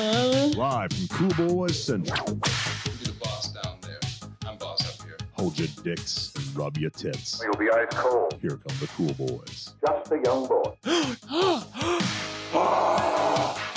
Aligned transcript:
Uh, 0.00 0.48
Live 0.56 0.92
from 0.92 1.08
Cool 1.08 1.48
Boys 1.48 1.82
Central. 1.82 2.28
You 2.28 2.36
the 2.36 3.14
boss 3.20 3.52
down 3.52 3.78
there. 3.82 3.98
I'm 4.46 4.56
boss 4.56 4.80
up 4.88 5.04
here. 5.04 5.16
Hold 5.32 5.58
your 5.58 5.66
dicks 5.82 6.32
and 6.36 6.56
rub 6.56 6.78
your 6.78 6.90
tits. 6.90 7.42
You'll 7.42 7.56
be 7.56 7.68
ice 7.68 7.88
cold. 7.90 8.38
Here 8.40 8.58
come 8.58 8.76
the 8.78 8.86
Cool 8.96 9.12
Boys. 9.14 9.74
Just 9.84 10.12
a 10.12 10.20
young 10.24 10.46
boy. 10.46 10.74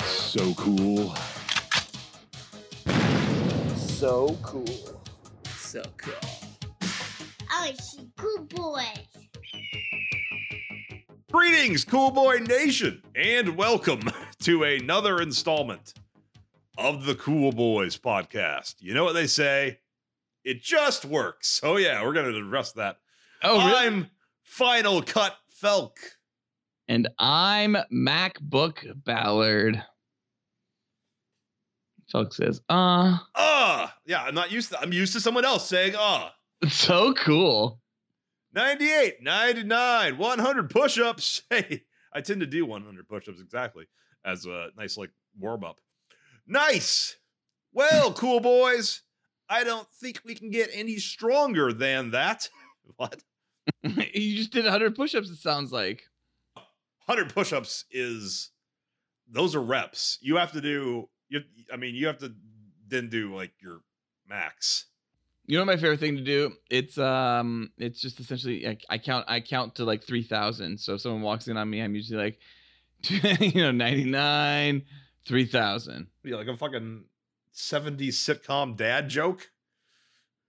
So 0.06 0.54
cool. 0.54 1.14
so 3.76 4.38
cool. 4.42 5.02
So 5.56 5.82
cool. 5.96 6.14
Oh, 7.50 7.66
she 7.66 8.08
cool 8.16 8.38
boy. 8.44 8.84
Greetings, 11.30 11.84
Cool 11.84 12.10
Boy 12.12 12.38
Nation, 12.38 13.02
and 13.14 13.56
welcome 13.56 14.00
to 14.42 14.62
another 14.64 15.20
installment 15.20 15.94
of 16.78 17.04
the 17.04 17.14
Cool 17.14 17.52
Boys 17.52 17.96
podcast. 17.98 18.76
You 18.80 18.94
know 18.94 19.04
what 19.04 19.12
they 19.12 19.26
say? 19.26 19.78
It 20.44 20.62
just 20.62 21.04
works. 21.04 21.60
Oh, 21.62 21.76
yeah, 21.76 22.02
we're 22.02 22.12
going 22.12 22.32
to 22.32 22.38
address 22.38 22.72
that. 22.72 22.98
Oh, 23.42 23.58
really? 23.58 23.78
I'm 23.78 24.10
Final 24.42 25.02
Cut 25.02 25.36
Felk. 25.62 25.92
and 26.88 27.08
I'm 27.18 27.76
MacBook 27.92 29.04
Ballard. 29.04 29.82
Felk 32.12 32.32
says, 32.34 32.60
uh, 32.68 33.18
Ah, 33.34 33.96
yeah, 34.04 34.22
I'm 34.22 34.34
not 34.34 34.50
used 34.52 34.70
to 34.70 34.80
I'm 34.80 34.92
used 34.92 35.12
to 35.14 35.20
someone 35.20 35.44
else 35.44 35.66
saying 35.68 35.94
ah. 35.96 36.34
so 36.68 37.14
cool. 37.14 37.80
98, 38.54 39.22
99, 39.22 40.18
100 40.18 40.70
push-ups. 40.70 41.42
Hey, 41.50 41.84
I 42.12 42.20
tend 42.20 42.40
to 42.40 42.46
do 42.46 42.66
100 42.66 43.08
push-ups 43.08 43.40
exactly 43.40 43.86
as 44.26 44.44
a 44.44 44.68
nice 44.76 44.98
like 44.98 45.10
warm-up. 45.38 45.78
Nice. 46.46 47.16
Well, 47.72 48.12
cool 48.12 48.40
boys, 48.40 49.02
I 49.48 49.64
don't 49.64 49.88
think 50.00 50.20
we 50.24 50.34
can 50.34 50.50
get 50.50 50.70
any 50.72 50.96
stronger 50.96 51.72
than 51.72 52.10
that. 52.12 52.48
What? 52.96 53.22
you 53.84 54.36
just 54.36 54.52
did 54.52 54.64
100 54.64 54.94
push 54.96 55.14
ups, 55.14 55.30
it 55.30 55.38
sounds 55.38 55.72
like. 55.72 56.02
100 57.06 57.34
push-ups 57.34 57.84
is 57.90 58.50
those 59.30 59.54
are 59.54 59.62
reps. 59.62 60.18
You 60.20 60.36
have 60.36 60.52
to 60.52 60.60
do 60.60 61.08
you 61.28 61.40
I 61.72 61.76
mean, 61.76 61.94
you 61.94 62.06
have 62.06 62.18
to 62.18 62.32
then 62.86 63.08
do 63.08 63.34
like 63.34 63.52
your 63.60 63.80
max. 64.28 64.86
You 65.46 65.58
know 65.58 65.64
my 65.64 65.76
favorite 65.76 66.00
thing 66.00 66.16
to 66.16 66.22
do? 66.22 66.52
It's 66.70 66.96
um 66.98 67.70
it's 67.78 68.00
just 68.00 68.20
essentially 68.20 68.68
I, 68.68 68.76
I 68.88 68.98
count 68.98 69.24
I 69.28 69.40
count 69.40 69.74
to 69.76 69.84
like 69.84 70.04
3000. 70.04 70.78
So 70.78 70.94
if 70.94 71.00
someone 71.00 71.22
walks 71.22 71.48
in 71.48 71.56
on 71.56 71.68
me, 71.68 71.80
I'm 71.80 71.94
usually 71.94 72.22
like 72.22 72.38
you 73.40 73.62
know 73.62 73.72
99 73.72 74.82
3000. 75.26 76.06
Yeah, 76.24 76.36
like 76.36 76.48
a 76.48 76.56
fucking 76.56 77.04
70s 77.54 78.08
sitcom 78.08 78.76
dad 78.76 79.08
joke. 79.08 79.50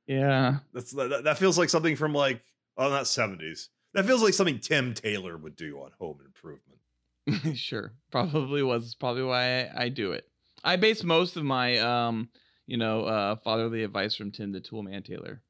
Yeah. 0.07 0.59
That's 0.73 0.91
that, 0.91 1.23
that 1.23 1.37
feels 1.37 1.57
like 1.57 1.69
something 1.69 1.95
from 1.95 2.13
like 2.13 2.43
oh 2.77 2.89
not 2.89 3.05
70s. 3.05 3.69
That 3.93 4.05
feels 4.05 4.23
like 4.23 4.33
something 4.33 4.59
Tim 4.59 4.93
Taylor 4.93 5.37
would 5.37 5.55
do 5.55 5.77
on 5.77 5.91
Home 5.99 6.19
Improvement. 6.25 7.57
sure. 7.57 7.93
Probably 8.11 8.63
was 8.63 8.95
probably 8.95 9.23
why 9.23 9.61
I, 9.61 9.83
I 9.83 9.89
do 9.89 10.11
it. 10.11 10.27
I 10.63 10.75
base 10.75 11.03
most 11.03 11.37
of 11.37 11.43
my 11.43 11.77
um 11.79 12.29
you 12.65 12.77
know 12.77 13.03
uh 13.05 13.35
fatherly 13.37 13.83
advice 13.83 14.15
from 14.15 14.31
Tim 14.31 14.51
the 14.51 14.61
Toolman 14.61 15.05
Taylor. 15.05 15.41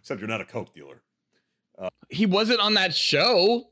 Except 0.00 0.20
you're 0.20 0.28
not 0.28 0.40
a 0.40 0.46
coke 0.46 0.74
dealer. 0.74 1.02
He 2.08 2.26
wasn't 2.26 2.60
on 2.60 2.74
that 2.74 2.94
show. 2.94 3.71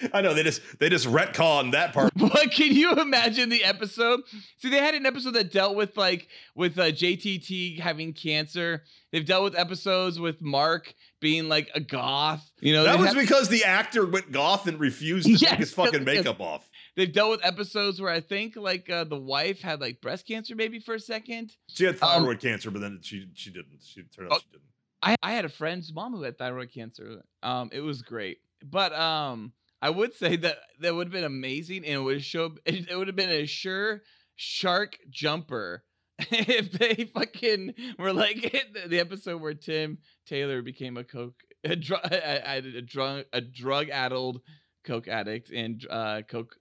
I 0.12 0.20
know 0.20 0.34
they 0.34 0.42
just 0.42 0.60
they 0.78 0.88
just 0.88 1.06
retcon 1.06 1.72
that 1.72 1.92
part. 1.92 2.12
But 2.18 2.50
can 2.52 2.72
you 2.74 2.92
imagine 2.92 3.48
the 3.48 3.64
episode? 3.64 4.20
See, 4.58 4.68
they 4.70 4.78
had 4.78 4.94
an 4.94 5.06
episode 5.06 5.32
that 5.34 5.50
dealt 5.52 5.76
with 5.76 5.96
like 5.96 6.28
with 6.54 6.78
uh, 6.78 6.86
JTT 6.92 7.80
having 7.80 8.12
cancer. 8.12 8.84
They've 9.12 9.24
dealt 9.24 9.44
with 9.44 9.58
episodes 9.58 10.20
with 10.20 10.42
Mark 10.42 10.94
being 11.20 11.48
like 11.48 11.70
a 11.74 11.80
goth. 11.80 12.48
You 12.60 12.74
know, 12.74 12.84
That 12.84 12.98
was 12.98 13.14
because 13.14 13.48
the 13.48 13.64
actor 13.64 14.06
went 14.06 14.30
goth 14.30 14.66
and 14.66 14.78
refused 14.78 15.26
to 15.26 15.32
Yes, 15.32 15.40
take 15.50 15.58
his 15.60 15.72
fucking 15.72 16.04
makeup 16.04 16.40
off. 16.40 16.68
they've 16.96 17.12
dealt 17.12 17.30
with 17.30 17.44
episodes 17.44 18.00
where 18.00 18.12
I 18.12 18.20
think 18.20 18.54
like 18.56 18.88
uh, 18.90 19.04
the 19.04 19.18
wife 19.18 19.60
had 19.62 19.80
like 19.80 20.00
breast 20.00 20.26
cancer 20.28 20.54
maybe 20.54 20.78
for 20.78 20.94
a 20.94 21.00
second. 21.00 21.52
She 21.68 21.84
had 21.84 21.94
Um, 21.94 22.00
thyroid 22.00 22.40
cancer, 22.40 22.70
but 22.70 22.80
then 22.82 23.00
she 23.02 23.28
she 23.34 23.50
didn't. 23.50 23.80
She 23.84 24.02
turned 24.02 24.30
out 24.32 24.36
Oh. 24.36 24.40
she 24.40 24.50
didn't. 24.52 24.64
I, 25.02 25.16
I 25.22 25.32
had 25.32 25.44
a 25.44 25.48
friend's 25.48 25.92
mom 25.92 26.12
who 26.14 26.22
had 26.22 26.36
thyroid 26.38 26.72
cancer. 26.72 27.22
Um, 27.42 27.70
it 27.72 27.80
was 27.80 28.02
great, 28.02 28.38
but 28.62 28.92
um, 28.92 29.52
I 29.80 29.90
would 29.90 30.14
say 30.14 30.36
that 30.36 30.58
that 30.80 30.94
would 30.94 31.08
have 31.08 31.12
been 31.12 31.24
amazing, 31.24 31.84
and 31.84 31.94
it 31.94 32.02
would 32.02 32.24
show 32.24 32.56
it, 32.64 32.96
would 32.96 33.06
have 33.06 33.16
been 33.16 33.30
a 33.30 33.46
sure 33.46 34.02
shark 34.36 34.98
jumper 35.10 35.84
if 36.18 36.72
they 36.72 37.04
fucking 37.14 37.74
were 37.98 38.12
like 38.12 38.40
the, 38.88 38.98
episode 38.98 39.40
where 39.40 39.54
Tim 39.54 39.98
Taylor 40.26 40.62
became 40.62 40.96
a 40.96 41.04
coke 41.04 41.40
a 41.64 41.76
drug 41.76 42.04
a, 42.04 42.58
a 42.58 42.82
drug 42.82 43.24
a 43.32 43.40
drug 43.40 43.88
addled 43.90 44.40
coke 44.84 45.08
addict 45.08 45.50
and 45.50 45.84
uh 45.90 46.22
coke 46.28 46.56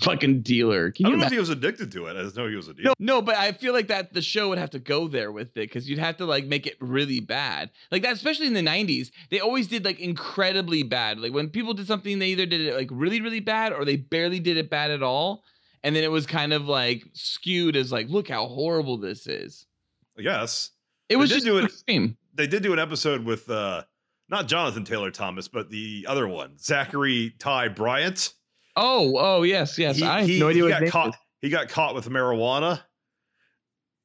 fucking 0.00 0.42
dealer. 0.42 0.92
I 0.98 1.02
don't 1.02 1.12
know 1.12 1.14
imagine? 1.14 1.26
if 1.26 1.32
he 1.32 1.38
was 1.38 1.48
addicted 1.50 1.90
to 1.92 2.06
it. 2.06 2.16
I 2.16 2.22
just 2.22 2.36
know 2.36 2.48
he 2.48 2.56
was 2.56 2.68
a 2.68 2.74
dealer. 2.74 2.94
No, 2.98 3.16
no, 3.16 3.22
but 3.22 3.36
I 3.36 3.52
feel 3.52 3.72
like 3.72 3.88
that 3.88 4.12
the 4.12 4.22
show 4.22 4.48
would 4.48 4.58
have 4.58 4.70
to 4.70 4.78
go 4.78 5.08
there 5.08 5.32
with 5.32 5.48
it 5.48 5.54
because 5.54 5.88
you'd 5.88 5.98
have 5.98 6.16
to 6.18 6.26
like 6.26 6.44
make 6.46 6.66
it 6.66 6.76
really 6.80 7.20
bad, 7.20 7.70
like 7.90 8.02
that. 8.02 8.12
Especially 8.12 8.46
in 8.46 8.54
the 8.54 8.60
'90s, 8.62 9.10
they 9.30 9.40
always 9.40 9.66
did 9.66 9.84
like 9.84 10.00
incredibly 10.00 10.82
bad. 10.82 11.18
Like 11.18 11.32
when 11.32 11.48
people 11.50 11.74
did 11.74 11.86
something, 11.86 12.18
they 12.18 12.28
either 12.28 12.46
did 12.46 12.60
it 12.60 12.74
like 12.74 12.88
really, 12.90 13.20
really 13.20 13.40
bad, 13.40 13.72
or 13.72 13.84
they 13.84 13.96
barely 13.96 14.40
did 14.40 14.56
it 14.56 14.70
bad 14.70 14.90
at 14.90 15.02
all, 15.02 15.42
and 15.82 15.94
then 15.96 16.04
it 16.04 16.10
was 16.10 16.26
kind 16.26 16.52
of 16.52 16.66
like 16.66 17.04
skewed 17.12 17.76
as 17.76 17.90
like, 17.92 18.08
look 18.08 18.28
how 18.28 18.46
horrible 18.46 18.96
this 18.98 19.26
is. 19.26 19.66
Yes. 20.16 20.70
It 21.08 21.16
was 21.16 21.30
just 21.30 21.44
do 21.44 21.58
it- 21.58 21.64
extreme. 21.66 22.16
they 22.34 22.46
did 22.46 22.62
do 22.62 22.72
an 22.72 22.78
episode 22.78 23.24
with 23.24 23.48
uh 23.50 23.82
not 24.28 24.48
Jonathan 24.48 24.84
Taylor 24.84 25.10
Thomas, 25.12 25.46
but 25.46 25.70
the 25.70 26.04
other 26.08 26.26
one, 26.26 26.58
Zachary 26.58 27.34
Ty 27.38 27.68
Bryant. 27.68 28.32
Oh, 28.76 29.14
oh 29.18 29.42
yes, 29.42 29.78
yes. 29.78 29.96
He- 29.96 30.04
I 30.04 30.24
he- 30.24 30.38
no 30.38 30.48
idea 30.48 30.56
he 30.56 30.62
what 30.62 30.68
got 30.68 30.82
his 30.82 30.86
name 30.86 30.90
caught. 30.92 31.08
is. 31.08 31.14
He 31.42 31.48
got 31.50 31.68
caught 31.68 31.94
with 31.94 32.08
marijuana. 32.08 32.80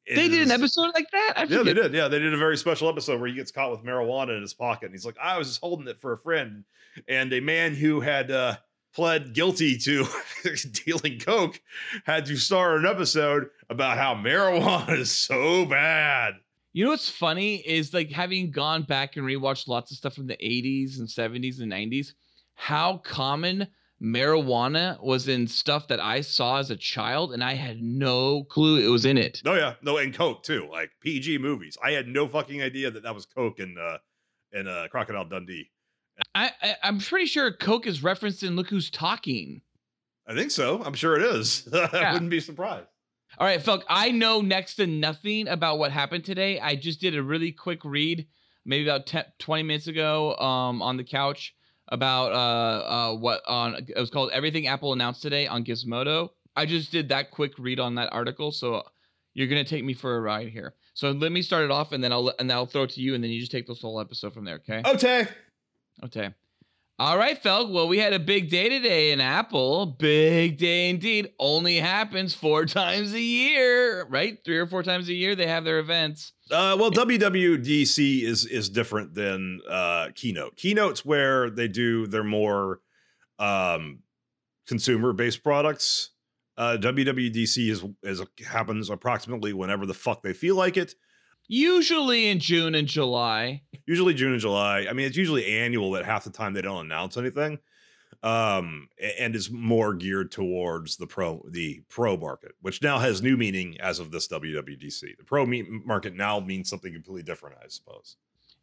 It 0.06 0.16
They 0.16 0.28
did 0.30 0.42
an 0.42 0.52
episode 0.52 0.92
like 0.96 1.10
that. 1.12 1.34
I 1.38 1.44
Yeah, 1.44 1.62
they 1.64 1.74
did. 1.74 1.94
Yeah, 1.94 2.08
they 2.08 2.20
did 2.20 2.34
a 2.34 2.38
very 2.38 2.58
special 2.58 2.90
episode 2.90 3.20
where 3.20 3.30
he 3.30 3.36
gets 3.36 3.52
caught 3.52 3.72
with 3.72 3.82
marijuana 3.84 4.36
in 4.36 4.42
his 4.42 4.54
pocket, 4.54 4.86
and 4.86 4.94
he's 4.94 5.06
like, 5.06 5.18
"I 5.22 5.38
was 5.38 5.48
just 5.48 5.62
holding 5.62 5.88
it 5.88 6.02
for 6.02 6.14
a 6.14 6.18
friend." 6.18 6.64
And 7.08 7.32
a 7.34 7.40
man 7.40 7.76
who 7.76 8.02
had 8.02 8.32
uh, 8.32 8.58
pled 8.94 9.34
guilty 9.34 9.78
to 9.78 10.06
dealing 10.86 11.20
coke 11.20 11.62
had 12.06 12.26
to 12.26 12.36
start 12.36 12.80
an 12.80 12.86
episode 12.88 13.50
about 13.70 13.98
how 13.98 14.16
marijuana 14.16 14.98
is 15.00 15.12
so 15.12 15.66
bad. 15.66 16.34
You 16.74 16.86
know 16.86 16.92
what's 16.92 17.10
funny 17.10 17.58
is 17.58 17.94
like 17.94 18.12
having 18.12 18.50
gone 18.50 18.84
back 18.84 19.18
and 19.18 19.26
rewatched 19.26 19.68
lots 19.68 19.92
of 19.92 19.98
stuff 19.98 20.16
from 20.16 20.28
the 20.28 20.38
80s 20.38 21.00
and 21.00 21.08
70s 21.08 21.62
and 21.62 21.72
90s, 21.72 22.14
how 22.56 22.98
common 22.98 23.68
marijuana 24.02 25.02
was 25.04 25.28
in 25.28 25.48
stuff 25.48 25.88
that 25.90 26.00
I 26.00 26.22
saw 26.22 26.58
as 26.58 26.72
a 26.72 26.76
child 26.76 27.34
and 27.34 27.44
I 27.44 27.54
had 27.54 27.82
no 27.82 28.44
clue 28.46 28.78
it 28.86 28.90
was 28.90 29.06
in 29.06 29.18
it. 29.18 29.42
Oh 29.46 29.54
yeah, 29.54 29.76
no, 29.82 29.98
and 29.98 30.14
coke 30.14 30.44
too, 30.44 30.68
like 30.72 30.92
PG 31.02 31.38
movies. 31.38 31.78
I 31.84 31.92
had 31.92 32.08
no 32.08 32.28
fucking 32.28 32.62
idea 32.62 32.90
that 32.92 33.04
that 33.04 33.14
was 33.16 33.26
coke 33.26 33.60
and 33.60 33.78
uh, 33.78 33.98
in 34.52 34.68
uh, 34.68 34.88
Crocodile 34.90 35.26
Dundee. 35.26 35.70
I, 36.36 36.52
I 36.62 36.76
I'm 36.84 37.00
pretty 37.00 37.26
sure 37.26 37.52
Coke 37.52 37.88
is 37.88 38.04
referenced 38.04 38.44
in 38.44 38.56
Look 38.56 38.70
Who's 38.70 38.90
Talking. 38.90 39.62
I 40.28 40.36
think 40.36 40.52
so. 40.52 40.84
I'm 40.84 40.94
sure 40.94 41.16
it 41.18 41.24
is. 41.36 41.68
I 41.74 41.90
Yeah. 41.94 42.14
wouldn't 42.14 42.32
be 42.32 42.40
surprised. 42.40 42.88
All 43.38 43.48
right, 43.48 43.62
Felk, 43.62 43.84
I 43.88 44.12
know 44.12 44.42
next 44.42 44.76
to 44.76 44.86
nothing 44.88 45.48
about 45.48 45.80
what 45.80 45.92
happened 45.92 46.26
today. 46.26 46.60
I 46.60 46.76
just 46.76 47.00
did 47.00 47.16
a 47.16 47.24
really 47.24 47.52
quick 47.54 47.84
read, 47.86 48.28
maybe 48.66 48.88
about 48.88 49.08
10, 49.08 49.24
20 49.40 49.64
minutes 49.64 49.88
ago, 49.88 50.36
um, 50.36 50.82
on 50.82 50.98
the 50.98 51.04
couch 51.06 51.56
about 51.92 52.32
uh, 52.32 53.12
uh, 53.12 53.16
what 53.16 53.42
on 53.48 53.76
it 53.76 54.00
was 54.00 54.10
called 54.10 54.32
Everything 54.32 54.68
Apple 54.68 54.94
Announced 54.94 55.22
Today 55.22 55.46
on 55.48 55.64
Gizmodo. 55.64 56.30
I 56.56 56.66
just 56.66 56.92
did 56.92 57.10
that 57.10 57.32
quick 57.32 57.54
read 57.58 57.80
on 57.80 57.96
that 57.96 58.12
article, 58.12 58.52
so 58.52 58.84
you're 59.34 59.48
gonna 59.48 59.64
take 59.64 59.84
me 59.84 59.94
for 59.94 60.16
a 60.16 60.22
ride 60.22 60.50
here. 60.50 60.74
So 60.94 61.12
let 61.12 61.32
me 61.32 61.42
start 61.42 61.66
it 61.66 61.72
off, 61.72 61.92
and 61.92 62.04
then 62.04 62.12
I'll 62.12 62.34
and 62.40 62.50
then 62.50 62.58
I'll 62.58 62.66
throw 62.66 62.84
it 62.84 62.92
to 62.92 63.02
you, 63.02 63.14
and 63.14 63.24
then 63.24 63.32
you 63.32 63.40
just 63.40 63.52
take 63.52 63.68
this 63.68 63.82
whole 63.82 64.00
episode 64.00 64.34
from 64.34 64.46
there. 64.46 64.56
Okay? 64.56 64.82
Okay. 64.86 65.28
Okay. 66.04 66.34
All 67.02 67.18
right, 67.18 67.42
Felk. 67.42 67.72
Well, 67.72 67.88
we 67.88 67.98
had 67.98 68.14
a 68.14 68.20
big 68.20 68.52
day 68.52 68.70
today 68.70 69.12
in 69.12 69.20
Apple. 69.20 69.88
Big 69.88 70.60
day 70.60 70.88
indeed. 70.88 71.34
Only 71.40 71.78
happens 71.78 72.36
four 72.36 72.66
times 72.68 73.14
a 73.14 73.20
year, 73.20 74.06
right? 74.06 74.38
Three 74.46 74.60
or 74.60 74.68
four 74.68 74.84
times 74.84 75.10
a 75.10 75.14
year 75.14 75.36
they 75.36 75.48
have 75.48 75.64
their 75.64 75.80
events. 75.80 76.34
Uh, 76.52 76.78
well, 76.80 76.92
WWDC 76.92 78.22
is 78.22 78.46
is 78.46 78.70
different 78.70 79.16
than 79.16 79.62
uh, 79.68 80.10
Keynote. 80.14 80.56
Keynote's 80.58 81.04
where 81.04 81.50
they 81.50 81.68
do 81.68 82.06
their 82.06 82.24
more 82.24 82.82
um, 83.40 84.02
consumer 84.68 85.12
based 85.12 85.44
products. 85.44 86.12
Uh, 86.56 86.78
WWDC 86.80 87.68
is 87.68 87.84
is 88.04 88.22
happens 88.46 88.92
approximately 88.92 89.54
whenever 89.54 89.88
the 89.88 89.96
fuck 89.96 90.22
they 90.22 90.34
feel 90.34 90.56
like 90.56 90.78
it. 90.78 90.94
Usually 91.54 92.30
in 92.30 92.40
June 92.40 92.76
and 92.76 92.88
July. 92.88 93.62
Usually 93.86 94.14
June 94.14 94.32
and 94.32 94.40
July. 94.40 94.88
I 94.90 94.94
mean, 94.94 95.06
it's 95.06 95.18
usually 95.18 95.46
annual. 95.48 95.92
That 95.92 96.06
half 96.06 96.24
the 96.24 96.30
time 96.30 96.54
they 96.54 96.62
don't 96.62 96.86
announce 96.86 97.18
anything. 97.18 97.60
um, 98.24 98.88
and 99.20 99.36
is 99.36 99.50
more 99.52 99.94
geared 99.94 100.32
towards 100.32 100.98
the 100.98 101.08
pro 101.08 101.44
the 101.50 101.82
pro 101.90 102.16
market, 102.18 102.54
which 102.62 102.82
now 102.82 103.00
has 103.00 103.22
new 103.22 103.36
meaning 103.36 103.76
as 103.82 104.00
of 104.00 104.12
this 104.12 104.28
WWDC. 104.28 105.18
The 105.18 105.24
pro 105.26 105.46
me- 105.46 105.66
market 105.86 106.14
now 106.16 106.40
means 106.40 106.70
something 106.70 106.94
completely 106.94 107.24
different, 107.24 107.58
I 107.64 107.68
suppose. 107.68 108.18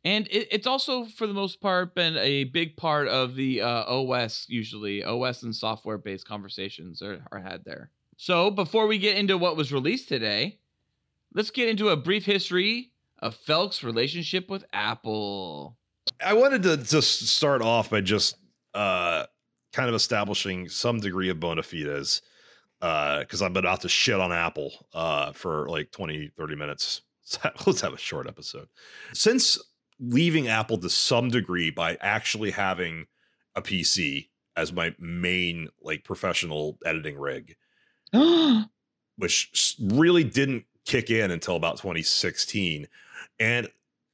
And 0.04 0.28
it, 0.28 0.46
it's 0.52 0.66
also, 0.66 1.06
for 1.06 1.26
the 1.26 1.34
most 1.34 1.60
part, 1.60 1.94
been 1.96 2.16
a 2.18 2.44
big 2.44 2.76
part 2.76 3.08
of 3.08 3.34
the 3.34 3.62
uh, 3.62 3.84
OS, 3.92 4.46
usually. 4.48 5.02
OS 5.02 5.42
and 5.42 5.54
software 5.54 5.98
based 5.98 6.26
conversations 6.26 7.02
are, 7.02 7.20
are 7.32 7.40
had 7.40 7.64
there. 7.64 7.90
So, 8.16 8.50
before 8.52 8.86
we 8.86 8.98
get 8.98 9.16
into 9.18 9.36
what 9.36 9.56
was 9.56 9.72
released 9.72 10.08
today, 10.08 10.60
let's 11.34 11.50
get 11.50 11.68
into 11.68 11.88
a 11.88 11.96
brief 11.96 12.24
history 12.24 12.92
of 13.20 13.36
Felk's 13.36 13.82
relationship 13.82 14.48
with 14.48 14.64
Apple. 14.72 15.76
I 16.24 16.34
wanted 16.34 16.62
to 16.64 16.76
just 16.76 17.28
start 17.28 17.62
off 17.62 17.90
by 17.90 18.00
just 18.00 18.36
uh, 18.74 19.26
kind 19.72 19.88
of 19.88 19.94
establishing 19.94 20.68
some 20.68 21.00
degree 21.00 21.28
of 21.28 21.40
bona 21.40 21.62
fides 21.62 22.22
because 22.80 23.42
I'm 23.42 23.56
about 23.56 23.82
to 23.82 23.88
shit 23.88 24.20
on 24.20 24.32
Apple 24.32 24.72
uh, 24.94 25.32
for 25.32 25.68
like 25.68 25.90
20, 25.90 26.32
30 26.36 26.56
minutes. 26.56 27.02
So 27.30 27.40
Let's 27.66 27.82
have 27.82 27.92
a 27.92 27.98
short 27.98 28.26
episode. 28.26 28.68
Since 29.12 29.58
leaving 30.00 30.48
Apple 30.48 30.78
to 30.78 30.88
some 30.88 31.28
degree 31.28 31.70
by 31.70 31.98
actually 32.00 32.52
having 32.52 33.04
a 33.54 33.60
PC 33.60 34.30
as 34.56 34.72
my 34.72 34.94
main 34.98 35.68
like 35.82 36.04
professional 36.04 36.78
editing 36.86 37.18
rig, 37.18 37.54
which 39.16 39.76
really 39.78 40.24
didn't 40.24 40.64
kick 40.88 41.10
in 41.10 41.30
until 41.30 41.54
about 41.54 41.76
2016 41.76 42.88
and 43.38 43.68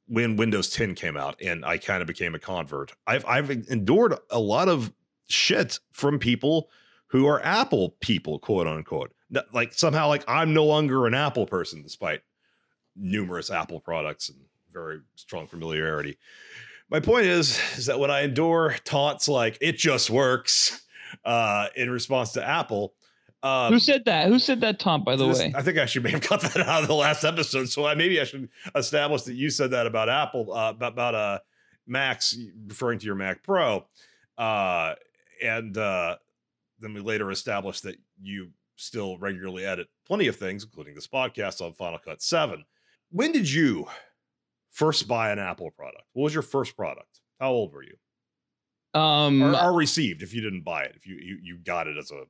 when 0.07 0.37
windows 0.37 0.69
10 0.71 0.95
came 0.95 1.17
out 1.17 1.41
and 1.41 1.65
i 1.65 1.79
kind 1.79 2.03
of 2.03 2.07
became 2.07 2.35
a 2.35 2.39
convert 2.39 2.93
i've 3.07 3.25
i've 3.27 3.51
endured 3.51 4.15
a 4.31 4.39
lot 4.39 4.69
of 4.69 4.93
shit 5.29 5.79
from 5.93 6.19
people 6.19 6.69
who 7.09 7.27
are 7.27 7.41
apple 7.45 7.91
people 8.01 8.39
quote 8.39 8.67
unquote. 8.67 9.13
Like 9.53 9.73
somehow 9.73 10.09
like 10.09 10.25
i'm 10.29 10.53
no 10.53 10.65
longer 10.65 11.07
an 11.07 11.15
apple 11.15 11.47
person 11.47 11.83
despite 11.83 12.23
numerous 12.97 13.51
apple 13.51 13.81
products 13.81 14.29
and 14.29 14.39
very 14.73 15.01
strong 15.15 15.47
familiarity. 15.47 16.19
My 16.91 17.01
point 17.01 17.27
is 17.27 17.59
is 17.77 17.87
that 17.87 17.99
when 17.99 18.11
i 18.11 18.23
endure 18.23 18.77
taunts 18.85 19.29
like 19.29 19.59
it 19.61 19.77
just 19.77 20.11
works 20.11 20.87
uh 21.25 21.69
in 21.77 21.91
response 21.91 22.33
to 22.33 22.47
apple 22.47 22.95
um, 23.45 23.73
Who 23.73 23.79
said 23.79 24.05
that? 24.07 24.29
Who 24.29 24.39
said 24.39 24.61
that, 24.63 24.79
Tom, 24.81 25.05
by 25.05 25.15
the 25.17 25.27
this- 25.29 25.39
way? 25.39 25.53
I 25.55 25.63
think 25.63 25.79
I 25.79 25.87
should 25.87 26.03
may 26.03 26.11
have 26.11 26.21
cut 26.31 26.41
that 26.41 26.57
out 26.57 26.83
of 26.83 26.89
the 26.89 26.95
last 26.95 27.23
episode. 27.25 27.69
So 27.69 27.87
I 27.87 27.95
maybe 27.95 28.21
I 28.21 28.25
should 28.25 28.49
establish 28.75 29.23
that 29.23 29.35
you 29.35 29.51
said 29.51 29.71
that 29.73 29.87
about 29.87 30.09
Apple, 30.09 30.53
uh, 30.53 30.71
about, 30.71 30.93
about 30.95 31.15
uh, 31.15 31.39
Macs, 31.87 32.37
referring 32.67 32.99
to 32.99 33.07
your 33.07 33.15
Mac 33.15 33.43
Pro, 33.43 33.85
uh, 34.39 34.95
and 35.43 35.77
uh, 35.77 36.17
then 36.81 36.95
we 36.95 37.01
later 37.01 37.31
established 37.31 37.83
that 37.85 37.97
you 38.23 38.51
still 38.77 39.19
regularly 39.19 39.65
edit 39.65 39.89
plenty 40.07 40.27
of 40.27 40.37
things, 40.37 40.65
including 40.65 40.95
this 40.95 41.07
podcast 41.07 41.61
on 41.65 41.73
Final 41.75 41.99
Cut 41.99 42.23
Seven. 42.23 42.65
When 43.11 43.31
did 43.31 43.51
you 43.53 43.87
first 44.71 45.07
buy 45.07 45.31
an 45.31 45.39
Apple 45.39 45.71
product? 45.71 46.05
What 46.15 46.25
was 46.25 46.35
your 46.35 46.43
first 46.43 46.77
product? 46.77 47.21
How 47.39 47.51
old 47.51 47.73
were 47.73 47.85
you? 47.85 47.97
Um, 48.99 49.43
Or, 49.43 49.55
or 49.57 49.73
received 49.73 50.23
if 50.23 50.33
you 50.33 50.41
didn't 50.41 50.63
buy 50.63 50.85
it, 50.85 50.95
if 50.97 51.07
you 51.07 51.17
you, 51.17 51.39
you 51.43 51.59
got 51.59 51.87
it 51.89 51.97
as 51.99 52.11
a 52.11 52.23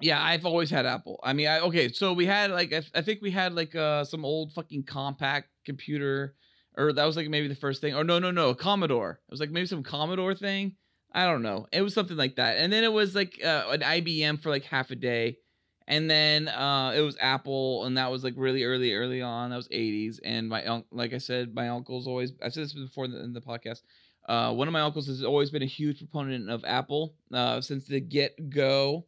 Yeah, 0.00 0.22
I've 0.22 0.44
always 0.44 0.70
had 0.70 0.86
Apple. 0.86 1.20
I 1.22 1.32
mean, 1.32 1.46
I, 1.46 1.60
okay, 1.60 1.90
so 1.92 2.12
we 2.12 2.26
had 2.26 2.50
like 2.50 2.72
I, 2.72 2.82
I 2.94 3.02
think 3.02 3.22
we 3.22 3.30
had 3.30 3.54
like 3.54 3.74
uh 3.74 4.04
some 4.04 4.24
old 4.24 4.52
fucking 4.52 4.84
compact 4.84 5.48
computer, 5.64 6.34
or 6.76 6.92
that 6.92 7.04
was 7.04 7.16
like 7.16 7.28
maybe 7.28 7.48
the 7.48 7.54
first 7.54 7.80
thing. 7.80 7.94
Or 7.94 8.04
no, 8.04 8.18
no, 8.18 8.30
no, 8.30 8.54
Commodore. 8.54 9.20
It 9.28 9.30
was 9.30 9.40
like 9.40 9.50
maybe 9.50 9.66
some 9.66 9.82
Commodore 9.82 10.34
thing. 10.34 10.76
I 11.12 11.26
don't 11.26 11.42
know. 11.42 11.66
It 11.72 11.82
was 11.82 11.94
something 11.94 12.16
like 12.16 12.36
that. 12.36 12.56
And 12.58 12.72
then 12.72 12.82
it 12.82 12.92
was 12.92 13.14
like 13.14 13.40
uh, 13.44 13.66
an 13.70 13.82
IBM 13.82 14.42
for 14.42 14.50
like 14.50 14.64
half 14.64 14.90
a 14.90 14.96
day, 14.96 15.38
and 15.86 16.10
then 16.10 16.48
uh 16.48 16.92
it 16.96 17.00
was 17.00 17.16
Apple, 17.20 17.84
and 17.84 17.96
that 17.96 18.10
was 18.10 18.24
like 18.24 18.34
really 18.36 18.64
early, 18.64 18.94
early 18.94 19.22
on. 19.22 19.50
That 19.50 19.56
was 19.56 19.68
80s. 19.70 20.18
And 20.24 20.48
my 20.48 20.64
uncle, 20.64 20.88
like 20.96 21.12
I 21.14 21.18
said, 21.18 21.54
my 21.54 21.68
uncle's 21.68 22.06
always. 22.08 22.32
I 22.42 22.48
said 22.48 22.64
this 22.64 22.72
before 22.74 23.04
in 23.04 23.12
the, 23.12 23.22
in 23.22 23.32
the 23.32 23.40
podcast. 23.40 23.82
Uh, 24.28 24.52
one 24.54 24.66
of 24.66 24.72
my 24.72 24.80
uncles 24.80 25.06
has 25.06 25.22
always 25.22 25.50
been 25.50 25.62
a 25.62 25.66
huge 25.66 25.98
proponent 25.98 26.48
of 26.48 26.64
Apple 26.64 27.14
uh, 27.32 27.60
since 27.60 27.86
the 27.86 28.00
get 28.00 28.48
go 28.48 29.04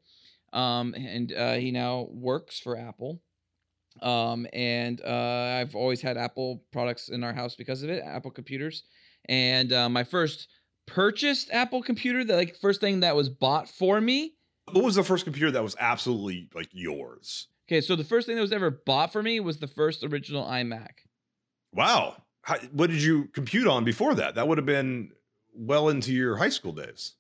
um, 0.53 0.95
and 0.95 1.33
uh, 1.33 1.55
he 1.55 1.71
now 1.71 2.09
works 2.11 2.59
for 2.59 2.77
Apple. 2.77 3.21
Um, 4.03 4.47
and 4.53 5.01
uh, 5.01 5.59
I've 5.61 5.75
always 5.75 6.03
had 6.03 6.17
Apple 6.17 6.63
products 6.73 7.09
in 7.09 7.25
our 7.25 7.33
house 7.33 7.55
because 7.57 7.83
of 7.83 7.91
it, 7.91 8.03
Apple 8.05 8.31
computers. 8.31 8.85
And 9.29 9.73
uh, 9.73 9.89
my 9.89 10.05
first 10.05 10.49
purchased 10.87 11.51
Apple 11.51 11.83
computer, 11.83 12.25
the 12.25 12.37
like 12.37 12.57
first 12.57 12.81
thing 12.81 13.01
that 13.01 13.17
was 13.17 13.29
bought 13.29 13.69
for 13.69 14.01
me. 14.01 14.35
what 14.73 14.85
was 14.85 14.95
the 14.97 15.03
first 15.03 15.25
computer 15.25 15.51
that 15.51 15.63
was 15.63 15.77
absolutely 15.79 16.49
like 16.55 16.69
yours? 16.73 17.49
Okay, 17.69 17.81
so 17.81 17.97
the 17.97 18.05
first 18.05 18.27
thing 18.27 18.37
that 18.37 18.43
was 18.43 18.53
ever 18.53 18.71
bought 18.71 19.13
for 19.13 19.23
me 19.23 19.41
was 19.41 19.59
the 19.59 19.67
first 19.67 20.05
original 20.05 20.45
iMac. 20.45 20.91
Wow. 21.73 22.23
How, 22.43 22.59
what 22.71 22.91
did 22.91 23.03
you 23.03 23.25
compute 23.33 23.67
on 23.67 23.85
before 23.85 24.15
that? 24.15 24.37
That 24.37 24.47
would 24.47 24.59
have 24.59 24.67
been 24.67 25.11
well 25.53 25.89
into 25.89 26.13
your 26.13 26.37
high 26.37 26.51
school 26.51 26.73
days. 26.73 27.15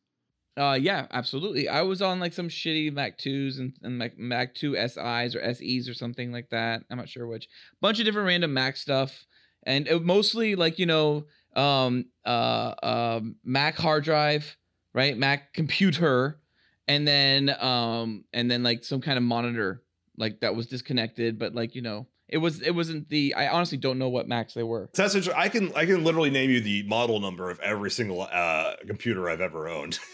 Uh, 0.56 0.78
yeah, 0.80 1.06
absolutely. 1.12 1.68
I 1.68 1.82
was 1.82 2.00
on 2.00 2.18
like 2.18 2.32
some 2.32 2.48
shitty 2.48 2.92
Mac 2.92 3.18
2s 3.18 3.58
and, 3.58 3.74
and 3.82 3.98
Mac, 3.98 4.18
Mac 4.18 4.54
2 4.54 4.74
SIs 4.74 5.36
or 5.36 5.54
SEs 5.54 5.88
or 5.88 5.94
something 5.94 6.32
like 6.32 6.48
that. 6.50 6.82
I'm 6.90 6.96
not 6.96 7.10
sure 7.10 7.26
which. 7.26 7.48
Bunch 7.82 7.98
of 7.98 8.06
different 8.06 8.26
random 8.26 8.54
Mac 8.54 8.76
stuff. 8.76 9.26
And 9.64 9.88
mostly 10.02 10.54
like, 10.54 10.78
you 10.78 10.86
know, 10.86 11.26
um, 11.54 12.06
uh, 12.24 12.74
um, 12.82 13.36
Mac 13.44 13.76
hard 13.76 14.04
drive, 14.04 14.56
right? 14.94 15.16
Mac 15.16 15.52
computer. 15.52 16.40
And 16.88 17.06
then, 17.06 17.50
um, 17.60 18.24
and 18.32 18.50
then 18.50 18.62
like 18.62 18.84
some 18.84 19.00
kind 19.00 19.18
of 19.18 19.24
monitor 19.24 19.82
like 20.16 20.40
that 20.40 20.54
was 20.54 20.68
disconnected, 20.68 21.38
but 21.38 21.54
like, 21.54 21.74
you 21.74 21.82
know, 21.82 22.06
it 22.28 22.38
was, 22.38 22.62
it 22.62 22.70
wasn't 22.70 23.08
the, 23.08 23.34
I 23.34 23.48
honestly 23.48 23.76
don't 23.76 23.98
know 23.98 24.08
what 24.08 24.26
Macs 24.26 24.54
they 24.54 24.62
were. 24.62 24.88
That's 24.94 25.14
interesting. 25.14 25.40
I 25.40 25.48
can 25.48 25.72
I 25.74 25.84
can 25.84 26.02
literally 26.02 26.30
name 26.30 26.50
you 26.50 26.60
the 26.60 26.82
model 26.84 27.20
number 27.20 27.50
of 27.50 27.60
every 27.60 27.90
single 27.90 28.22
uh, 28.22 28.74
computer 28.86 29.28
I've 29.28 29.40
ever 29.40 29.68
owned. 29.68 29.98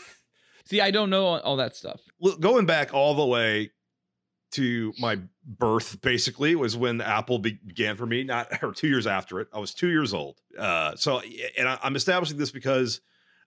See, 0.73 0.81
I 0.81 0.91
don't 0.91 1.11
know 1.11 1.27
all 1.27 1.59
that 1.59 1.77
stuff. 1.77 2.01
Well, 2.19 2.39
Going 2.39 2.65
back 2.65 2.95
all 2.95 3.15
the 3.15 3.27
way 3.27 3.73
to 4.53 4.95
my 4.99 5.19
birth, 5.45 6.01
basically, 6.01 6.55
was 6.55 6.79
when 6.79 7.03
Apple 7.03 7.39
be- 7.39 7.61
began 7.67 7.95
for 7.95 8.07
me. 8.07 8.25
Not 8.25 8.49
or 8.63 8.73
two 8.73 8.89
years 8.89 9.07
after 9.07 9.41
it. 9.41 9.49
I 9.53 9.59
was 9.59 9.75
two 9.75 9.91
years 9.91 10.15
old. 10.15 10.39
Uh, 10.59 10.97
so, 10.97 11.21
and 11.59 11.69
I, 11.69 11.79
I'm 11.83 11.95
establishing 11.95 12.39
this 12.39 12.51
because 12.51 13.03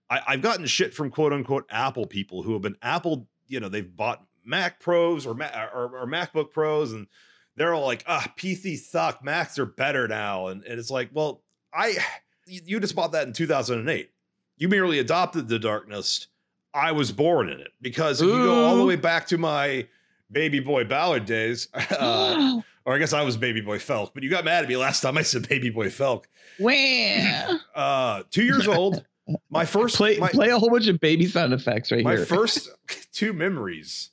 I, 0.07 0.21
I've 0.27 0.43
gotten 0.43 0.67
shit 0.67 0.93
from 0.93 1.09
quote 1.09 1.33
unquote 1.33 1.65
Apple 1.71 2.05
people 2.05 2.43
who 2.43 2.53
have 2.53 2.61
been 2.61 2.77
Apple. 2.83 3.27
You 3.47 3.59
know, 3.59 3.69
they've 3.69 3.95
bought 3.95 4.23
Mac 4.45 4.79
Pros 4.79 5.25
or 5.25 5.33
Ma- 5.33 5.49
or, 5.73 6.01
or 6.01 6.05
MacBook 6.05 6.51
Pros, 6.51 6.93
and 6.93 7.07
they're 7.55 7.73
all 7.73 7.87
like, 7.87 8.03
"Ah, 8.05 8.31
PC 8.37 8.77
suck. 8.77 9.23
Macs 9.23 9.57
are 9.57 9.65
better 9.65 10.07
now." 10.07 10.45
And, 10.49 10.63
and 10.63 10.79
it's 10.79 10.91
like, 10.91 11.09
well, 11.11 11.41
I 11.73 11.97
you 12.45 12.79
just 12.79 12.95
bought 12.95 13.13
that 13.13 13.25
in 13.25 13.33
2008. 13.33 14.11
You 14.57 14.69
merely 14.69 14.99
adopted 14.99 15.47
the 15.47 15.57
darkness. 15.57 16.27
I 16.75 16.91
was 16.91 17.13
born 17.13 17.49
in 17.49 17.61
it 17.61 17.71
because 17.81 18.21
if 18.21 18.27
you 18.27 18.33
go 18.33 18.65
all 18.65 18.75
the 18.75 18.85
way 18.85 18.97
back 18.97 19.27
to 19.27 19.37
my 19.37 19.87
baby 20.29 20.59
boy 20.59 20.83
Ballard 20.83 21.25
days, 21.25 21.69
uh, 21.73 22.59
or 22.85 22.93
I 22.93 22.99
guess 22.99 23.13
I 23.13 23.23
was 23.23 23.37
baby 23.37 23.61
boy 23.61 23.79
Felk, 23.79 24.11
but 24.13 24.23
you 24.23 24.29
got 24.29 24.43
mad 24.43 24.63
at 24.63 24.69
me 24.69 24.75
last 24.75 24.99
time 24.99 25.17
I 25.17 25.21
said 25.21 25.47
baby 25.47 25.69
boy 25.69 25.87
Felk. 25.87 26.25
Wham! 26.59 27.59
Uh, 27.75 28.23
two 28.31 28.43
years 28.43 28.67
old. 28.67 29.05
My 29.49 29.65
first 29.65 29.97
play 29.97 30.17
my, 30.17 30.29
play 30.29 30.49
a 30.49 30.59
whole 30.59 30.69
bunch 30.69 30.87
of 30.87 30.99
baby 30.99 31.27
sound 31.27 31.53
effects 31.53 31.91
right 31.91 32.05
here. 32.05 32.19
my 32.19 32.23
first 32.23 32.69
two 33.11 33.33
memories 33.33 34.11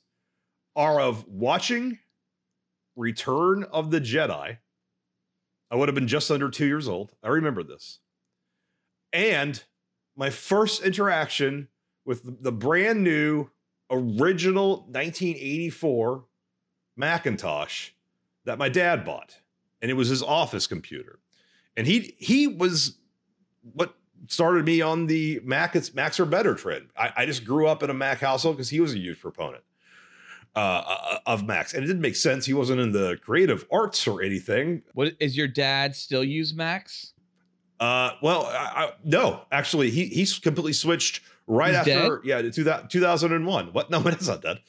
are 0.75 0.99
of 0.99 1.25
watching 1.27 1.99
Return 2.95 3.63
of 3.63 3.91
the 3.91 4.01
Jedi. 4.01 4.57
I 5.71 5.75
would 5.75 5.87
have 5.87 5.95
been 5.95 6.07
just 6.07 6.29
under 6.29 6.49
two 6.49 6.65
years 6.65 6.87
old. 6.87 7.13
I 7.23 7.29
remember 7.29 7.63
this. 7.63 7.99
And 9.11 9.63
my 10.15 10.29
first 10.29 10.83
interaction 10.83 11.67
with 12.05 12.43
the- 12.43 12.51
brand 12.51 13.03
new 13.03 13.49
original 13.89 14.81
1984 14.89 16.25
Macintosh 16.95 17.91
that 18.45 18.57
my 18.57 18.69
dad 18.69 19.05
bought. 19.05 19.39
And 19.81 19.91
it 19.91 19.95
was 19.95 20.09
his 20.09 20.23
office 20.23 20.67
computer. 20.67 21.19
And 21.75 21.87
he 21.87 22.15
he 22.17 22.47
was 22.47 22.97
what 23.73 23.95
started 24.27 24.65
me 24.65 24.81
on 24.81 25.07
the 25.07 25.41
Mac 25.43 25.75
it's 25.75 25.93
Macs 25.93 26.19
are 26.19 26.25
better 26.25 26.55
trend. 26.55 26.89
I, 26.97 27.11
I 27.17 27.25
just 27.25 27.45
grew 27.45 27.67
up 27.67 27.83
in 27.83 27.89
a 27.89 27.93
Mac 27.93 28.19
household 28.19 28.57
because 28.57 28.69
he 28.69 28.79
was 28.79 28.93
a 28.93 28.97
huge 28.97 29.19
proponent 29.19 29.63
uh, 30.55 30.59
uh, 30.59 31.17
of 31.25 31.45
Macs, 31.45 31.73
and 31.73 31.83
it 31.83 31.87
didn't 31.87 32.01
make 32.01 32.15
sense. 32.15 32.45
He 32.45 32.53
wasn't 32.53 32.79
in 32.79 32.91
the 32.91 33.17
creative 33.21 33.65
arts 33.71 34.07
or 34.07 34.21
anything. 34.21 34.83
What 34.93 35.13
is 35.19 35.35
your 35.35 35.47
dad 35.47 35.95
still 35.95 36.23
use 36.23 36.53
Macs? 36.53 37.13
Uh, 37.79 38.11
well, 38.21 38.45
I, 38.45 38.85
I, 38.85 38.91
no, 39.03 39.41
actually, 39.51 39.89
he 39.89 40.05
he's 40.05 40.37
completely 40.39 40.73
switched 40.73 41.21
right 41.47 41.69
He's 41.69 41.77
after 41.95 42.21
yeah, 42.23 42.41
the 42.41 42.51
2000 42.51 42.87
2001. 42.89 43.67
What? 43.73 43.89
No, 43.91 44.01
it's 44.07 44.27
not 44.27 44.41
dead. 44.41 44.59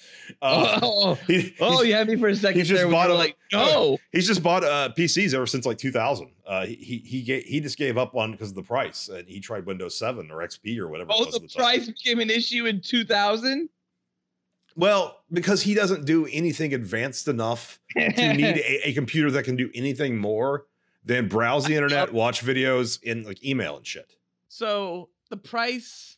Uh, 0.43 0.81
oh, 0.83 1.15
he- 1.27 1.55
oh, 1.61 1.71
he's- 1.79 1.87
you 1.87 1.95
had 1.95 2.09
me 2.09 2.17
for 2.17 2.29
a 2.29 2.37
second. 2.37 2.59
he's 2.61 2.69
just 2.69 2.83
there 2.83 2.91
bought 2.91 3.11
a- 3.11 3.15
like, 3.15 3.37
no. 3.53 3.99
He's 4.13 4.27
just 4.27 4.43
bought 4.43 4.65
uh, 4.65 4.91
PCs 4.97 5.35
ever 5.35 5.47
since 5.47 5.67
like 5.67 5.79
2000. 5.79 6.31
Uh, 6.47 6.67
he 6.67 6.75
he 6.75 6.99
he, 6.99 7.23
ga- 7.23 7.43
he 7.45 7.61
just 7.61 7.79
gave 7.79 7.97
up 7.97 8.15
on 8.17 8.33
because 8.33 8.51
of 8.51 8.55
the 8.55 8.63
price, 8.63 9.09
and 9.09 9.27
he 9.29 9.41
tried 9.41 9.65
Windows 9.67 9.97
7 9.97 10.31
or 10.31 10.39
XP 10.39 10.79
or 10.79 10.89
whatever. 10.89 11.11
it 11.11 11.17
Oh, 11.19 11.25
was 11.25 11.31
the 11.31 11.37
at 11.37 11.43
the 11.43 11.49
time. 11.49 11.63
price 11.65 11.87
became 11.87 12.21
an 12.21 12.29
issue 12.31 12.67
in 12.67 12.81
2000. 12.81 13.69
Well, 14.77 15.21
because 15.33 15.63
he 15.63 15.75
doesn't 15.75 16.05
do 16.05 16.27
anything 16.33 16.75
advanced 16.75 17.29
enough 17.29 17.79
to 17.97 18.09
need 18.35 18.45
a, 18.59 18.89
a 18.89 18.93
computer 18.93 19.31
that 19.31 19.45
can 19.45 19.55
do 19.57 19.71
anything 19.75 20.19
more 20.19 20.67
than 21.05 21.29
browse 21.29 21.65
the 21.67 21.75
internet, 21.77 22.13
watch 22.13 22.43
videos, 22.45 22.99
and 23.09 23.25
like 23.25 23.45
email 23.45 23.77
and 23.77 23.87
shit. 23.87 24.17
So 24.49 25.11
the 25.31 25.37
price 25.37 26.17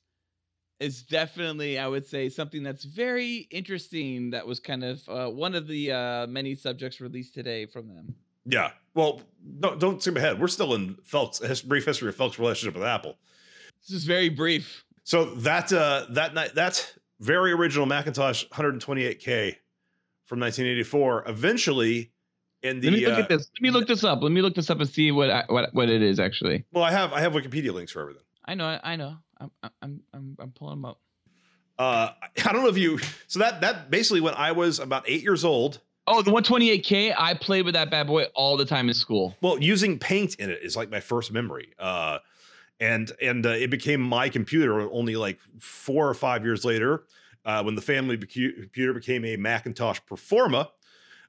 is 0.81 1.03
definitely, 1.03 1.79
I 1.79 1.89
would 1.89 2.07
say, 2.07 2.29
something 2.29 2.63
that's 2.63 2.85
very 2.85 3.49
interesting. 3.51 4.31
That 4.31 4.47
was 4.47 4.61
kind 4.61 4.85
of 4.85 5.09
uh, 5.09 5.29
one 5.29 5.55
of 5.55 5.67
the 5.67 5.93
uh, 5.93 6.27
many 6.27 6.55
subjects 6.55 7.01
released 7.01 7.35
today 7.35 7.67
from 7.67 7.89
them. 7.89 8.15
Yeah. 8.45 8.71
Well, 8.95 9.23
don't 9.61 9.81
don't 9.81 10.01
skip 10.01 10.17
ahead. 10.17 10.41
We're 10.41 10.49
still 10.49 10.75
in 10.75 10.97
Felk's 11.03 11.39
his 11.39 11.63
brief 11.63 11.85
history 11.85 12.09
of 12.09 12.17
Felk's 12.17 12.39
relationship 12.39 12.75
with 12.75 12.85
Apple. 12.85 13.17
This 13.83 13.97
is 13.97 14.05
very 14.05 14.29
brief. 14.29 14.85
So 15.05 15.35
that 15.37 15.73
uh 15.73 16.07
that 16.11 16.35
night 16.35 16.55
that 16.55 16.95
very 17.21 17.53
original 17.53 17.87
Macintosh 17.87 18.45
128K 18.53 19.57
from 20.27 20.41
1984 20.41 21.25
eventually 21.29 22.13
in 22.63 22.81
the 22.81 22.91
Let 22.91 22.99
me 22.99 23.07
look 23.07 23.19
uh, 23.19 23.23
at 23.23 23.29
this. 23.29 23.51
Let 23.55 23.63
me 23.63 23.71
look 23.71 23.89
this 23.89 24.05
up. 24.05 24.23
Let 24.23 24.33
me 24.33 24.43
look 24.43 24.55
this 24.55 24.71
up 24.71 24.81
and 24.81 24.89
see 24.89 25.13
what 25.13 25.31
I, 25.31 25.45
what 25.49 25.75
what 25.75 25.89
it 25.89 26.03
is 26.03 26.21
actually. 26.21 26.65
well 26.73 26.85
I 26.85 26.93
have 26.93 27.13
I 27.13 27.21
have 27.21 27.33
Wikipedia 27.33 27.73
links 27.73 27.93
for 27.93 28.01
everything. 28.01 28.23
I 28.45 28.55
know, 28.55 28.79
I 28.83 28.97
know. 28.97 29.17
I'm, 29.41 29.51
I'm, 29.83 30.01
I'm, 30.13 30.37
I'm 30.41 30.51
pulling 30.53 30.77
them 30.77 30.85
up. 30.85 31.01
Uh 31.79 32.11
I 32.45 32.53
don't 32.53 32.63
know 32.63 32.69
if 32.69 32.79
you 32.79 32.99
so 33.27 33.39
that 33.41 33.61
that 33.61 33.91
basically 33.91 34.21
when 34.21 34.35
I 34.35 34.53
was 34.53 34.79
about 34.79 35.05
8 35.09 35.23
years 35.23 35.45
old, 35.45 35.81
Oh, 36.09 36.23
the 36.23 36.31
128K. 36.31 37.13
I 37.19 37.35
played 37.35 37.65
with 37.65 37.75
that 37.75 37.91
bad 37.91 38.07
boy 38.07 38.25
all 38.35 38.57
the 38.57 38.65
time 38.65 38.89
in 38.89 38.95
school. 38.95 39.37
well 39.43 39.59
using 39.61 39.99
paint 39.99 40.37
in 40.37 40.51
it 40.51 40.61
is 40.63 40.77
like 40.77 40.91
my 40.91 41.01
first 41.01 41.33
memory. 41.33 41.75
Uh 41.79 42.19
and 42.81 43.13
and 43.21 43.45
uh, 43.47 43.51
it 43.51 43.71
became 43.71 44.01
my 44.01 44.29
computer 44.29 44.81
only 44.91 45.17
like 45.17 45.39
4 45.59 46.09
or 46.09 46.15
5 46.15 46.45
years 46.45 46.65
later 46.65 47.05
uh 47.45 47.63
when 47.63 47.75
the 47.75 47.83
family 47.83 48.17
becu- 48.17 48.55
computer 48.61 48.95
became 48.95 49.25
a 49.25 49.37
Macintosh 49.37 50.01
Performa. 50.11 50.69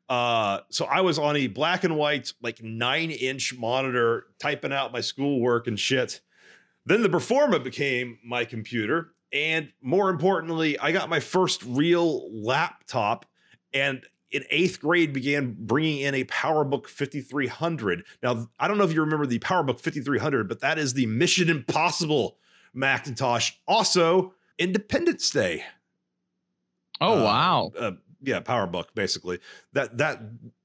Uh, 0.09 0.61
so 0.69 0.85
I 0.85 1.01
was 1.01 1.19
on 1.19 1.35
a 1.35 1.47
black 1.47 1.83
and 1.83 1.97
white, 1.97 2.31
like 2.41 2.63
nine 2.63 3.11
inch 3.11 3.53
monitor, 3.57 4.27
typing 4.39 4.71
out 4.71 4.93
my 4.93 5.01
schoolwork 5.01 5.67
and 5.67 5.77
shit. 5.77 6.21
Then 6.87 7.03
the 7.03 7.09
Performa 7.09 7.63
became 7.63 8.19
my 8.23 8.45
computer. 8.45 9.11
And 9.33 9.71
more 9.81 10.09
importantly, 10.09 10.79
I 10.79 10.91
got 10.91 11.09
my 11.09 11.19
first 11.19 11.63
real 11.65 12.31
laptop 12.33 13.25
and 13.73 14.03
in 14.31 14.43
eighth 14.49 14.79
grade 14.81 15.13
began 15.13 15.55
bringing 15.57 15.99
in 15.99 16.15
a 16.15 16.23
PowerBook 16.23 16.87
5300. 16.87 18.03
Now, 18.23 18.47
I 18.59 18.67
don't 18.67 18.77
know 18.77 18.83
if 18.83 18.93
you 18.93 19.01
remember 19.01 19.25
the 19.25 19.39
PowerBook 19.39 19.79
5300, 19.79 20.47
but 20.47 20.61
that 20.61 20.77
is 20.77 20.93
the 20.93 21.05
Mission 21.05 21.49
Impossible 21.49 22.37
Macintosh. 22.73 23.51
Also, 23.67 24.33
Independence 24.57 25.29
Day 25.29 25.63
Oh 26.99 27.19
uh, 27.19 27.23
wow. 27.23 27.71
uh, 27.77 27.91
yeah, 28.21 28.39
PowerBook 28.39 28.85
basically. 28.95 29.39
That 29.73 29.97
that 29.97 30.21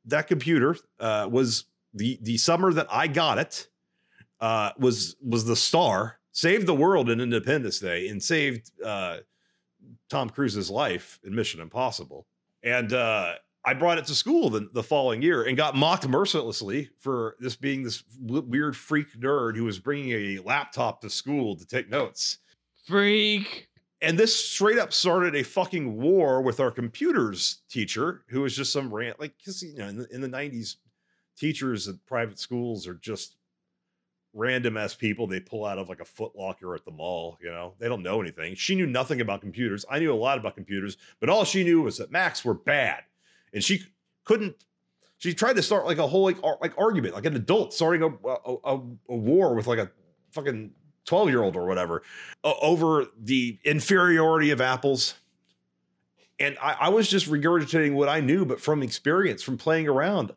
that 0.07 0.26
computer 0.26 0.76
uh, 0.99 1.29
was 1.31 1.64
the 1.95 2.19
the 2.23 2.38
summer 2.38 2.73
that 2.73 2.87
I 2.91 3.07
got 3.07 3.38
it 3.38 3.69
uh, 4.43 4.73
was 4.79 5.17
was 5.27 5.47
the 5.47 5.57
star. 5.57 6.19
Saved 6.33 6.67
the 6.67 6.75
world 6.75 7.11
in 7.11 7.21
Independence 7.21 7.79
Day 7.79 8.09
and 8.09 8.23
saved 8.23 8.71
uh, 8.83 9.19
Tom 10.09 10.31
Cruise's 10.31 10.71
life 10.71 11.21
in 11.25 11.35
Mission 11.35 11.61
Impossible. 11.61 12.27
And 12.63 12.93
uh, 12.93 13.35
I 13.65 13.75
brought 13.75 13.99
it 13.99 14.07
to 14.07 14.15
school 14.15 14.51
the, 14.51 14.69
the 14.73 14.83
following 14.83 15.23
year 15.23 15.45
and 15.45 15.57
got 15.57 15.77
mocked 15.77 16.09
mercilessly 16.09 16.91
for 16.99 17.37
this 17.39 17.55
being 17.55 17.83
this 17.83 18.03
weird 18.21 18.77
freak 18.77 19.13
nerd 19.19 19.57
who 19.57 19.65
was 19.65 19.79
bringing 19.79 20.11
a 20.13 20.39
laptop 20.41 21.01
to 21.03 21.11
school 21.11 21.57
to 21.57 21.67
take 21.67 21.89
notes 21.89 22.39
Freak. 22.87 23.69
and 24.01 24.19
this 24.19 24.35
straight 24.35 24.79
up 24.79 24.93
started 24.93 25.37
a 25.37 25.45
fucking 25.45 26.01
war 26.01 26.43
with 26.43 26.59
our 26.59 26.71
computers 26.73 27.63
teacher 27.69 28.25
who 28.29 28.41
was 28.41 28.57
just 28.57 28.73
some 28.73 28.93
rant 28.93 29.21
like 29.21 29.37
because 29.39 29.63
you 29.63 29.77
know 29.77 29.89
in 29.89 29.99
the, 29.99 30.09
in 30.15 30.21
the 30.21 30.29
90s 30.29 30.77
teachers 31.37 31.87
at 31.87 32.05
private 32.07 32.39
schools 32.39 32.89
are 32.89 32.95
just 32.95 33.37
random 34.35 34.77
ass 34.77 34.95
people 34.95 35.27
they 35.27 35.41
pull 35.41 35.65
out 35.65 35.79
of 35.79 35.89
like 35.89 36.01
a 36.01 36.05
foot 36.05 36.33
locker 36.35 36.75
at 36.75 36.85
the 36.85 36.91
mall 36.91 37.37
you 37.43 37.51
know 37.51 37.75
they 37.79 37.89
don't 37.89 38.03
know 38.03 38.21
anything 38.21 38.55
she 38.55 38.75
knew 38.75 38.87
nothing 38.87 39.21
about 39.21 39.41
computers 39.41 39.85
i 39.91 39.99
knew 39.99 40.12
a 40.12 40.17
lot 40.17 40.39
about 40.39 40.55
computers 40.55 40.97
but 41.21 41.29
all 41.29 41.45
she 41.45 41.62
knew 41.65 41.83
was 41.83 41.99
that 41.99 42.11
macs 42.11 42.45
were 42.45 42.55
bad 42.55 43.03
and 43.53 43.62
she 43.62 43.83
couldn't 44.25 44.57
she 45.19 45.35
tried 45.35 45.57
to 45.57 45.62
start 45.62 45.85
like 45.85 45.99
a 45.99 46.07
whole 46.07 46.23
like 46.23 46.43
ar- 46.43 46.59
like 46.62 46.73
argument 46.79 47.15
like 47.15 47.27
an 47.27 47.37
adult 47.37 47.75
starting 47.75 48.03
a 48.03 48.29
a, 48.29 48.57
a, 48.65 48.81
a 49.11 49.17
war 49.17 49.55
with 49.55 49.67
like 49.67 49.79
a 49.79 49.91
fucking 50.33 50.73
12 51.05 51.29
year 51.29 51.43
old 51.43 51.57
or 51.57 51.67
whatever 51.67 52.03
o- 52.45 52.59
over 52.62 53.07
the 53.19 53.59
inferiority 53.65 54.51
of 54.51 54.61
apples. 54.61 55.15
And 56.39 56.57
I, 56.61 56.77
I 56.81 56.89
was 56.89 57.09
just 57.09 57.31
regurgitating 57.31 57.95
what 57.95 58.09
I 58.09 58.21
knew, 58.21 58.45
but 58.45 58.61
from 58.61 58.83
experience, 58.83 59.43
from 59.43 59.59
playing 59.59 59.89
around, 59.89 60.33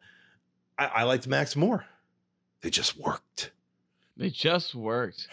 I, 0.77 0.85
I 0.85 1.03
liked 1.03 1.27
Macs 1.27 1.55
more. 1.55 1.85
They 2.61 2.69
just 2.69 2.97
worked. 2.97 3.51
It 4.17 4.33
just 4.33 4.73
worked. 4.73 5.27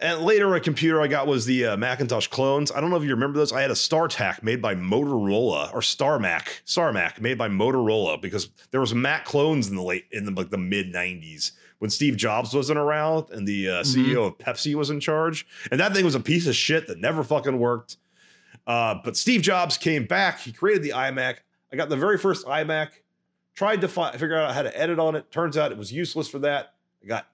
And 0.00 0.22
later, 0.22 0.52
a 0.56 0.60
computer 0.60 1.00
I 1.00 1.06
got 1.06 1.28
was 1.28 1.46
the 1.46 1.66
uh, 1.66 1.76
Macintosh 1.76 2.26
clones. 2.26 2.72
I 2.72 2.80
don't 2.80 2.90
know 2.90 2.96
if 2.96 3.04
you 3.04 3.10
remember 3.10 3.38
those. 3.38 3.52
I 3.52 3.60
had 3.62 3.70
a 3.70 3.74
StarTAC 3.74 4.42
made 4.42 4.60
by 4.60 4.74
Motorola 4.74 5.72
or 5.72 5.80
StarMax, 5.80 6.62
StarMax 6.66 7.20
made 7.20 7.38
by 7.38 7.48
Motorola 7.48 8.20
because 8.20 8.50
there 8.72 8.80
was 8.80 8.94
Mac 8.94 9.24
clones 9.24 9.68
in 9.68 9.76
the 9.76 9.82
late 9.82 10.06
in 10.10 10.24
the 10.24 10.32
like 10.32 10.50
the 10.50 10.58
mid 10.58 10.92
'90s 10.92 11.52
when 11.78 11.90
Steve 11.90 12.16
Jobs 12.16 12.52
wasn't 12.52 12.78
around 12.78 13.30
and 13.30 13.46
the 13.46 13.68
uh. 13.68 13.82
CEO 13.82 14.26
of 14.26 14.38
Pepsi 14.38 14.74
was 14.74 14.90
in 14.90 14.98
charge. 14.98 15.46
And 15.70 15.78
that 15.78 15.92
thing 15.92 16.04
was 16.04 16.16
a 16.16 16.20
piece 16.20 16.48
of 16.48 16.56
shit 16.56 16.88
that 16.88 16.98
never 16.98 17.22
fucking 17.22 17.58
worked. 17.58 17.96
Uh, 18.66 18.96
but 19.04 19.16
Steve 19.16 19.42
Jobs 19.42 19.76
came 19.76 20.04
back. 20.04 20.40
He 20.40 20.52
created 20.52 20.82
the 20.82 20.90
iMac. 20.90 21.36
I 21.72 21.76
got 21.76 21.88
the 21.88 21.96
very 21.96 22.18
first 22.18 22.44
iMac. 22.46 22.90
Tried 23.54 23.80
to 23.82 23.88
fi- 23.88 24.12
figure 24.12 24.36
out 24.36 24.54
how 24.54 24.62
to 24.62 24.78
edit 24.78 24.98
on 24.98 25.14
it. 25.14 25.30
Turns 25.30 25.56
out 25.56 25.70
it 25.70 25.78
was 25.78 25.92
useless 25.92 26.28
for 26.28 26.40
that. 26.40 26.74
I 27.02 27.06
got 27.06 27.26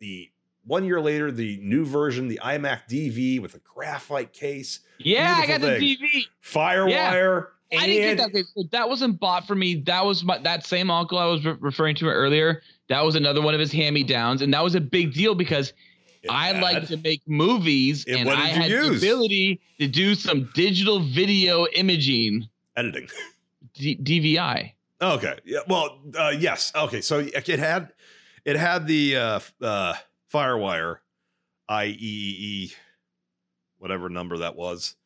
the 0.00 0.30
one 0.64 0.84
year 0.84 1.00
later 1.00 1.30
the 1.30 1.58
new 1.62 1.84
version, 1.84 2.28
the 2.28 2.40
iMac 2.42 2.80
DV 2.88 3.40
with 3.40 3.54
a 3.54 3.58
graphite 3.60 4.32
case, 4.32 4.80
Yeah, 4.98 5.34
I 5.38 5.46
got 5.46 5.60
beautiful 5.60 5.78
the. 5.78 6.06
DV. 6.08 6.22
FireWire. 6.44 7.46
I 7.78 7.86
didn't 7.86 8.16
get 8.16 8.32
that. 8.32 8.44
So 8.56 8.64
that 8.72 8.88
wasn't 8.88 9.20
bought 9.20 9.46
for 9.46 9.54
me. 9.54 9.76
That 9.76 10.04
was 10.04 10.24
my, 10.24 10.38
that 10.38 10.66
same 10.66 10.90
uncle 10.90 11.18
I 11.18 11.26
was 11.26 11.44
re- 11.44 11.56
referring 11.60 11.94
to 11.96 12.06
earlier. 12.08 12.62
That 12.88 13.04
was 13.04 13.14
another 13.14 13.40
one 13.40 13.54
of 13.54 13.60
his 13.60 13.70
hand 13.70 13.94
me 13.94 14.02
downs, 14.02 14.42
and 14.42 14.52
that 14.52 14.64
was 14.64 14.74
a 14.74 14.80
big 14.80 15.12
deal 15.14 15.36
because 15.36 15.72
It 16.22 16.30
I 16.30 16.48
had- 16.48 16.60
like 16.62 16.88
to 16.88 16.96
make 16.96 17.22
movies, 17.28 18.04
And 18.06 18.16
and 18.16 18.26
what 18.26 18.38
I 18.38 18.46
did 18.48 18.56
you 18.56 18.62
had 18.62 18.70
use? 18.70 19.00
the 19.00 19.06
ability 19.08 19.60
to 19.78 19.86
do 19.86 20.14
some 20.16 20.50
digital 20.54 20.98
video 20.98 21.66
imaging, 21.68 22.48
editing. 22.76 23.08
D- 23.74 23.96
DVI. 23.96 24.72
Okay. 25.00 25.36
Yeah. 25.46 25.60
Well, 25.68 26.00
uh, 26.18 26.34
yes. 26.36 26.72
Okay. 26.74 27.00
So 27.00 27.20
it 27.20 27.46
had 27.60 27.92
it 28.44 28.56
had 28.56 28.86
the 28.86 29.16
uh, 29.16 29.40
uh, 29.62 29.94
FireWire 30.32 30.96
IEEE, 31.70 32.74
whatever 33.78 34.08
number 34.08 34.38
that 34.38 34.56
was. 34.56 34.96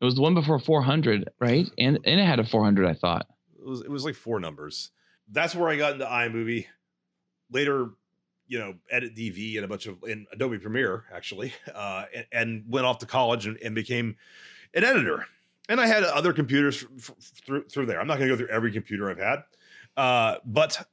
It 0.00 0.04
was 0.04 0.14
the 0.14 0.22
one 0.22 0.34
before 0.34 0.58
400, 0.58 1.30
right? 1.40 1.68
And 1.78 1.98
and 2.04 2.20
it 2.20 2.24
had 2.26 2.38
a 2.38 2.44
400, 2.44 2.86
I 2.86 2.94
thought. 2.94 3.26
It 3.58 3.66
was 3.66 3.80
it 3.80 3.90
was 3.90 4.04
like 4.04 4.14
four 4.14 4.40
numbers. 4.40 4.90
That's 5.30 5.54
where 5.54 5.68
I 5.68 5.76
got 5.76 5.94
into 5.94 6.06
iMovie. 6.06 6.66
Later, 7.50 7.90
you 8.46 8.58
know, 8.58 8.74
Edit 8.90 9.14
DV 9.14 9.56
and 9.56 9.64
a 9.64 9.68
bunch 9.68 9.86
of 9.86 10.02
in 10.04 10.26
Adobe 10.32 10.58
Premiere 10.58 11.04
actually, 11.12 11.52
uh, 11.74 12.04
and, 12.14 12.26
and 12.32 12.64
went 12.68 12.86
off 12.86 12.98
to 12.98 13.06
college 13.06 13.46
and, 13.46 13.58
and 13.62 13.74
became 13.74 14.16
an 14.74 14.84
editor. 14.84 15.26
And 15.68 15.80
I 15.80 15.86
had 15.86 16.04
other 16.04 16.32
computers 16.32 16.84
f- 16.96 17.10
f- 17.18 17.32
through 17.44 17.64
through 17.64 17.86
there. 17.86 18.00
I'm 18.00 18.06
not 18.06 18.18
going 18.18 18.28
to 18.28 18.34
go 18.34 18.38
through 18.38 18.54
every 18.54 18.70
computer 18.70 19.10
I've 19.10 19.18
had, 19.18 19.42
uh, 19.96 20.36
but 20.44 20.86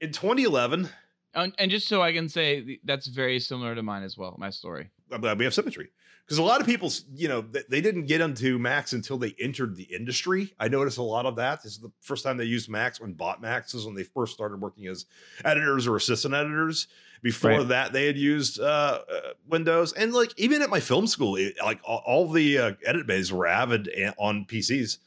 in 0.00 0.12
2011, 0.12 0.88
And, 1.34 1.54
and 1.58 1.70
just 1.70 1.88
so 1.88 2.02
I 2.02 2.12
can 2.12 2.28
say, 2.28 2.78
that's 2.84 3.06
very 3.08 3.40
similar 3.40 3.74
to 3.74 3.82
mine 3.82 4.02
as 4.02 4.16
well. 4.16 4.34
My 4.38 4.50
story. 4.50 4.90
I'm 5.10 5.20
glad 5.20 5.38
we 5.38 5.44
have 5.44 5.54
symmetry 5.54 5.90
because 6.24 6.38
a 6.38 6.42
lot 6.42 6.60
of 6.60 6.66
people, 6.66 6.90
you 7.14 7.28
know, 7.28 7.42
they, 7.68 7.80
didn't 7.80 8.06
get 8.06 8.20
into 8.20 8.58
Macs 8.58 8.92
until 8.92 9.18
they 9.18 9.34
entered 9.38 9.76
the 9.76 9.84
industry. 9.84 10.54
I 10.58 10.68
noticed 10.68 10.98
a 10.98 11.02
lot 11.02 11.26
of 11.26 11.36
that. 11.36 11.62
This 11.62 11.72
is 11.72 11.78
the 11.80 11.92
first 12.00 12.24
time 12.24 12.36
they 12.36 12.44
used 12.44 12.68
Macs 12.70 13.00
when 13.00 13.12
bought 13.12 13.40
Macs 13.42 13.74
is 13.74 13.84
when 13.84 13.94
they 13.94 14.04
first 14.04 14.32
started 14.32 14.60
working 14.60 14.86
as 14.86 15.06
editors 15.44 15.86
or 15.86 15.96
assistant 15.96 16.34
editors. 16.34 16.86
Before 17.22 17.50
Right. 17.52 17.68
that, 17.68 17.92
they 17.94 18.06
had 18.06 18.18
used 18.18 18.60
uh, 18.60 19.00
uh, 19.10 19.20
Windows, 19.48 19.94
and 19.94 20.12
like 20.12 20.32
even 20.36 20.60
at 20.60 20.68
my 20.68 20.80
film 20.80 21.06
school, 21.06 21.36
it, 21.36 21.54
like 21.64 21.80
all, 21.82 22.02
all 22.04 22.30
the 22.30 22.58
uh, 22.58 22.72
edit 22.84 23.06
bays 23.06 23.32
were 23.32 23.46
Avid 23.46 23.88
a- 23.88 24.14
on 24.18 24.44
PCs. 24.44 24.98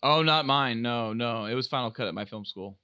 Oh, 0.00 0.22
not 0.22 0.46
mine. 0.46 0.82
No, 0.82 1.12
no. 1.12 1.46
It 1.46 1.54
was 1.54 1.66
Final 1.66 1.90
Cut 1.90 2.06
at 2.06 2.14
my 2.14 2.24
film 2.24 2.44
school. 2.44 2.76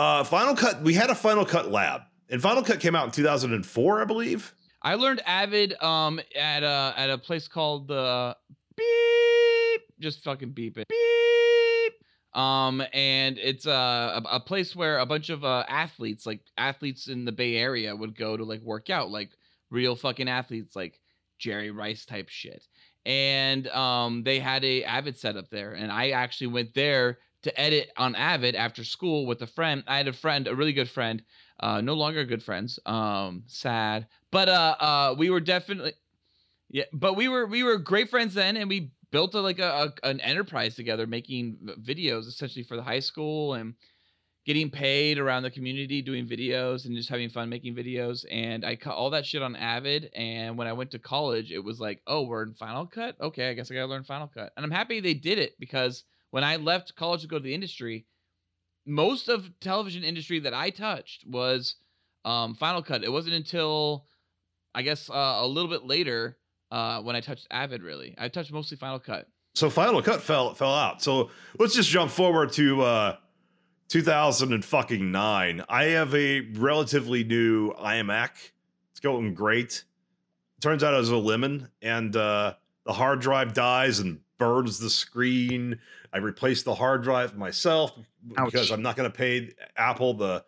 Uh, 0.00 0.24
Final 0.24 0.56
Cut, 0.56 0.80
we 0.80 0.94
had 0.94 1.10
a 1.10 1.14
Final 1.14 1.44
Cut 1.44 1.70
lab, 1.70 2.00
and 2.30 2.40
Final 2.40 2.62
Cut 2.62 2.80
came 2.80 2.96
out 2.96 3.04
in 3.04 3.10
2004, 3.10 4.00
I 4.00 4.04
believe. 4.06 4.54
I 4.80 4.94
learned 4.94 5.20
Avid 5.26 5.74
um 5.82 6.18
at 6.34 6.62
a 6.62 6.94
at 6.96 7.10
a 7.10 7.18
place 7.18 7.46
called 7.46 7.88
the 7.88 8.34
beep. 8.78 9.82
Just 10.00 10.24
fucking 10.24 10.52
beep 10.52 10.78
it. 10.78 10.88
Beep. 10.88 12.40
Um, 12.40 12.82
and 12.94 13.36
it's 13.36 13.66
a 13.66 14.22
a 14.24 14.40
place 14.40 14.74
where 14.74 15.00
a 15.00 15.04
bunch 15.04 15.28
of 15.28 15.44
uh, 15.44 15.64
athletes, 15.68 16.24
like 16.24 16.40
athletes 16.56 17.08
in 17.08 17.26
the 17.26 17.32
Bay 17.32 17.56
Area, 17.56 17.94
would 17.94 18.16
go 18.16 18.38
to 18.38 18.44
like 18.44 18.62
work 18.62 18.88
out, 18.88 19.10
like 19.10 19.28
real 19.70 19.96
fucking 19.96 20.30
athletes, 20.30 20.74
like 20.74 20.98
Jerry 21.38 21.72
Rice 21.72 22.06
type 22.06 22.30
shit. 22.30 22.66
And 23.04 23.68
um, 23.68 24.22
they 24.22 24.38
had 24.38 24.64
a 24.64 24.82
Avid 24.84 25.18
set 25.18 25.36
up 25.36 25.50
there, 25.50 25.72
and 25.74 25.92
I 25.92 26.12
actually 26.12 26.46
went 26.46 26.72
there 26.72 27.18
to 27.42 27.60
edit 27.60 27.90
on 27.96 28.14
Avid 28.14 28.54
after 28.54 28.84
school 28.84 29.26
with 29.26 29.42
a 29.42 29.46
friend. 29.46 29.82
I 29.86 29.96
had 29.96 30.08
a 30.08 30.12
friend, 30.12 30.46
a 30.46 30.54
really 30.54 30.72
good 30.72 30.90
friend, 30.90 31.22
uh, 31.60 31.80
no 31.80 31.94
longer 31.94 32.24
good 32.24 32.42
friends. 32.42 32.78
Um, 32.86 33.44
sad, 33.46 34.06
but 34.30 34.48
uh, 34.48 34.76
uh, 34.80 35.14
we 35.18 35.30
were 35.30 35.40
definitely, 35.40 35.92
yeah, 36.68 36.84
but 36.92 37.14
we 37.14 37.28
were 37.28 37.46
we 37.46 37.62
were 37.62 37.78
great 37.78 38.10
friends 38.10 38.34
then, 38.34 38.56
and 38.56 38.68
we 38.68 38.92
built 39.10 39.34
a, 39.34 39.40
like 39.40 39.58
a, 39.58 39.92
a 40.04 40.08
an 40.08 40.20
enterprise 40.20 40.74
together, 40.74 41.06
making 41.06 41.58
videos 41.80 42.26
essentially 42.26 42.64
for 42.64 42.76
the 42.76 42.82
high 42.82 43.00
school 43.00 43.54
and 43.54 43.74
getting 44.46 44.70
paid 44.70 45.18
around 45.18 45.42
the 45.42 45.50
community 45.50 46.00
doing 46.00 46.26
videos 46.26 46.86
and 46.86 46.96
just 46.96 47.08
having 47.08 47.28
fun 47.28 47.48
making 47.48 47.74
videos 47.74 48.24
and 48.30 48.64
i 48.64 48.74
cut 48.74 48.94
all 48.94 49.10
that 49.10 49.26
shit 49.26 49.42
on 49.42 49.54
avid 49.54 50.10
and 50.14 50.56
when 50.56 50.66
i 50.66 50.72
went 50.72 50.90
to 50.90 50.98
college 50.98 51.52
it 51.52 51.62
was 51.62 51.78
like 51.78 52.00
oh 52.06 52.22
we're 52.22 52.42
in 52.42 52.54
final 52.54 52.86
cut 52.86 53.14
okay 53.20 53.50
i 53.50 53.52
guess 53.52 53.70
i 53.70 53.74
gotta 53.74 53.86
learn 53.86 54.02
final 54.02 54.26
cut 54.26 54.50
and 54.56 54.64
i'm 54.64 54.70
happy 54.70 54.98
they 54.98 55.14
did 55.14 55.38
it 55.38 55.52
because 55.60 56.04
when 56.30 56.44
i 56.44 56.56
left 56.56 56.94
college 56.96 57.22
to 57.22 57.28
go 57.28 57.38
to 57.38 57.42
the 57.44 57.54
industry 57.54 58.06
most 58.86 59.28
of 59.28 59.50
television 59.60 60.02
industry 60.04 60.40
that 60.40 60.54
i 60.54 60.70
touched 60.70 61.24
was 61.26 61.76
um, 62.24 62.54
final 62.54 62.82
cut 62.82 63.04
it 63.04 63.12
wasn't 63.12 63.34
until 63.34 64.06
i 64.74 64.82
guess 64.82 65.08
uh, 65.10 65.38
a 65.40 65.46
little 65.46 65.70
bit 65.70 65.84
later 65.84 66.36
uh, 66.70 67.00
when 67.00 67.16
i 67.16 67.20
touched 67.20 67.46
avid 67.50 67.82
really 67.82 68.14
i 68.18 68.28
touched 68.28 68.52
mostly 68.52 68.76
final 68.76 68.98
cut 68.98 69.26
So 69.54 69.68
Final 69.68 70.00
Cut 70.00 70.22
fell 70.22 70.54
fell 70.54 70.72
out. 70.72 71.02
So 71.02 71.30
let's 71.58 71.74
just 71.74 71.90
jump 71.90 72.10
forward 72.12 72.52
to 72.52 72.82
uh 72.82 73.16
2009. 73.88 75.64
I 75.68 75.84
have 75.84 76.14
a 76.14 76.40
relatively 76.52 77.24
new 77.24 77.72
iMac. 77.72 78.30
It's 78.92 79.00
going 79.00 79.34
great. 79.34 79.84
Turns 80.60 80.84
out 80.84 80.94
it 80.94 80.98
was 80.98 81.10
a 81.10 81.16
lemon, 81.16 81.68
and 81.82 82.14
uh, 82.14 82.54
the 82.86 82.92
hard 82.92 83.20
drive 83.20 83.54
dies 83.54 83.98
and 83.98 84.20
burns 84.40 84.80
the 84.80 84.90
screen. 84.90 85.78
I 86.12 86.18
replaced 86.18 86.64
the 86.64 86.74
hard 86.74 87.04
drive 87.04 87.36
myself 87.36 87.92
because 88.44 88.72
I'm 88.72 88.82
not 88.82 88.96
going 88.96 89.08
to 89.08 89.16
pay 89.16 89.52
Apple 89.76 90.14
the 90.14 90.44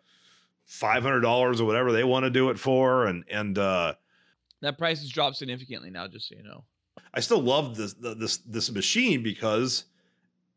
five 0.65 1.03
hundred 1.03 1.21
dollars 1.21 1.61
or 1.61 1.65
whatever 1.65 1.93
they 1.93 2.03
want 2.03 2.25
to 2.25 2.29
do 2.29 2.49
it 2.49 2.59
for, 2.59 3.05
and 3.05 3.23
and 3.29 3.57
uh, 3.57 3.93
that 4.61 4.77
price 4.77 4.99
has 4.99 5.09
dropped 5.09 5.37
significantly 5.37 5.89
now 5.89 6.07
just 6.07 6.27
so 6.27 6.35
you 6.35 6.43
know 6.43 6.65
I 7.13 7.19
still 7.19 7.41
love 7.41 7.77
this 7.77 7.93
this 7.93 8.37
this 8.37 8.71
machine 8.71 9.23
because 9.23 9.85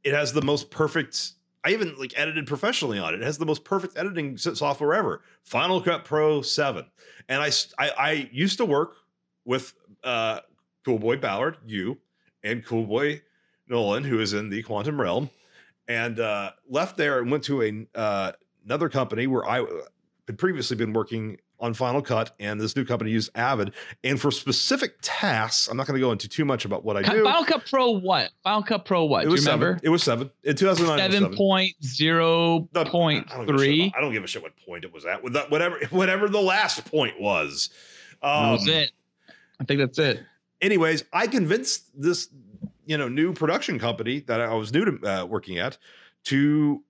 it 0.02 0.14
has 0.14 0.32
the 0.32 0.42
most 0.42 0.70
perfect. 0.70 1.32
I 1.64 1.70
even 1.70 1.96
like 1.98 2.12
edited 2.16 2.46
professionally 2.46 2.98
on 2.98 3.14
it. 3.14 3.20
It 3.20 3.24
has 3.24 3.38
the 3.38 3.46
most 3.46 3.64
perfect 3.64 3.98
editing 3.98 4.36
software 4.38 4.94
ever. 4.94 5.22
Final 5.42 5.80
Cut 5.80 6.04
Pro 6.04 6.42
Seven, 6.42 6.86
and 7.28 7.42
I 7.42 7.50
I 7.78 8.28
used 8.32 8.58
to 8.58 8.64
work 8.64 8.94
with 9.44 9.74
uh, 10.02 10.40
Cool 10.84 10.98
Boy 10.98 11.16
Ballard, 11.16 11.58
you, 11.66 11.98
and 12.42 12.64
Cool 12.64 12.86
Boy 12.86 13.22
Nolan, 13.68 14.04
who 14.04 14.20
is 14.20 14.32
in 14.32 14.48
the 14.50 14.62
quantum 14.62 15.00
realm, 15.00 15.30
and 15.88 16.18
uh, 16.20 16.50
left 16.68 16.96
there 16.96 17.20
and 17.20 17.30
went 17.30 17.44
to 17.44 17.62
a 17.62 17.86
uh, 17.98 18.32
another 18.64 18.88
company 18.88 19.26
where 19.26 19.48
I 19.48 19.64
had 20.26 20.38
previously 20.38 20.76
been 20.76 20.92
working 20.92 21.38
on 21.58 21.72
Final 21.72 22.02
Cut, 22.02 22.34
and 22.38 22.60
this 22.60 22.76
new 22.76 22.84
company 22.84 23.10
used 23.10 23.30
Avid. 23.34 23.72
And 24.04 24.20
for 24.20 24.30
specific 24.30 24.96
tasks, 25.00 25.68
I'm 25.68 25.76
not 25.78 25.86
going 25.86 25.94
to 25.98 26.04
go 26.04 26.12
into 26.12 26.28
too 26.28 26.44
much 26.44 26.66
about 26.66 26.84
what 26.84 26.98
I 26.98 27.02
do. 27.02 27.24
Final 27.24 27.44
Cut 27.46 27.64
Pro 27.70 27.92
what? 27.92 28.30
Final 28.44 28.62
Cut 28.62 28.84
Pro 28.84 29.06
what? 29.06 29.20
it 29.20 29.22
Do 29.22 29.28
you 29.28 29.32
was 29.32 29.46
remember? 29.46 29.72
seven. 29.74 29.80
It 29.82 29.88
was 29.88 30.02
seven 30.02 30.30
in 30.44 30.54
2009. 30.54 30.98
it 30.98 31.08
was 31.08 31.14
Seven 31.18 31.36
point 31.36 31.74
zero 31.82 32.68
No, 32.74 32.84
point 32.84 33.26
I 33.32 33.36
don't 33.38 33.46
give 33.46 33.54
a 33.54 33.58
shit 33.58 33.66
three. 33.68 33.92
I 33.96 34.00
don't 34.02 34.12
give 34.12 34.24
a 34.24 34.26
shit 34.26 34.42
what 34.42 34.52
point 34.66 34.84
it 34.84 34.92
was 34.92 35.06
at. 35.06 35.22
Whatever, 35.22 35.78
whatever 35.90 36.28
the 36.28 36.42
last 36.42 36.84
point 36.90 37.18
was. 37.20 37.70
That 38.20 38.28
Um, 38.28 38.52
was 38.52 38.66
it. 38.68 38.90
I 39.58 39.64
think 39.64 39.80
that's 39.80 39.98
it. 39.98 40.20
anyways, 40.60 41.04
I 41.14 41.26
convinced 41.26 41.88
this, 41.98 42.28
you 42.86 42.96
know, 42.96 43.08
new 43.08 43.32
production 43.32 43.78
company 43.78 44.20
that 44.20 44.40
I 44.40 44.54
was 44.54 44.72
new 44.72 44.84
to 44.84 45.06
uh, 45.06 45.24
working 45.26 45.58
at 45.58 45.76
to 46.24 46.82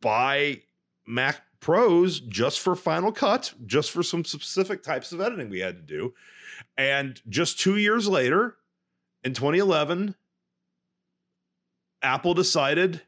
buy 0.00 0.62
Mac 1.06 1.42
Pros 1.60 2.20
just 2.20 2.60
for 2.60 2.74
Final 2.74 3.12
Cut, 3.12 3.52
just 3.66 3.90
for 3.90 4.02
some 4.02 4.24
specific 4.24 4.82
types 4.82 5.12
of 5.12 5.20
editing 5.20 5.50
we 5.50 5.60
had 5.60 5.76
to 5.76 5.82
do. 5.82 6.14
And 6.78 7.20
just 7.28 7.58
two 7.58 7.76
years 7.76 8.08
later, 8.08 8.56
in 9.24 9.34
2011, 9.34 10.14
Apple 12.02 12.34
decided 12.34 13.02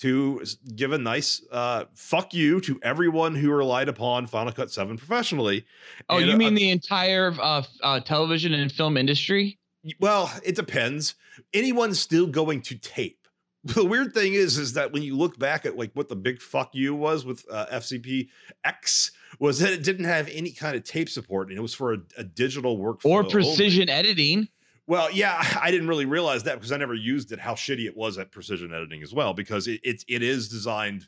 to 0.00 0.42
give 0.74 0.92
a 0.92 0.98
nice 0.98 1.42
uh, 1.52 1.84
fuck 1.94 2.34
you 2.34 2.60
to 2.62 2.80
everyone 2.82 3.36
who 3.36 3.52
relied 3.52 3.88
upon 3.88 4.26
Final 4.26 4.52
Cut 4.52 4.70
7 4.70 4.96
professionally. 4.96 5.64
Oh, 6.08 6.16
And, 6.16 6.26
you 6.26 6.32
uh, 6.32 6.36
mean 6.36 6.54
the 6.54 6.70
entire 6.70 7.34
uh, 7.40 7.62
uh, 7.82 8.00
television 8.00 8.52
and 8.54 8.72
film 8.72 8.96
industry? 8.96 9.58
Well, 10.00 10.32
it 10.44 10.54
depends. 10.54 11.14
Anyone's 11.52 11.98
still 12.00 12.26
going 12.26 12.62
to 12.62 12.76
tape. 12.76 13.18
The 13.64 13.84
weird 13.84 14.12
thing 14.12 14.34
is, 14.34 14.58
is 14.58 14.72
that 14.72 14.92
when 14.92 15.04
you 15.04 15.16
look 15.16 15.38
back 15.38 15.64
at 15.64 15.76
like 15.78 15.92
what 15.94 16.08
the 16.08 16.16
big 16.16 16.42
fuck 16.42 16.70
you 16.74 16.96
was 16.96 17.24
with 17.24 17.44
uh, 17.48 17.66
FCP 17.72 18.28
X, 18.64 19.12
was 19.38 19.60
that 19.60 19.72
it 19.72 19.84
didn't 19.84 20.06
have 20.06 20.28
any 20.32 20.50
kind 20.50 20.74
of 20.74 20.82
tape 20.82 21.08
support, 21.08 21.48
and 21.48 21.56
it 21.56 21.60
was 21.60 21.72
for 21.72 21.92
a, 21.94 21.98
a 22.18 22.24
digital 22.24 22.76
workflow 22.76 23.04
Or 23.10 23.18
only. 23.20 23.30
precision 23.30 23.88
editing? 23.88 24.48
Well, 24.88 25.12
yeah, 25.12 25.40
I 25.62 25.70
didn't 25.70 25.86
really 25.86 26.06
realize 26.06 26.42
that 26.42 26.54
because 26.56 26.72
I 26.72 26.76
never 26.76 26.94
used 26.94 27.30
it. 27.30 27.38
How 27.38 27.54
shitty 27.54 27.86
it 27.86 27.96
was 27.96 28.18
at 28.18 28.32
precision 28.32 28.74
editing 28.74 29.00
as 29.00 29.14
well, 29.14 29.32
because 29.32 29.68
it 29.68 29.80
it, 29.84 30.04
it 30.08 30.24
is 30.24 30.48
designed 30.48 31.06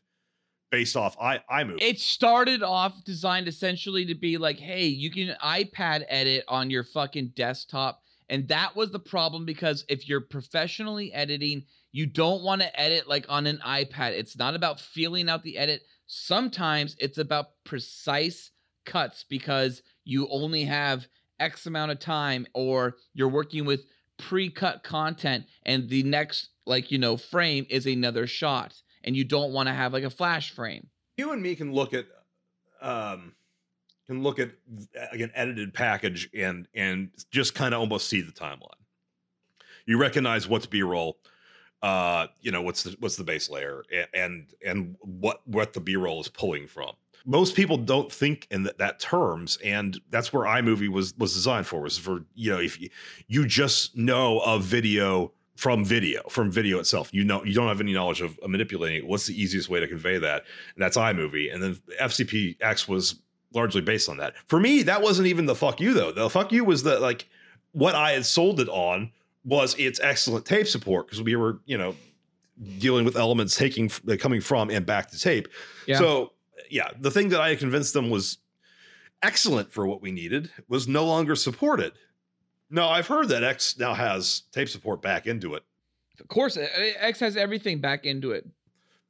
based 0.71 0.97
off 0.97 1.17
i 1.21 1.41
iMovie. 1.51 1.79
It 1.81 1.99
started 1.99 2.63
off 2.63 3.03
designed 3.05 3.49
essentially 3.49 4.07
to 4.07 4.15
be 4.15 4.39
like, 4.39 4.61
hey, 4.61 4.87
you 4.87 5.11
can 5.11 5.35
iPad 5.43 6.05
edit 6.09 6.45
on 6.47 6.71
your 6.71 6.85
fucking 6.85 7.33
desktop. 7.35 8.04
And 8.29 8.49
that 8.49 8.75
was 8.75 8.91
the 8.91 8.99
problem 8.99 9.45
because 9.45 9.85
if 9.89 10.09
you're 10.09 10.21
professionally 10.21 11.13
editing, 11.13 11.65
you 11.93 12.07
don't 12.07 12.43
want 12.43 12.63
to 12.63 12.81
edit 12.81 13.09
like 13.09 13.27
on 13.29 13.47
an 13.47 13.61
iPad. 13.65 14.13
It's 14.13 14.37
not 14.37 14.55
about 14.55 14.81
feeling 14.81 15.29
out 15.29 15.43
the 15.43 15.59
edit. 15.59 15.83
Sometimes 16.07 16.97
it's 16.99 17.19
about 17.19 17.51
precise 17.65 18.51
cuts 18.85 19.25
because 19.29 19.83
you 20.05 20.29
only 20.31 20.65
have 20.65 21.07
X 21.41 21.67
amount 21.67 21.93
of 21.93 21.99
time 21.99 22.47
or 22.55 22.97
you're 23.13 23.29
working 23.29 23.65
with 23.65 23.85
pre-cut 24.19 24.85
content 24.85 25.45
and 25.65 25.89
the 25.89 26.03
next 26.05 26.51
like 26.67 26.93
you 26.93 26.99
know 26.99 27.17
frame 27.17 27.67
is 27.69 27.85
another 27.87 28.27
shot 28.27 28.73
and 29.03 29.17
you 29.17 29.25
don't 29.25 29.53
want 29.53 29.69
to 29.69 29.75
have 29.75 29.93
like 29.93 30.05
a 30.05 30.11
flash 30.11 30.53
frame. 30.53 30.87
you 31.17 31.33
and 31.33 31.43
me 31.43 31.57
can 31.57 31.73
look 31.73 31.93
at 31.93 32.07
um 32.81 33.33
can 34.07 34.23
look 34.23 34.39
at 34.39 34.51
like 35.13 35.21
an 35.21 35.33
edited 35.35 35.73
package 35.73 36.29
and 36.35 36.69
and 36.75 37.11
just 37.31 37.55
kind 37.55 37.75
of 37.75 37.81
almost 37.81 38.09
see 38.09 38.21
the 38.21 38.33
timeline. 38.33 38.69
You 39.87 39.99
recognize 39.99 40.49
what's 40.49 40.67
b-roll 40.67 41.19
uh 41.83 42.29
you 42.41 42.51
know 42.51 42.63
what's 42.63 42.83
the 42.85 42.97
what's 43.01 43.17
the 43.17 43.25
base 43.25 43.51
layer 43.51 43.83
and 44.15 44.47
and 44.65 44.97
what 45.01 45.47
what 45.47 45.73
the 45.73 45.81
b-roll 45.81 46.21
is 46.21 46.29
pulling 46.29 46.67
from. 46.67 46.93
Most 47.27 47.57
people 47.57 47.79
don't 47.79 48.13
think 48.13 48.47
in 48.51 48.65
that, 48.65 48.79
that 48.79 49.01
terms 49.01 49.59
and 49.65 49.99
that's 50.11 50.33
where 50.33 50.45
imovie 50.45 50.89
was 50.89 51.15
was 51.17 51.33
designed 51.33 51.67
for 51.67 51.81
was 51.81 51.99
for 51.99 52.25
you 52.35 52.51
know 52.51 52.61
if 52.61 52.81
you, 52.81 52.91
you 53.29 53.47
just 53.47 53.97
know 53.97 54.41
of 54.41 54.63
video 54.63 55.33
from 55.57 55.85
video 55.85 56.23
from 56.29 56.51
video 56.51 56.79
itself. 56.79 57.13
You 57.13 57.25
know 57.25 57.45
you 57.45 57.55
don't 57.55 57.69
have 57.69 57.81
any 57.81 57.93
knowledge 57.93 58.21
of, 58.21 58.39
of 58.41 58.51
manipulating 58.51 58.99
it. 58.99 59.07
What's 59.07 59.27
the 59.27 59.41
easiest 59.41 59.69
way 59.69 59.81
to 59.81 59.89
convey 59.89 60.19
that? 60.19 60.45
And 60.75 60.83
that's 60.83 60.97
iMovie. 60.97 61.53
And 61.53 61.63
then 61.63 61.79
FCPX 62.01 62.89
was 62.89 63.17
largely 63.55 63.81
based 63.81 64.09
on 64.09 64.17
that. 64.19 64.35
For 64.49 64.59
me, 64.61 64.83
that 64.83 65.01
wasn't 65.03 65.29
even 65.29 65.47
the 65.47 65.55
fuck 65.55 65.81
you 65.81 65.95
though. 65.95 66.13
The 66.13 66.29
fuck 66.31 66.53
you 66.53 66.65
was 66.65 66.83
the 66.83 66.99
like 67.01 67.27
what 67.73 67.95
I 67.95 68.13
had 68.13 68.27
sold 68.27 68.61
it 68.61 68.69
on 68.69 69.11
was 69.45 69.75
its 69.75 70.01
excellent 70.01 70.47
tape 70.47 70.67
support 70.67 71.07
because 71.07 71.23
we 71.23 71.37
were 71.37 71.59
you 71.67 71.77
know 71.79 71.95
dealing 72.79 73.05
with 73.05 73.17
elements 73.17 73.57
taking 73.57 73.91
uh, 74.09 74.17
coming 74.19 74.41
from 74.41 74.71
and 74.71 74.85
back 74.87 75.11
to 75.11 75.19
tape. 75.19 75.49
Yeah. 75.87 75.99
So 75.99 76.33
yeah, 76.71 76.91
the 76.99 77.11
thing 77.11 77.29
that 77.31 77.41
I 77.41 77.51
had 77.51 77.59
convinced 77.59 77.93
them 77.95 78.11
was 78.11 78.39
excellent 79.23 79.73
for 79.73 79.87
what 79.87 80.03
we 80.03 80.13
needed 80.13 80.51
was 80.69 80.87
no 80.89 81.05
longer 81.05 81.35
supported. 81.37 81.93
No, 82.71 82.89
I've 82.89 83.07
heard 83.07 83.29
that 83.29 83.45
X 83.45 83.79
now 83.79 83.95
has 83.95 84.43
tape 84.53 84.69
support 84.69 85.01
back 85.03 85.27
into 85.27 85.55
it. 85.55 85.63
Of 86.21 86.29
course, 86.29 86.57
uh, 86.57 86.67
X 86.99 87.21
has 87.21 87.37
everything 87.37 87.81
back 87.81 88.05
into 88.05 88.33
it. 88.33 88.47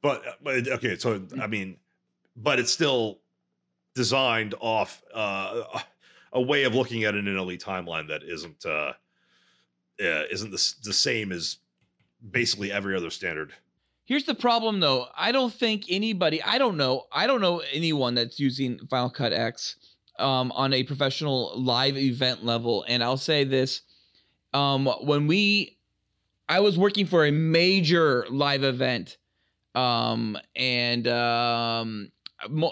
but 0.01 0.23
but 0.43 0.67
okay 0.67 0.97
so 0.97 1.21
i 1.41 1.47
mean 1.47 1.77
but 2.35 2.59
it's 2.59 2.71
still 2.71 3.19
designed 3.95 4.53
off 4.59 5.01
uh 5.13 5.63
a 6.33 6.41
way 6.41 6.65
of 6.65 6.75
looking 6.75 7.05
at 7.05 7.15
an 7.15 7.25
NLE 7.25 7.61
timeline 7.61 8.09
that 8.09 8.21
isn't 8.23 8.65
uh, 8.65 8.91
isn't 9.97 10.51
the, 10.51 10.73
the 10.83 10.93
same 10.93 11.31
as 11.31 11.57
basically 12.31 12.71
every 12.71 12.95
other 12.95 13.09
standard 13.09 13.53
Here's 14.05 14.25
the 14.25 14.35
problem 14.35 14.79
though. 14.79 15.07
I 15.17 15.31
don't 15.31 15.51
think 15.51 15.85
anybody, 15.89 16.41
I 16.41 16.59
don't 16.59 16.77
know, 16.77 17.05
I 17.11 17.25
don't 17.25 17.41
know 17.41 17.63
anyone 17.73 18.13
that's 18.13 18.39
using 18.39 18.77
Final 18.87 19.09
Cut 19.09 19.33
X 19.33 19.77
um, 20.19 20.51
on 20.51 20.73
a 20.73 20.83
professional 20.83 21.59
live 21.59 21.97
event 21.97 22.45
level. 22.45 22.85
And 22.87 23.03
I'll 23.03 23.17
say 23.17 23.43
this: 23.43 23.81
um, 24.53 24.85
when 25.01 25.25
we, 25.25 25.79
I 26.47 26.59
was 26.59 26.77
working 26.77 27.07
for 27.07 27.25
a 27.25 27.31
major 27.31 28.27
live 28.29 28.63
event, 28.63 29.17
um, 29.73 30.37
and 30.55 31.07
um, 31.07 32.11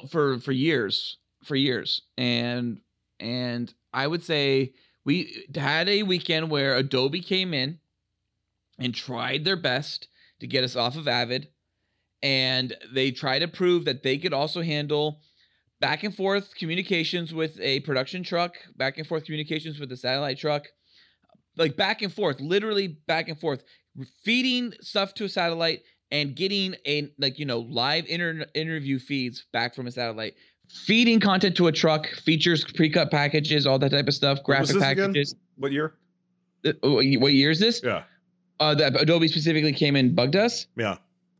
for 0.10 0.40
for 0.40 0.52
years, 0.52 1.18
for 1.44 1.56
years, 1.56 2.02
and 2.18 2.80
and 3.20 3.74
I 3.94 4.08
would 4.08 4.24
say 4.24 4.74
we 5.06 5.46
had 5.56 5.90
a 5.90 6.04
weekend 6.04 6.50
where 6.50 6.76
Adobe 6.76 7.22
came 7.22 7.54
in 7.54 7.80
and 8.80 8.94
tried 8.94 9.46
their 9.46 9.56
best 9.56 10.08
to 10.40 10.48
get 10.48 10.64
us 10.64 10.76
off 10.76 10.96
of 10.96 11.08
Avid, 11.08 11.50
and 12.22 12.76
they 12.94 13.12
tried 13.12 13.40
to 13.40 13.48
prove 13.48 13.86
that 13.86 14.04
they 14.04 14.18
could 14.18 14.34
also 14.34 14.62
handle 14.62 15.22
back 15.80 16.04
and 16.04 16.16
forth 16.16 16.56
communications 16.56 17.34
with 17.34 17.60
a 17.60 17.82
production 17.82 18.24
truck, 18.24 18.56
back 18.78 18.98
and 18.98 19.08
forth 19.08 19.26
communications 19.26 19.80
with 19.80 19.92
a 19.92 19.98
satellite 19.98 20.38
truck, 20.38 20.68
like 21.58 21.76
back 21.76 22.02
and 22.02 22.14
forth, 22.14 22.40
literally 22.40 22.88
back 22.88 23.28
and 23.28 23.40
forth, 23.40 23.64
feeding 24.24 24.74
stuff 24.82 25.14
to 25.14 25.26
a 25.26 25.30
satellite 25.30 25.82
and 26.14 26.34
getting 26.36 26.76
a 26.88 27.12
like 27.18 27.38
you 27.38 27.46
know 27.46 27.60
live 27.60 28.06
inter- 28.08 28.46
interview 28.54 29.00
feeds 29.00 29.46
back 29.52 29.76
from 29.76 29.88
a 29.88 29.92
satellite, 29.92 30.36
feeding 30.70 31.20
content 31.20 31.58
to 31.58 31.68
a 31.68 31.72
truck, 31.72 32.08
features, 32.24 32.64
pre-cut 32.64 33.12
packages, 33.12 33.68
all 33.68 33.78
that 33.80 33.92
type 33.92 34.08
of 34.08 34.14
stuff, 34.14 34.38
What 34.38 34.46
graphic 34.46 34.70
again? 34.78 34.82
packages. 34.82 35.36
What 35.58 35.72
year? 35.74 35.96
Uh, 36.66 36.72
What 36.84 37.34
year 37.34 37.52
is 37.52 37.60
this? 37.60 37.82
Yeah. 37.84 38.04
Uh, 38.60 38.74
that 38.76 39.02
Adobe 39.02 39.28
specifically 39.28 39.74
came 39.74 39.96
and 39.98 40.16
bugged 40.16 40.38
us. 40.38 40.68
Yeah. 40.78 40.98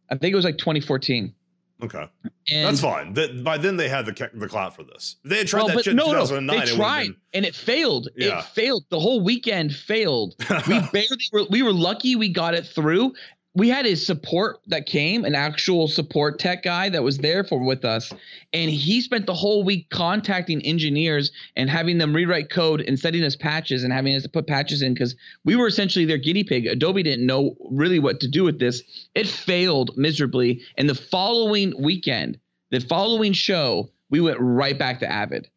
I 0.10 0.16
think 0.18 0.34
it 0.34 0.36
was 0.36 0.44
like 0.44 0.58
2014. 0.58 1.34
Okay. 1.82 2.06
And 2.52 2.68
That's 2.68 2.82
fine. 2.82 3.14
That 3.14 3.44
by 3.44 3.58
then 3.58 3.78
they 3.78 3.90
had 3.90 4.06
the 4.06 4.30
the 4.34 4.48
clout 4.48 4.76
for 4.76 4.84
this. 4.84 5.18
If 5.24 5.30
they 5.30 5.38
had 5.40 5.48
tried 5.48 5.64
Well, 5.64 5.76
that 5.76 5.84
shit 5.84 5.92
in 5.92 5.98
no, 5.98 6.06
no, 6.08 6.22
2009. 6.26 6.60
they 6.60 6.76
tried 6.76 7.04
been- 7.08 7.16
and 7.34 7.46
it 7.46 7.56
failed. 7.56 8.10
Yeah. 8.16 8.40
It 8.40 8.46
failed. 8.46 8.86
The 8.90 9.00
whole 9.00 9.22
weekend 9.24 9.74
failed. 9.76 10.36
We 10.68 10.80
barely 10.94 11.18
were. 11.32 11.44
We 11.50 11.62
were 11.64 11.74
lucky 11.74 12.16
we 12.16 12.30
got 12.30 12.54
it 12.56 12.66
through. 12.66 13.14
We 13.56 13.70
had 13.70 13.86
a 13.86 13.96
support 13.96 14.62
that 14.68 14.88
came, 14.88 15.26
an 15.26 15.36
actual 15.36 15.88
support 15.88 16.40
tech 16.40 16.64
guy 16.64 16.90
that 16.90 17.04
was 17.04 17.20
there 17.20 17.44
for 17.44 17.64
with 17.64 17.86
us, 17.86 18.12
and 18.52 18.72
he 18.72 19.00
spent 19.00 19.28
the 19.28 19.34
whole 19.36 19.64
week 19.64 19.92
contacting 19.92 20.60
engineers 20.64 21.32
and 21.56 21.70
having 21.70 22.00
them 22.00 22.16
rewrite 22.16 22.50
code 22.50 22.82
and 22.82 23.00
sending 23.00 23.24
us 23.24 23.36
patches 23.36 23.84
and 23.84 23.94
having 23.94 24.16
us 24.16 24.26
put 24.26 24.48
patches 24.48 24.82
in 24.82 24.96
because 24.96 25.16
we 25.46 25.56
were 25.56 25.68
essentially 25.68 26.06
their 26.06 26.18
guinea 26.18 26.44
pig. 26.44 26.66
Adobe 26.66 27.04
didn't 27.04 27.28
know 27.28 27.56
really 27.70 28.00
what 28.00 28.20
to 28.22 28.28
do 28.28 28.44
with 28.44 28.58
this. 28.60 28.82
It 29.14 29.28
failed 29.28 29.96
miserably, 29.96 30.64
and 30.76 30.90
the 30.90 30.96
following 30.96 31.80
weekend, 31.80 32.40
the 32.72 32.80
following 32.80 33.34
show, 33.34 33.92
we 34.10 34.20
went 34.20 34.40
right 34.40 34.78
back 34.80 35.00
to 35.02 35.12
Avid. 35.12 35.48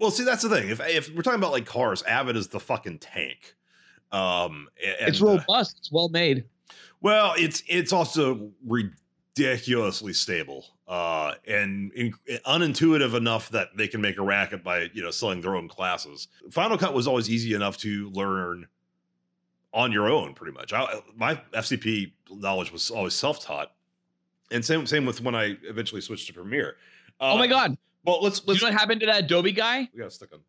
Well, 0.00 0.10
see, 0.10 0.24
that's 0.24 0.42
the 0.42 0.48
thing. 0.48 0.68
If 0.68 0.80
if 0.80 1.14
we're 1.14 1.22
talking 1.22 1.38
about 1.38 1.52
like 1.52 1.66
cars, 1.66 2.02
Avid 2.02 2.36
is 2.36 2.48
the 2.48 2.58
fucking 2.58 2.98
tank. 2.98 3.54
Um, 4.10 4.68
a- 4.82 5.08
it's 5.08 5.20
and, 5.20 5.28
uh, 5.28 5.32
robust. 5.32 5.76
It's 5.78 5.92
well 5.92 6.08
made. 6.08 6.44
Well, 7.02 7.34
it's 7.36 7.62
it's 7.66 7.92
also 7.92 8.50
ridiculously 8.66 10.12
stable, 10.12 10.64
uh, 10.86 11.34
and 11.46 11.92
in, 11.92 12.14
unintuitive 12.46 13.14
enough 13.14 13.50
that 13.50 13.76
they 13.76 13.88
can 13.88 14.00
make 14.00 14.18
a 14.18 14.22
racket 14.22 14.62
by 14.62 14.88
you 14.94 15.02
know 15.02 15.10
selling 15.10 15.40
their 15.40 15.56
own 15.56 15.68
classes. 15.68 16.28
Final 16.50 16.78
Cut 16.78 16.94
was 16.94 17.06
always 17.06 17.28
easy 17.28 17.54
enough 17.54 17.76
to 17.78 18.08
learn 18.10 18.68
on 19.74 19.90
your 19.90 20.08
own, 20.08 20.34
pretty 20.34 20.52
much. 20.52 20.72
I, 20.72 21.00
my 21.16 21.34
FCP 21.52 22.12
knowledge 22.30 22.72
was 22.72 22.90
always 22.90 23.14
self 23.14 23.44
taught, 23.44 23.72
and 24.50 24.64
same 24.64 24.86
same 24.86 25.04
with 25.04 25.20
when 25.20 25.34
I 25.34 25.56
eventually 25.64 26.00
switched 26.00 26.28
to 26.28 26.32
Premiere. 26.32 26.76
Uh, 27.20 27.32
oh 27.32 27.38
my 27.38 27.48
god! 27.48 27.76
Well, 28.04 28.22
let's 28.22 28.40
You 28.40 28.44
let's 28.48 28.62
know 28.62 28.68
what 28.68 28.78
happened 28.78 29.00
to 29.00 29.06
that 29.06 29.24
Adobe 29.24 29.52
guy? 29.52 29.88
we 29.92 29.98
gotta 29.98 30.10
stick 30.10 30.30
on. 30.32 30.40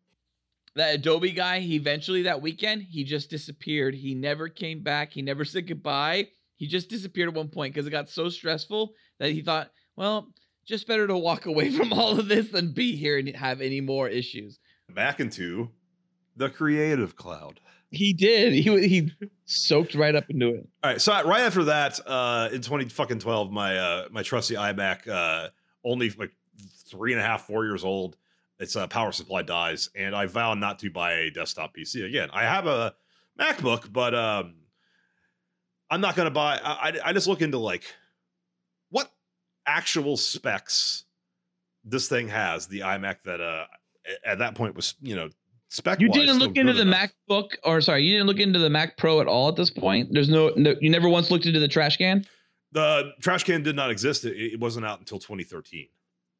That 0.76 0.94
Adobe 0.94 1.32
guy. 1.32 1.60
He 1.60 1.76
eventually 1.76 2.22
that 2.22 2.42
weekend 2.42 2.82
he 2.82 3.04
just 3.04 3.30
disappeared. 3.30 3.94
He 3.94 4.14
never 4.14 4.48
came 4.48 4.82
back. 4.82 5.12
He 5.12 5.22
never 5.22 5.44
said 5.44 5.66
goodbye. 5.66 6.28
He 6.56 6.66
just 6.66 6.88
disappeared 6.88 7.28
at 7.28 7.34
one 7.34 7.48
point 7.48 7.74
because 7.74 7.86
it 7.86 7.90
got 7.90 8.08
so 8.08 8.28
stressful 8.28 8.92
that 9.18 9.30
he 9.30 9.42
thought, 9.42 9.70
well, 9.96 10.28
just 10.66 10.86
better 10.86 11.06
to 11.06 11.16
walk 11.16 11.46
away 11.46 11.70
from 11.70 11.92
all 11.92 12.18
of 12.18 12.28
this 12.28 12.48
than 12.48 12.72
be 12.72 12.96
here 12.96 13.18
and 13.18 13.28
have 13.36 13.60
any 13.60 13.80
more 13.80 14.08
issues. 14.08 14.58
back 14.88 15.20
into 15.20 15.70
the 16.36 16.48
creative 16.50 17.16
cloud. 17.16 17.60
He 17.90 18.12
did. 18.12 18.52
He 18.52 18.88
he 18.88 19.12
soaked 19.44 19.94
right 19.94 20.16
up 20.16 20.24
into 20.28 20.48
it. 20.48 20.68
All 20.82 20.90
right, 20.90 21.00
so 21.00 21.12
right 21.24 21.42
after 21.42 21.64
that, 21.64 22.00
uh, 22.04 22.48
in 22.52 22.60
twenty 22.60 22.88
fucking 22.88 23.20
twelve, 23.20 23.52
my 23.52 23.76
uh, 23.78 24.08
my 24.10 24.24
trusty 24.24 24.54
iMac, 24.56 25.06
uh, 25.06 25.50
only 25.84 26.10
like 26.10 26.32
three 26.90 27.12
and 27.12 27.20
a 27.20 27.24
half, 27.24 27.46
four 27.46 27.64
years 27.64 27.84
old. 27.84 28.16
Its 28.58 28.74
uh, 28.74 28.88
power 28.88 29.12
supply 29.12 29.42
dies, 29.42 29.90
and 29.94 30.12
I 30.14 30.26
vow 30.26 30.54
not 30.54 30.80
to 30.80 30.90
buy 30.90 31.12
a 31.12 31.30
desktop 31.30 31.76
PC 31.76 32.04
again. 32.04 32.30
I 32.32 32.42
have 32.42 32.66
a 32.66 32.94
MacBook, 33.38 33.92
but 33.92 34.12
um, 34.12 34.54
I'm 35.90 36.00
not 36.00 36.16
going 36.16 36.26
to 36.26 36.30
buy. 36.30 36.58
I, 36.62 36.92
I 37.04 37.12
just 37.12 37.26
look 37.26 37.42
into 37.42 37.58
like 37.58 37.84
what 38.90 39.10
actual 39.66 40.16
specs 40.16 41.04
this 41.84 42.08
thing 42.08 42.28
has. 42.28 42.66
The 42.66 42.80
iMac 42.80 43.16
that 43.24 43.40
uh 43.40 43.64
at 44.24 44.38
that 44.38 44.54
point 44.54 44.74
was 44.74 44.94
you 45.02 45.16
know 45.16 45.28
spec. 45.68 46.00
You 46.00 46.08
didn't 46.08 46.38
look 46.38 46.56
into 46.56 46.72
the 46.72 46.84
MacBook, 46.84 47.50
or 47.64 47.80
sorry, 47.80 48.04
you 48.04 48.12
didn't 48.12 48.26
look 48.26 48.40
into 48.40 48.58
the 48.58 48.70
Mac 48.70 48.96
Pro 48.96 49.20
at 49.20 49.26
all 49.26 49.48
at 49.48 49.56
this 49.56 49.70
point. 49.70 50.08
There's 50.12 50.28
no, 50.28 50.52
no 50.56 50.74
you 50.80 50.90
never 50.90 51.08
once 51.08 51.30
looked 51.30 51.46
into 51.46 51.60
the 51.60 51.68
trash 51.68 51.96
can. 51.96 52.24
The 52.72 53.12
trash 53.20 53.44
can 53.44 53.62
did 53.62 53.76
not 53.76 53.90
exist. 53.90 54.24
It, 54.24 54.36
it 54.36 54.60
wasn't 54.60 54.86
out 54.86 54.98
until 54.98 55.18
2013. 55.18 55.88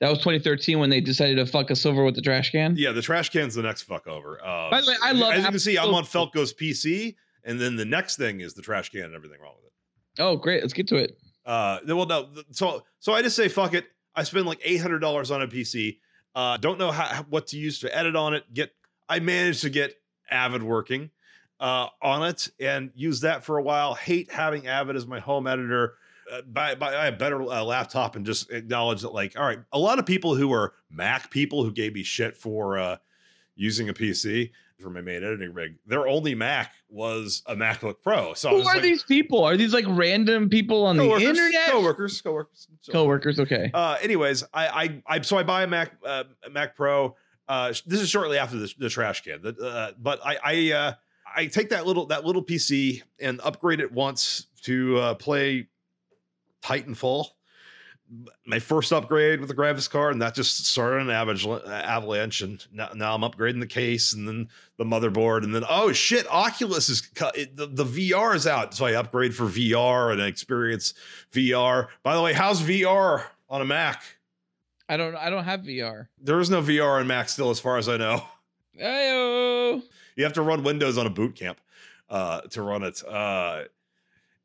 That 0.00 0.08
was 0.10 0.18
2013 0.18 0.80
when 0.80 0.90
they 0.90 1.00
decided 1.00 1.36
to 1.36 1.46
fuck 1.46 1.70
us 1.70 1.86
over 1.86 2.04
with 2.04 2.16
the 2.16 2.20
trash 2.20 2.50
can. 2.50 2.74
Yeah, 2.76 2.90
the 2.92 3.00
trash 3.00 3.30
can's 3.30 3.54
the 3.54 3.62
next 3.62 3.82
fuck 3.82 4.06
over. 4.08 4.44
Um, 4.44 4.70
By 4.70 4.80
the 4.80 4.88
way, 4.88 4.96
I 5.00 5.12
love 5.12 5.32
As 5.32 5.36
you 5.38 5.42
can 5.42 5.46
Apple- 5.46 5.58
see, 5.60 5.78
I'm 5.78 5.94
on 5.94 6.04
Feltco's 6.04 6.52
PC, 6.52 7.14
and 7.44 7.60
then 7.60 7.76
the 7.76 7.84
next 7.84 8.16
thing 8.16 8.40
is 8.40 8.54
the 8.54 8.62
trash 8.62 8.90
can 8.90 9.02
and 9.02 9.14
everything 9.14 9.40
wrong 9.40 9.54
with 9.56 9.66
it. 9.66 10.22
Oh, 10.22 10.36
great. 10.36 10.62
Let's 10.62 10.72
get 10.72 10.88
to 10.88 10.96
it. 10.96 11.18
Uh, 11.44 11.78
well, 11.86 12.06
no, 12.06 12.28
so 12.50 12.82
so 13.00 13.12
I 13.12 13.22
just 13.22 13.36
say 13.36 13.48
fuck 13.48 13.74
it. 13.74 13.86
I 14.14 14.22
spend 14.22 14.46
like 14.46 14.60
eight 14.64 14.80
hundred 14.80 15.00
dollars 15.00 15.30
on 15.30 15.42
a 15.42 15.46
PC. 15.46 15.98
Uh, 16.34 16.56
don't 16.56 16.78
know 16.78 16.90
how 16.90 17.24
what 17.28 17.48
to 17.48 17.58
use 17.58 17.80
to 17.80 17.96
edit 17.96 18.16
on 18.16 18.34
it. 18.34 18.52
Get 18.52 18.70
I 19.08 19.20
managed 19.20 19.62
to 19.62 19.70
get 19.70 19.94
Avid 20.30 20.62
working 20.62 21.10
uh, 21.60 21.88
on 22.02 22.26
it 22.26 22.48
and 22.60 22.90
use 22.94 23.20
that 23.20 23.44
for 23.44 23.58
a 23.58 23.62
while. 23.62 23.94
Hate 23.94 24.30
having 24.30 24.66
Avid 24.66 24.96
as 24.96 25.06
my 25.06 25.20
home 25.20 25.46
editor. 25.46 25.94
Uh, 26.32 26.40
buy, 26.42 26.74
buy 26.74 27.06
a 27.06 27.12
better 27.12 27.42
uh, 27.42 27.62
laptop 27.62 28.16
and 28.16 28.24
just 28.24 28.50
acknowledge 28.50 29.02
that, 29.02 29.12
like, 29.12 29.38
all 29.38 29.44
right, 29.44 29.58
a 29.72 29.78
lot 29.78 29.98
of 29.98 30.06
people 30.06 30.34
who 30.34 30.50
are 30.54 30.72
Mac 30.90 31.30
people 31.30 31.62
who 31.62 31.70
gave 31.70 31.92
me 31.92 32.02
shit 32.02 32.34
for 32.34 32.78
uh, 32.78 32.96
using 33.56 33.90
a 33.90 33.92
PC 33.92 34.50
for 34.80 34.90
my 34.90 35.00
main 35.00 35.22
editing 35.22 35.52
rig, 35.54 35.76
their 35.86 36.06
only 36.06 36.34
Mac 36.34 36.72
was 36.88 37.42
a 37.46 37.54
MacBook 37.54 37.96
Pro. 38.02 38.34
So 38.34 38.50
Who 38.50 38.56
are 38.60 38.64
like, 38.74 38.82
these 38.82 39.02
people? 39.04 39.44
Are 39.44 39.56
these 39.56 39.72
like 39.72 39.84
random 39.88 40.48
people 40.48 40.84
on 40.84 40.96
the 40.96 41.08
internet? 41.10 41.70
coworkers, 41.70 42.20
coworkers, 42.20 42.68
So- 42.80 42.92
Coworkers, 42.92 43.38
okay. 43.40 43.70
uh, 43.72 43.96
anyways, 44.02 44.44
I, 44.52 44.66
I, 44.66 45.02
I, 45.16 45.20
so 45.22 45.38
I 45.38 45.42
buy 45.42 45.62
a 45.62 45.66
Mac, 45.66 45.92
uh, 46.04 46.24
a 46.44 46.50
Mac 46.50 46.76
Pro. 46.76 47.16
Uh, 47.48 47.68
this 47.86 48.00
is 48.00 48.08
shortly 48.08 48.38
after 48.38 48.56
the, 48.56 48.72
the 48.78 48.88
trash 48.88 49.22
can. 49.22 49.44
Uh, 49.46 49.92
but 49.98 50.20
I, 50.24 50.38
I, 50.42 50.72
uh, 50.72 50.92
I 51.36 51.46
take 51.46 51.70
that 51.70 51.86
little 51.86 52.06
that 52.06 52.24
little 52.24 52.44
PC 52.44 53.02
and 53.20 53.40
upgrade 53.42 53.80
it 53.80 53.90
once 53.92 54.46
to 54.62 54.96
uh, 54.98 55.14
play 55.14 55.68
Titanfall. 56.62 57.26
My 58.46 58.58
first 58.58 58.92
upgrade 58.92 59.40
with 59.40 59.48
the 59.48 59.54
graphics 59.54 59.88
card, 59.88 60.12
and 60.12 60.22
that 60.22 60.34
just 60.34 60.66
started 60.66 61.00
an 61.00 61.10
avalanche. 61.10 61.46
avalanche 61.46 62.40
and 62.42 62.64
now, 62.72 62.90
now 62.94 63.14
I'm 63.14 63.22
upgrading 63.22 63.60
the 63.60 63.66
case, 63.66 64.12
and 64.12 64.28
then 64.28 64.48
the 64.76 64.84
motherboard, 64.84 65.44
and 65.44 65.54
then 65.54 65.64
oh 65.68 65.92
shit, 65.92 66.26
Oculus 66.30 66.88
is 66.88 67.00
cut. 67.00 67.36
It, 67.36 67.56
the, 67.56 67.66
the 67.66 67.84
VR 67.84 68.34
is 68.34 68.46
out, 68.46 68.74
so 68.74 68.86
I 68.86 68.92
upgrade 68.94 69.34
for 69.34 69.44
VR 69.44 70.12
and 70.12 70.22
I 70.22 70.26
experience 70.26 70.94
VR. 71.32 71.88
By 72.02 72.14
the 72.14 72.22
way, 72.22 72.32
how's 72.32 72.62
VR 72.62 73.24
on 73.48 73.60
a 73.60 73.64
Mac? 73.64 74.02
I 74.88 74.96
don't 74.96 75.16
I 75.16 75.30
don't 75.30 75.44
have 75.44 75.60
VR. 75.60 76.08
There 76.20 76.40
is 76.40 76.50
no 76.50 76.62
VR 76.62 77.00
on 77.00 77.06
Mac 77.06 77.28
still, 77.28 77.50
as 77.50 77.60
far 77.60 77.78
as 77.78 77.88
I 77.88 77.96
know. 77.96 78.22
Ayo. 78.80 79.82
You 80.16 80.24
have 80.24 80.34
to 80.34 80.42
run 80.42 80.62
Windows 80.62 80.98
on 80.98 81.06
a 81.06 81.10
boot 81.10 81.36
camp 81.36 81.58
uh, 82.10 82.42
to 82.42 82.62
run 82.62 82.82
it, 82.82 83.02
uh, 83.06 83.64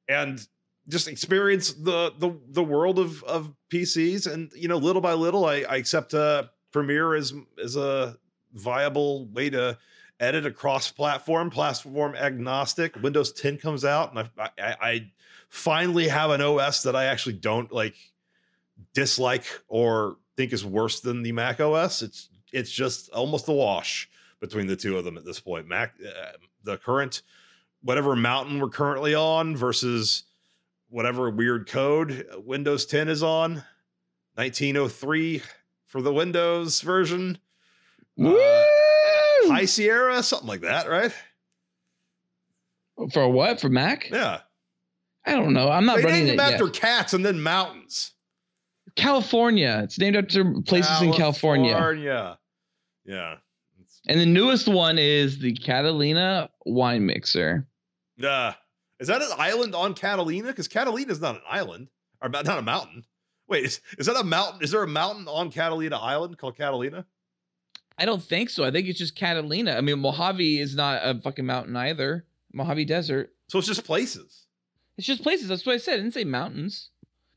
and 0.08 0.46
just 0.90 1.08
experience 1.08 1.74
the 1.74 2.14
the 2.18 2.38
the 2.50 2.64
world 2.64 3.00
of 3.00 3.24
of 3.24 3.54
PCs. 3.72 4.32
And 4.32 4.52
you 4.56 4.68
know, 4.68 4.78
little 4.78 5.02
by 5.02 5.14
little, 5.14 5.46
I, 5.46 5.64
I 5.70 5.78
accept 5.78 6.14
uh, 6.14 6.46
Premiere 6.72 7.16
as 7.16 7.34
as 7.64 7.76
a 7.76 8.18
viable 8.54 9.28
way 9.28 9.50
to 9.52 9.78
edit 10.20 10.46
across 10.46 10.92
platform, 10.92 11.50
platform 11.50 12.16
agnostic. 12.16 12.96
Windows 12.98 13.32
10 13.32 13.58
comes 13.58 13.86
out, 13.86 14.14
and 14.14 14.30
I, 14.38 14.50
I 14.58 14.76
I 14.82 15.12
finally 15.50 16.08
have 16.08 16.32
an 16.32 16.42
OS 16.42 16.84
that 16.84 16.96
I 16.96 17.06
actually 17.06 17.34
don't 17.34 17.72
like 17.72 17.96
dislike 18.94 19.46
or 19.68 20.18
think 20.36 20.54
is 20.54 20.66
worse 20.66 21.00
than 21.00 21.22
the 21.22 21.32
Mac 21.32 21.60
OS. 21.60 22.02
It's 22.02 22.30
it's 22.52 22.72
just 22.72 23.10
almost 23.12 23.48
a 23.48 23.52
wash 23.52 24.10
between 24.40 24.68
the 24.68 24.76
two 24.76 24.98
of 24.98 25.06
them 25.06 25.18
at 25.18 25.26
this 25.26 25.40
point. 25.40 25.68
Mac, 25.68 25.94
uh, 26.06 26.32
the 26.64 26.78
current 26.78 27.22
whatever 27.82 28.16
mountain 28.16 28.60
we're 28.60 28.70
currently 28.70 29.16
on 29.16 29.56
versus 29.56 30.24
whatever 30.90 31.30
weird 31.30 31.68
code 31.68 32.26
Windows 32.46 32.86
10 32.86 33.08
is 33.10 33.24
on, 33.24 33.64
1903 34.36 35.42
for 35.86 36.02
the 36.02 36.14
Windows 36.14 36.82
version. 36.82 37.38
Woo! 38.18 38.38
High 39.48 39.66
Sierra, 39.66 40.22
something 40.24 40.48
like 40.48 40.62
that, 40.62 40.90
right? 40.90 41.14
For 43.14 43.30
what? 43.30 43.62
For 43.62 43.70
Mac? 43.70 44.10
Yeah. 44.12 44.42
I 45.26 45.34
don't 45.34 45.54
know. 45.54 45.70
I'm 45.70 45.86
not 45.86 45.98
They 45.98 46.04
running 46.04 46.20
named 46.26 46.34
it 46.34 46.38
them 46.38 46.52
yet. 46.52 46.54
after 46.62 46.70
cats 46.70 47.14
and 47.14 47.26
then 47.26 47.42
mountains. 47.42 48.12
California. 48.96 49.82
It's 49.84 49.98
named 50.00 50.16
after 50.18 50.44
places 50.66 51.02
in 51.02 51.14
California. 51.14 51.72
California. 51.72 52.40
Yeah. 53.06 53.34
It's- 53.80 54.02
And 54.08 54.20
the 54.20 54.26
newest 54.26 54.68
one 54.68 54.98
is 55.00 55.40
the 55.40 55.54
Catalina 55.54 56.50
wine 56.66 57.06
mixer. 57.06 57.68
Uh, 58.22 58.54
is 59.00 59.08
that 59.08 59.22
an 59.22 59.30
island 59.38 59.76
on 59.76 59.94
Catalina? 59.94 60.48
Because 60.48 60.68
Catalina 60.68 61.12
is 61.12 61.22
not 61.22 61.36
an 61.36 61.42
island, 61.50 61.90
or 62.22 62.30
not 62.30 62.48
a 62.48 62.62
mountain. 62.62 63.06
Wait, 63.48 63.66
is, 63.66 63.82
is 63.98 64.06
that 64.06 64.16
a 64.16 64.24
mountain? 64.24 64.62
Is 64.62 64.72
there 64.72 64.84
a 64.84 64.88
mountain 64.88 65.28
on 65.28 65.52
Catalina 65.52 65.98
Island 65.98 66.38
called 66.38 66.56
Catalina? 66.56 67.06
I 67.98 68.06
don't 68.06 68.22
think 68.22 68.50
so. 68.50 68.64
I 68.64 68.72
think 68.72 68.88
it's 68.88 69.00
just 69.00 69.16
Catalina. 69.16 69.76
I 69.76 69.82
mean, 69.82 70.00
Mojave 70.00 70.60
is 70.60 70.76
not 70.76 71.02
a 71.04 71.20
fucking 71.20 71.46
mountain 71.46 71.76
either. 71.76 72.26
Mojave 72.54 72.86
Desert. 72.86 73.34
So 73.48 73.58
it's 73.58 73.68
just 73.68 73.84
places. 73.84 74.46
It's 74.98 75.08
just 75.08 75.24
places. 75.24 75.48
That's 75.48 75.66
what 75.66 75.74
I 75.74 75.78
said. 75.78 75.96
I 75.96 75.98
didn't 75.98 76.14
say 76.14 76.24
mountains. 76.24 76.90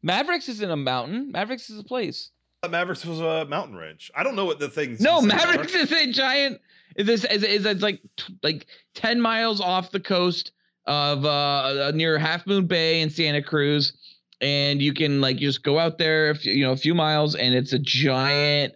Mavericks 0.03 0.49
isn't 0.49 0.71
a 0.71 0.77
mountain. 0.77 1.33
Mavericks 1.33 1.71
is 1.71 1.79
a 1.79 1.85
place. 1.85 2.31
Mavericks 2.69 3.05
was 3.05 3.21
a 3.21 3.45
mountain 3.47 3.77
range. 3.77 4.11
I 4.15 4.23
don't 4.23 4.37
know 4.37 4.45
what 4.45 4.59
the 4.59 4.69
things. 4.69 5.01
No, 5.01 5.21
said 5.21 5.33
are. 5.33 5.37
Mavericks 5.37 5.75
is 5.75 5.91
a 5.91 6.13
giant. 6.13 6.61
Is 6.95 7.07
this 7.07 7.25
is 7.25 7.43
is 7.43 7.65
it's 7.65 7.83
like 7.83 8.01
t- 8.17 8.37
like 8.43 8.67
ten 8.95 9.21
miles 9.21 9.61
off 9.61 9.91
the 9.91 10.01
coast 10.01 10.53
of 10.87 11.25
uh 11.25 11.91
near 11.95 12.19
Half 12.19 12.47
Moon 12.47 12.67
Bay 12.67 13.01
in 13.01 13.11
Santa 13.11 13.43
Cruz, 13.43 13.93
and 14.41 14.83
you 14.83 14.93
can 14.93 15.21
like 15.21 15.37
just 15.37 15.63
go 15.63 15.79
out 15.79 15.99
there, 15.99 16.31
a 16.31 16.35
few- 16.35 16.53
you 16.53 16.65
know, 16.65 16.73
a 16.73 16.77
few 16.77 16.95
miles, 16.95 17.35
and 17.35 17.55
it's 17.55 17.73
a 17.73 17.79
giant 17.79 18.75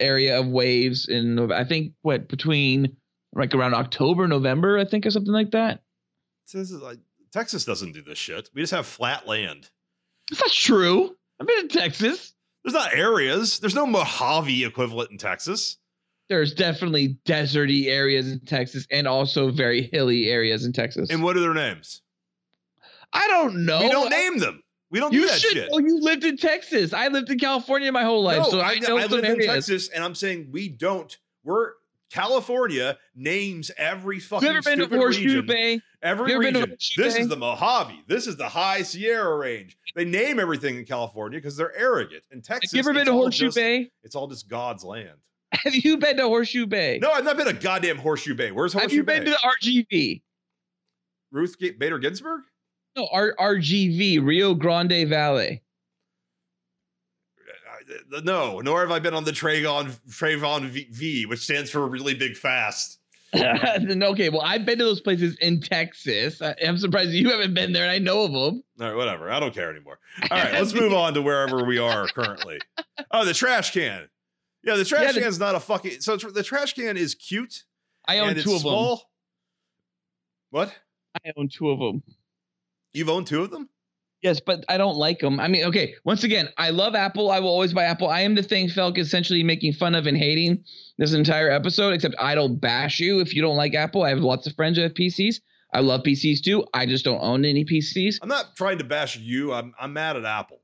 area 0.00 0.38
of 0.38 0.46
waves. 0.48 1.08
And 1.08 1.52
I 1.52 1.64
think 1.64 1.92
what 2.02 2.28
between 2.28 2.96
like 3.34 3.54
around 3.54 3.74
October, 3.74 4.28
November, 4.28 4.78
I 4.78 4.84
think, 4.84 5.06
or 5.06 5.10
something 5.10 5.32
like 5.32 5.50
that. 5.52 5.82
So 6.46 6.58
This 6.58 6.70
is 6.70 6.80
like 6.82 6.98
Texas 7.32 7.64
doesn't 7.64 7.92
do 7.92 8.02
this 8.02 8.18
shit. 8.18 8.48
We 8.54 8.62
just 8.62 8.72
have 8.72 8.86
flat 8.86 9.26
land. 9.26 9.68
That's 10.30 10.40
not 10.42 10.50
true. 10.50 11.16
I've 11.40 11.46
been 11.46 11.60
in 11.60 11.68
Texas. 11.68 12.34
There's 12.64 12.74
not 12.74 12.92
areas. 12.94 13.60
There's 13.60 13.74
no 13.74 13.86
Mojave 13.86 14.64
equivalent 14.64 15.10
in 15.10 15.16
Texas. 15.18 15.77
There's 16.28 16.52
definitely 16.52 17.16
deserty 17.24 17.86
areas 17.86 18.30
in 18.30 18.40
Texas 18.40 18.86
and 18.90 19.08
also 19.08 19.50
very 19.50 19.82
hilly 19.92 20.28
areas 20.28 20.64
in 20.64 20.72
Texas. 20.72 21.10
And 21.10 21.22
what 21.22 21.36
are 21.36 21.40
their 21.40 21.54
names? 21.54 22.02
I 23.12 23.26
don't 23.28 23.64
know. 23.64 23.80
we 23.80 23.88
don't 23.88 24.10
name 24.10 24.38
them. 24.38 24.62
We 24.90 25.00
don't 25.00 25.10
do 25.10 25.18
You 25.18 25.28
that 25.28 25.40
should 25.40 25.52
shit. 25.52 25.70
know. 25.70 25.78
You 25.78 26.00
lived 26.00 26.24
in 26.24 26.36
Texas. 26.36 26.92
I 26.92 27.08
lived 27.08 27.30
in 27.30 27.38
California 27.38 27.90
my 27.92 28.04
whole 28.04 28.22
life, 28.22 28.38
no, 28.42 28.50
so 28.50 28.60
I, 28.60 28.72
I, 28.72 28.74
know 28.80 28.96
I 28.98 29.06
live 29.06 29.24
in 29.24 29.24
areas. 29.24 29.46
Texas, 29.46 29.88
and 29.88 30.02
I'm 30.04 30.14
saying 30.14 30.48
we 30.50 30.68
don't. 30.68 31.14
We're 31.44 31.72
California 32.10 32.96
names 33.14 33.70
every 33.76 34.18
fucking 34.18 34.46
You 34.48 34.54
ever 34.54 34.62
been 34.62 34.78
to 34.78 34.84
stupid 34.84 34.98
Horseshoe 34.98 35.24
region. 35.24 35.46
Bay? 35.46 35.80
Every 36.02 36.30
You 36.30 36.36
ever 36.36 36.44
been 36.44 36.54
to 36.54 36.60
region. 36.60 36.76
This 36.96 37.14
Bay? 37.14 37.20
is 37.20 37.28
the 37.28 37.36
Mojave. 37.36 38.02
This 38.06 38.26
is 38.26 38.36
the 38.36 38.48
High 38.48 38.80
Sierra 38.82 39.36
Range. 39.36 39.76
They 39.94 40.04
name 40.06 40.38
everything 40.40 40.76
in 40.76 40.84
California 40.86 41.38
because 41.38 41.56
they're 41.56 41.76
arrogant. 41.76 42.22
In 42.30 42.40
Texas, 42.40 42.72
you 42.72 42.78
ever 42.80 42.94
been 42.94 43.06
to 43.06 43.12
Horseshoe 43.12 43.46
just- 43.46 43.56
Bay? 43.56 43.90
It's 44.04 44.14
all 44.14 44.26
just 44.26 44.48
God's 44.48 44.84
land. 44.84 45.18
Have 45.64 45.74
you 45.74 45.96
been 45.96 46.16
to 46.18 46.24
Horseshoe 46.24 46.66
Bay? 46.66 46.98
No, 47.00 47.10
I've 47.10 47.24
not 47.24 47.36
been 47.36 47.46
to 47.46 47.52
goddamn 47.52 47.98
Horseshoe 47.98 48.34
Bay. 48.34 48.50
Where's 48.52 48.72
Horseshoe 48.72 49.02
Bay? 49.02 49.14
Have 49.14 49.24
you 49.26 49.32
Bay? 49.34 49.38
been 49.40 49.40
to 49.64 49.82
the 49.90 49.92
RGV? 49.92 50.22
Ruth 51.32 51.58
G- 51.58 51.70
Bader 51.72 51.98
Ginsburg? 51.98 52.42
No, 52.96 53.08
R- 53.12 53.34
RGV, 53.38 54.24
Rio 54.24 54.54
Grande 54.54 55.06
Valley. 55.08 55.62
Uh, 58.14 58.20
No, 58.22 58.60
nor 58.60 58.80
have 58.80 58.90
I 58.90 58.98
been 58.98 59.14
on 59.14 59.24
the 59.24 59.30
Trayvon 59.32 59.98
Trayvon 60.10 60.66
v, 60.68 60.86
v, 60.90 61.26
which 61.26 61.40
stands 61.40 61.70
for 61.70 61.86
really 61.86 62.14
big 62.14 62.36
fast. 62.36 62.98
okay, 63.34 64.30
well, 64.30 64.40
I've 64.40 64.64
been 64.64 64.78
to 64.78 64.84
those 64.84 65.02
places 65.02 65.36
in 65.42 65.60
Texas. 65.60 66.40
I, 66.40 66.54
I'm 66.66 66.78
surprised 66.78 67.10
you 67.10 67.30
haven't 67.30 67.52
been 67.52 67.74
there, 67.74 67.82
and 67.82 67.92
I 67.92 67.98
know 67.98 68.22
of 68.22 68.32
them. 68.32 68.62
All 68.80 68.86
right, 68.88 68.94
whatever. 68.96 69.30
I 69.30 69.38
don't 69.38 69.52
care 69.52 69.70
anymore. 69.70 69.98
All 70.30 70.38
right, 70.38 70.54
let's 70.54 70.72
move 70.72 70.92
on 70.94 71.12
to 71.12 71.20
wherever 71.20 71.62
we 71.64 71.78
are 71.78 72.06
currently. 72.08 72.58
Oh, 73.10 73.26
the 73.26 73.34
trash 73.34 73.72
can. 73.72 74.08
Yeah, 74.68 74.76
the 74.76 74.84
trash 74.84 75.02
Yeah, 75.04 75.12
the- 75.12 75.20
can's 75.20 75.38
not 75.38 75.54
a 75.54 75.60
fucking. 75.60 76.00
So 76.00 76.16
tr- 76.16 76.30
the 76.30 76.42
trash 76.42 76.74
can 76.74 76.96
is 76.96 77.14
cute. 77.14 77.64
I 78.06 78.18
own 78.18 78.34
two 78.34 78.54
of 78.54 78.62
them. 78.62 78.96
What? 80.50 80.74
I 81.24 81.32
own 81.36 81.48
two 81.48 81.70
of 81.70 81.78
them. 81.78 82.02
You've 82.92 83.08
owned 83.08 83.26
two 83.26 83.42
of 83.42 83.50
them? 83.50 83.68
Yes, 84.22 84.40
but 84.40 84.64
I 84.68 84.78
don't 84.78 84.96
like 84.96 85.20
them. 85.20 85.38
I 85.38 85.46
mean, 85.46 85.64
okay, 85.66 85.94
once 86.04 86.24
again, 86.24 86.48
I 86.58 86.70
love 86.70 86.94
Apple. 86.94 87.30
I 87.30 87.38
will 87.38 87.50
always 87.50 87.72
buy 87.72 87.84
Apple. 87.84 88.08
I 88.08 88.22
am 88.22 88.34
the 88.34 88.42
thing 88.42 88.68
Felk 88.68 88.98
is 88.98 89.06
essentially 89.06 89.44
making 89.44 89.74
fun 89.74 89.94
of 89.94 90.06
and 90.06 90.16
hating 90.16 90.64
this 90.96 91.12
entire 91.12 91.50
episode, 91.50 91.92
except 91.94 92.16
I 92.18 92.34
don't 92.34 92.56
bash 92.56 92.98
you 92.98 93.20
if 93.20 93.34
you 93.34 93.42
don't 93.42 93.56
like 93.56 93.74
Apple. 93.74 94.02
I 94.02 94.08
have 94.08 94.18
lots 94.18 94.46
of 94.46 94.54
friends 94.56 94.76
who 94.76 94.82
have 94.82 94.94
PCs. 94.94 95.36
I 95.72 95.80
love 95.80 96.02
PCs 96.02 96.42
too. 96.42 96.66
I 96.74 96.86
just 96.86 97.04
don't 97.04 97.22
own 97.22 97.44
any 97.44 97.64
PCs. 97.64 98.16
I'm 98.20 98.28
not 98.28 98.56
trying 98.56 98.78
to 98.78 98.84
bash 98.84 99.16
you. 99.16 99.52
I'm 99.52 99.72
I'm 99.78 99.92
mad 99.92 100.16
at 100.16 100.24
Apple. 100.24 100.57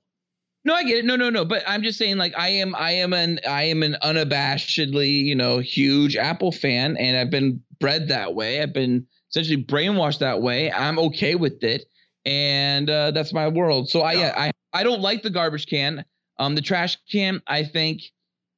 No, 0.64 0.74
I 0.74 0.85
get 0.85 0.98
it. 0.98 1.05
No, 1.05 1.16
no, 1.16 1.29
no. 1.31 1.44
But 1.44 1.62
I'm 1.66 1.83
just 1.83 1.98
saying, 1.98 2.16
like, 2.16 2.33
I 2.38 2.48
am, 2.48 2.74
I 2.74 2.92
am 2.92 3.12
an, 3.12 3.38
I 3.46 3.64
am 3.64 3.83
an 3.83 3.96
unabashedly, 4.03 5.24
you 5.24 5.35
know, 5.35 5.59
huge 5.59 6.16
Apple 6.16 6.53
fan, 6.53 6.96
and 6.96 7.16
I've 7.16 7.31
been 7.31 7.61
bred 7.81 8.09
that 8.09 8.35
way. 8.35 8.62
I've 8.62 8.72
been 8.72 9.07
essentially 9.31 9.62
brainwashed 9.62 10.20
that 10.20 10.40
way. 10.40 10.72
I'm 10.72 10.98
okay 10.98 11.35
with 11.35 11.62
it, 11.62 11.85
and 12.24 12.88
uh, 12.88 13.11
that's 13.11 13.33
my 13.33 13.48
world. 13.48 13.90
So 13.90 14.00
I, 14.00 14.12
Yeah. 14.14 14.35
I, 14.37 14.53
I 14.72 14.83
don't 14.83 15.03
like 15.03 15.22
the 15.22 15.31
garbage 15.31 15.66
can. 15.66 16.05
Um, 16.38 16.55
the 16.55 16.62
trash 16.62 16.96
can, 17.12 17.42
I 17.46 17.62
think, 17.64 18.00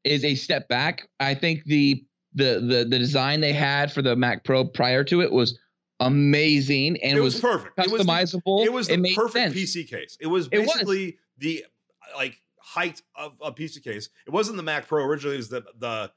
is 0.05 0.25
a 0.25 0.35
step 0.37 0.69
back. 0.69 1.09
I 1.21 1.35
think 1.35 1.64
the 1.64 2.05
the 2.35 2.61
the 2.61 2.87
the 2.88 2.99
design 2.99 3.40
they 3.40 3.53
had 3.53 3.90
for 3.90 4.03
the 4.03 4.14
Mac 4.14 4.45
Pro 4.45 4.64
prior 4.64 5.03
to 5.05 5.23
it 5.23 5.33
was 5.33 5.59
amazing 6.01 6.99
and 7.03 7.16
it 7.16 7.21
was, 7.21 7.35
was, 7.35 7.40
perfect. 7.40 7.79
It 7.79 7.90
was 7.90 8.03
the, 8.03 8.12
customizable. 8.12 8.64
it 8.64 8.73
was 8.73 8.88
the 8.88 8.97
made 8.99 9.16
perfect 9.16 9.55
sense. 9.55 9.55
PC 9.55 9.88
case. 9.88 10.16
It 10.21 10.27
was 10.27 10.49
It 10.53 10.61
was. 10.61 10.66
basically 10.69 11.19
the 11.38 11.64
like 12.14 12.40
height 12.59 13.03
of 13.14 13.33
a 13.42 13.53
PC 13.53 13.83
case. 13.83 14.09
It 14.27 14.31
wasn't 14.31 14.57
the 14.57 14.62
Mac 14.62 14.87
Pro 14.88 15.05
originally. 15.05 15.37
It 15.37 15.38
was 15.38 15.49
the 15.49 15.64
the 15.79 16.11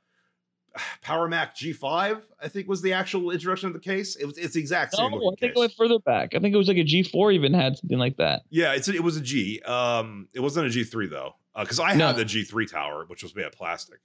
Power 1.01 1.27
Mac 1.27 1.55
G5. 1.55 2.21
I 2.41 2.47
think 2.47 2.67
was 2.67 2.81
the 2.81 2.93
actual 2.93 3.31
introduction 3.31 3.67
of 3.67 3.73
the 3.73 3.79
case. 3.79 4.15
It 4.15 4.25
was 4.25 4.37
it's 4.37 4.53
the 4.53 4.59
exact 4.59 4.95
same. 4.95 5.11
No, 5.11 5.17
I 5.17 5.19
think 5.21 5.39
case. 5.39 5.51
it 5.55 5.59
went 5.59 5.73
further 5.73 5.99
back. 5.99 6.35
I 6.35 6.39
think 6.39 6.53
it 6.53 6.57
was 6.57 6.67
like 6.67 6.77
a 6.77 6.83
G4 6.83 7.33
even 7.33 7.53
had 7.53 7.77
something 7.77 7.97
like 7.99 8.17
that. 8.17 8.43
Yeah, 8.49 8.73
it's 8.73 8.87
it 8.87 9.03
was 9.03 9.17
a 9.17 9.21
G. 9.21 9.61
Um, 9.61 10.27
it 10.33 10.39
wasn't 10.39 10.67
a 10.67 10.69
G 10.69 10.83
three 10.83 11.07
though, 11.07 11.35
because 11.57 11.79
I 11.79 11.95
No. 11.95 12.07
had 12.07 12.15
the 12.17 12.25
G 12.25 12.43
three 12.43 12.65
tower, 12.67 13.05
which 13.07 13.23
was 13.23 13.35
made 13.35 13.45
of 13.45 13.51
plastic. 13.53 13.99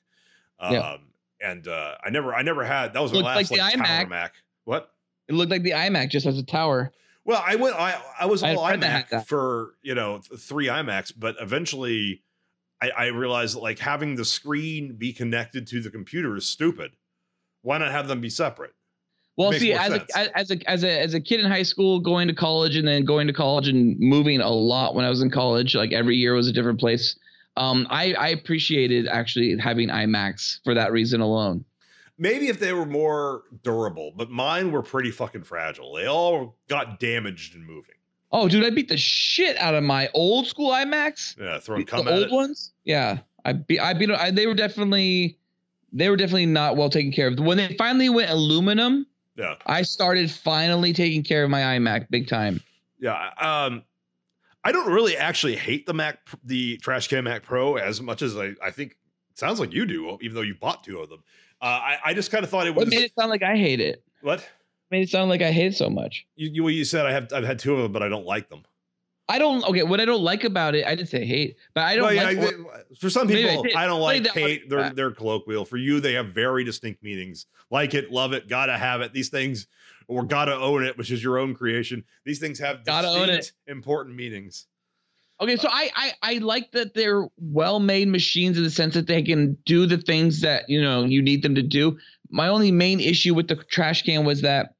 Um, 0.60 0.72
Yeah. 0.72 0.96
and 1.40 1.66
uh, 1.68 1.96
I 2.04 2.10
never, 2.10 2.34
I 2.34 2.42
never 2.42 2.64
had. 2.64 2.94
That 2.94 3.02
was 3.02 3.12
my 3.12 3.20
last 3.20 3.50
like 3.50 3.60
like, 3.60 3.72
the 3.74 3.78
iMac. 3.78 4.08
Mac. 4.08 4.34
What? 4.64 4.90
It 5.28 5.34
looked 5.34 5.50
like 5.50 5.62
the 5.62 5.70
iMac 5.72 6.10
just 6.10 6.26
has 6.26 6.38
a 6.38 6.44
tower. 6.44 6.92
Well, 7.24 7.42
I 7.44 7.56
went. 7.56 7.76
I 7.76 8.00
I 8.20 8.26
was 8.26 8.42
I 8.42 8.50
a 8.50 8.58
all 8.58 8.66
that 8.66 9.10
iMac 9.10 9.26
for 9.26 9.74
you 9.82 9.94
know 9.94 10.20
three 10.38 10.66
iMacs, 10.66 11.12
but 11.16 11.36
eventually, 11.40 12.22
I, 12.82 12.90
I 12.90 13.06
realized 13.06 13.56
that 13.56 13.60
like 13.60 13.78
having 13.78 14.16
the 14.16 14.24
screen 14.24 14.96
be 14.96 15.12
connected 15.12 15.66
to 15.68 15.80
the 15.80 15.90
computer 15.90 16.36
is 16.36 16.46
stupid. 16.46 16.92
Why 17.62 17.78
not 17.78 17.92
have 17.92 18.08
them 18.08 18.20
be 18.20 18.28
separate? 18.28 18.74
Well, 19.36 19.52
see, 19.52 19.72
as 19.72 19.90
sense. 19.90 20.10
a, 20.14 20.38
as 20.38 20.50
a 20.50 20.70
as 20.70 20.84
a 20.84 21.00
as 21.00 21.14
a 21.14 21.20
kid 21.20 21.40
in 21.40 21.46
high 21.46 21.62
school, 21.62 21.98
going 21.98 22.28
to 22.28 22.34
college 22.34 22.76
and 22.76 22.86
then 22.86 23.04
going 23.04 23.26
to 23.26 23.32
college 23.32 23.68
and 23.68 23.98
moving 23.98 24.40
a 24.40 24.50
lot 24.50 24.94
when 24.94 25.04
I 25.04 25.08
was 25.08 25.22
in 25.22 25.30
college, 25.30 25.74
like 25.74 25.92
every 25.92 26.16
year 26.16 26.34
was 26.34 26.46
a 26.46 26.52
different 26.52 26.78
place. 26.78 27.18
Um, 27.56 27.86
I 27.90 28.12
I 28.14 28.28
appreciated 28.28 29.08
actually 29.08 29.56
having 29.58 29.88
iMacs 29.88 30.60
for 30.62 30.74
that 30.74 30.92
reason 30.92 31.20
alone. 31.20 31.64
Maybe 32.16 32.48
if 32.48 32.60
they 32.60 32.72
were 32.72 32.86
more 32.86 33.42
durable, 33.62 34.12
but 34.16 34.30
mine 34.30 34.70
were 34.70 34.82
pretty 34.82 35.10
fucking 35.10 35.42
fragile. 35.42 35.92
They 35.94 36.06
all 36.06 36.56
got 36.68 37.00
damaged 37.00 37.54
in 37.56 37.62
moving. 37.66 37.94
Oh, 38.30 38.48
dude, 38.48 38.64
I 38.64 38.70
beat 38.70 38.88
the 38.88 38.96
shit 38.96 39.56
out 39.58 39.74
of 39.74 39.82
my 39.84 40.08
old 40.14 40.46
school 40.46 40.70
iMacs. 40.70 41.38
Yeah, 41.40 41.58
throwing 41.58 41.82
the 41.84 41.90
cum 41.90 42.06
at 42.08 42.14
old 42.14 42.24
it. 42.24 42.30
ones. 42.32 42.72
Yeah, 42.84 43.18
I 43.44 43.52
beat. 43.52 43.80
I 43.80 43.94
beat. 43.94 44.10
I, 44.10 44.30
they 44.30 44.46
were 44.46 44.54
definitely, 44.54 45.38
they 45.92 46.08
were 46.08 46.16
definitely 46.16 46.46
not 46.46 46.76
well 46.76 46.90
taken 46.90 47.12
care 47.12 47.28
of. 47.28 47.38
When 47.38 47.56
they 47.56 47.74
finally 47.76 48.08
went 48.08 48.30
aluminum, 48.30 49.06
Yeah, 49.36 49.54
I 49.66 49.82
started 49.82 50.30
finally 50.30 50.92
taking 50.92 51.22
care 51.24 51.44
of 51.44 51.50
my 51.50 51.60
iMac 51.60 52.06
big 52.10 52.28
time. 52.28 52.60
yeah. 53.00 53.30
Um, 53.40 53.82
I 54.66 54.72
don't 54.72 54.90
really 54.92 55.16
actually 55.16 55.56
hate 55.56 55.84
the 55.86 55.92
Mac, 55.94 56.20
the 56.42 56.78
Trash 56.78 57.08
Can 57.08 57.24
Mac 57.24 57.42
Pro 57.42 57.76
as 57.76 58.00
much 58.00 58.22
as 58.22 58.36
I, 58.36 58.52
I 58.62 58.70
think. 58.70 58.92
It 59.30 59.38
sounds 59.38 59.58
like 59.60 59.72
you 59.72 59.84
do, 59.84 60.16
even 60.22 60.34
though 60.36 60.42
you 60.42 60.54
bought 60.54 60.84
two 60.84 60.98
of 61.00 61.08
them. 61.10 61.22
Uh, 61.64 61.66
I, 61.66 61.96
I 62.06 62.14
just 62.14 62.30
kind 62.30 62.44
of 62.44 62.50
thought 62.50 62.66
it 62.66 62.74
was 62.74 62.84
What 62.84 62.88
made 62.94 63.02
it 63.04 63.12
sound 63.18 63.30
like 63.30 63.42
I 63.42 63.56
hate 63.56 63.80
it? 63.80 64.04
what 64.20 64.46
Made 64.90 65.02
it 65.04 65.08
sound 65.08 65.30
like 65.30 65.40
I 65.42 65.50
hate 65.50 65.68
it 65.68 65.76
so 65.76 65.88
much. 65.88 66.26
you, 66.36 66.50
you, 66.52 66.62
well, 66.64 66.70
you 66.70 66.84
said. 66.84 67.06
I 67.06 67.12
have 67.12 67.32
I've 67.32 67.44
had 67.44 67.58
two 67.58 67.74
of 67.74 67.82
them, 67.82 67.90
but 67.92 68.02
I 68.02 68.08
don't 68.10 68.26
like 68.26 68.50
them. 68.50 68.62
I 69.30 69.38
don't. 69.38 69.64
Okay, 69.64 69.82
what 69.82 69.98
I 70.00 70.04
don't 70.04 70.22
like 70.22 70.44
about 70.44 70.74
it, 70.74 70.86
I 70.86 70.94
didn't 70.94 71.08
say 71.08 71.24
hate, 71.24 71.56
but 71.72 71.80
I 71.84 71.96
don't 71.96 72.04
Well, 72.04 72.14
like. 72.24 72.36
yeah, 72.36 72.48
I- 72.74 72.96
for 73.00 73.08
some 73.08 73.26
Maybe 73.26 73.48
I 73.48 73.56
people. 73.56 73.78
I, 73.78 73.86
don't 73.86 74.02
like 74.02 74.26
hate. 74.28 74.68
They're 74.68 74.90
they're 74.90 75.10
colloquial. 75.10 75.64
For 75.64 75.78
you, 75.78 75.98
they 76.00 76.12
have 76.12 76.34
very 76.34 76.62
distinct 76.64 77.02
meanings. 77.02 77.46
Like 77.70 77.94
it, 77.94 78.12
love 78.12 78.34
it, 78.34 78.46
gotta 78.46 78.76
have 78.76 79.00
it. 79.00 79.14
These 79.14 79.30
things, 79.30 79.66
or 80.06 80.22
gotta 80.24 80.54
own 80.54 80.84
it, 80.84 80.98
which 80.98 81.10
is 81.10 81.24
your 81.24 81.38
own 81.38 81.54
creation. 81.54 82.04
These 82.26 82.38
things 82.38 82.58
have 82.58 82.84
Gotta 82.84 83.08
own 83.08 83.30
it. 83.30 83.52
important 83.66 84.14
meanings. 84.14 84.66
Okay, 85.44 85.56
so 85.56 85.68
I, 85.70 85.90
I 85.94 86.12
I 86.22 86.38
like 86.38 86.72
that 86.72 86.94
they're 86.94 87.28
well-made 87.38 88.08
machines 88.08 88.56
in 88.56 88.64
the 88.64 88.70
sense 88.70 88.94
that 88.94 89.06
they 89.06 89.20
can 89.22 89.58
do 89.66 89.84
the 89.84 89.98
things 89.98 90.40
that 90.40 90.70
you 90.70 90.80
know 90.80 91.04
you 91.04 91.20
need 91.20 91.42
them 91.42 91.54
to 91.54 91.62
do. 91.62 91.98
My 92.30 92.48
only 92.48 92.72
main 92.72 92.98
issue 92.98 93.34
with 93.34 93.48
the 93.48 93.56
trash 93.56 94.02
can 94.04 94.24
was 94.24 94.40
that 94.40 94.74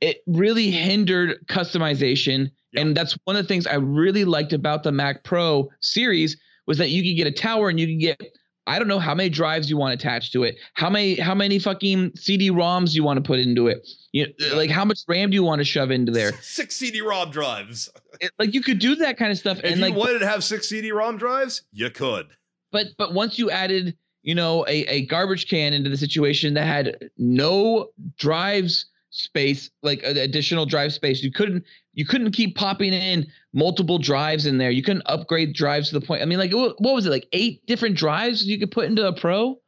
it 0.00 0.22
really 0.26 0.72
hindered 0.72 1.46
customization, 1.46 2.50
Yeah. 2.72 2.80
and 2.80 2.96
that's 2.96 3.16
one 3.22 3.36
of 3.36 3.44
the 3.44 3.48
things 3.48 3.68
I 3.68 3.76
really 3.76 4.24
liked 4.24 4.52
about 4.52 4.82
the 4.82 4.90
Mac 4.90 5.22
Pro 5.22 5.70
series 5.80 6.36
was 6.66 6.78
that 6.78 6.90
you 6.90 7.02
could 7.04 7.16
get 7.16 7.28
a 7.28 7.32
tower 7.32 7.68
and 7.68 7.78
you 7.78 7.86
can 7.86 7.98
get 7.98 8.20
I 8.66 8.78
don't 8.78 8.88
know 8.88 8.98
how 8.98 9.14
many 9.14 9.30
drives 9.30 9.68
you 9.70 9.76
want 9.76 9.94
attached 9.94 10.32
to 10.34 10.44
it, 10.44 10.56
how 10.74 10.90
many 10.90 11.16
how 11.16 11.34
many 11.34 11.58
fucking 11.58 12.12
CD-ROMs 12.16 12.94
you 12.94 13.02
want 13.02 13.16
to 13.16 13.22
put 13.26 13.38
into 13.40 13.66
it, 13.66 13.86
you 14.12 14.26
know, 14.26 14.32
Yeah. 14.38 14.54
like 14.54 14.70
how 14.70 14.84
much 14.84 15.00
RAM 15.08 15.30
do 15.30 15.34
you 15.34 15.42
want 15.42 15.60
to 15.60 15.64
shove 15.64 15.90
into 15.90 16.12
there? 16.12 16.32
Six 16.42 16.76
CD-ROM 16.76 17.30
drives. 17.30 17.88
It- 18.20 18.30
like 18.38 18.54
you 18.54 18.62
could 18.62 18.78
do 18.78 18.94
that 18.96 19.16
kind 19.16 19.32
of 19.32 19.38
stuff, 19.38 19.58
If 19.58 19.64
and 19.64 19.76
you 19.76 19.82
like 19.82 19.94
wanted 19.96 20.20
to 20.20 20.28
have 20.28 20.44
six 20.44 20.68
CD-ROM 20.68 21.16
drives, 21.16 21.62
you 21.72 21.90
could. 21.90 22.26
but 22.70 22.88
but 22.98 23.14
once 23.14 23.38
you 23.38 23.50
added 23.50 23.96
you 24.22 24.34
know 24.34 24.66
a, 24.68 24.84
a 24.86 25.06
garbage 25.06 25.48
can 25.48 25.72
into 25.72 25.88
the 25.88 25.96
situation 25.96 26.52
that 26.54 26.66
had 26.66 27.10
no 27.16 27.88
drives 28.18 28.86
space 29.08 29.70
like 29.82 30.02
additional 30.04 30.66
drive 30.66 30.92
space 30.92 31.22
you 31.22 31.32
couldn't 31.32 31.64
you 31.92 32.06
couldn't 32.06 32.32
keep 32.32 32.56
popping 32.56 32.92
in 32.92 33.26
multiple 33.52 33.98
drives 33.98 34.46
in 34.46 34.58
there 34.58 34.70
you 34.70 34.82
couldn't 34.82 35.02
upgrade 35.06 35.54
drives 35.54 35.88
to 35.90 35.98
the 35.98 36.06
point 36.06 36.22
i 36.22 36.24
mean 36.24 36.38
like 36.38 36.52
what 36.52 36.80
was 36.80 37.06
it 37.06 37.10
like 37.10 37.26
eight 37.32 37.64
different 37.66 37.96
drives 37.96 38.44
you 38.44 38.58
could 38.58 38.70
put 38.70 38.86
into 38.86 39.06
a 39.06 39.12
pro 39.12 39.58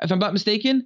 if 0.00 0.10
i'm 0.10 0.18
not 0.18 0.32
mistaken 0.32 0.78
it 0.78 0.84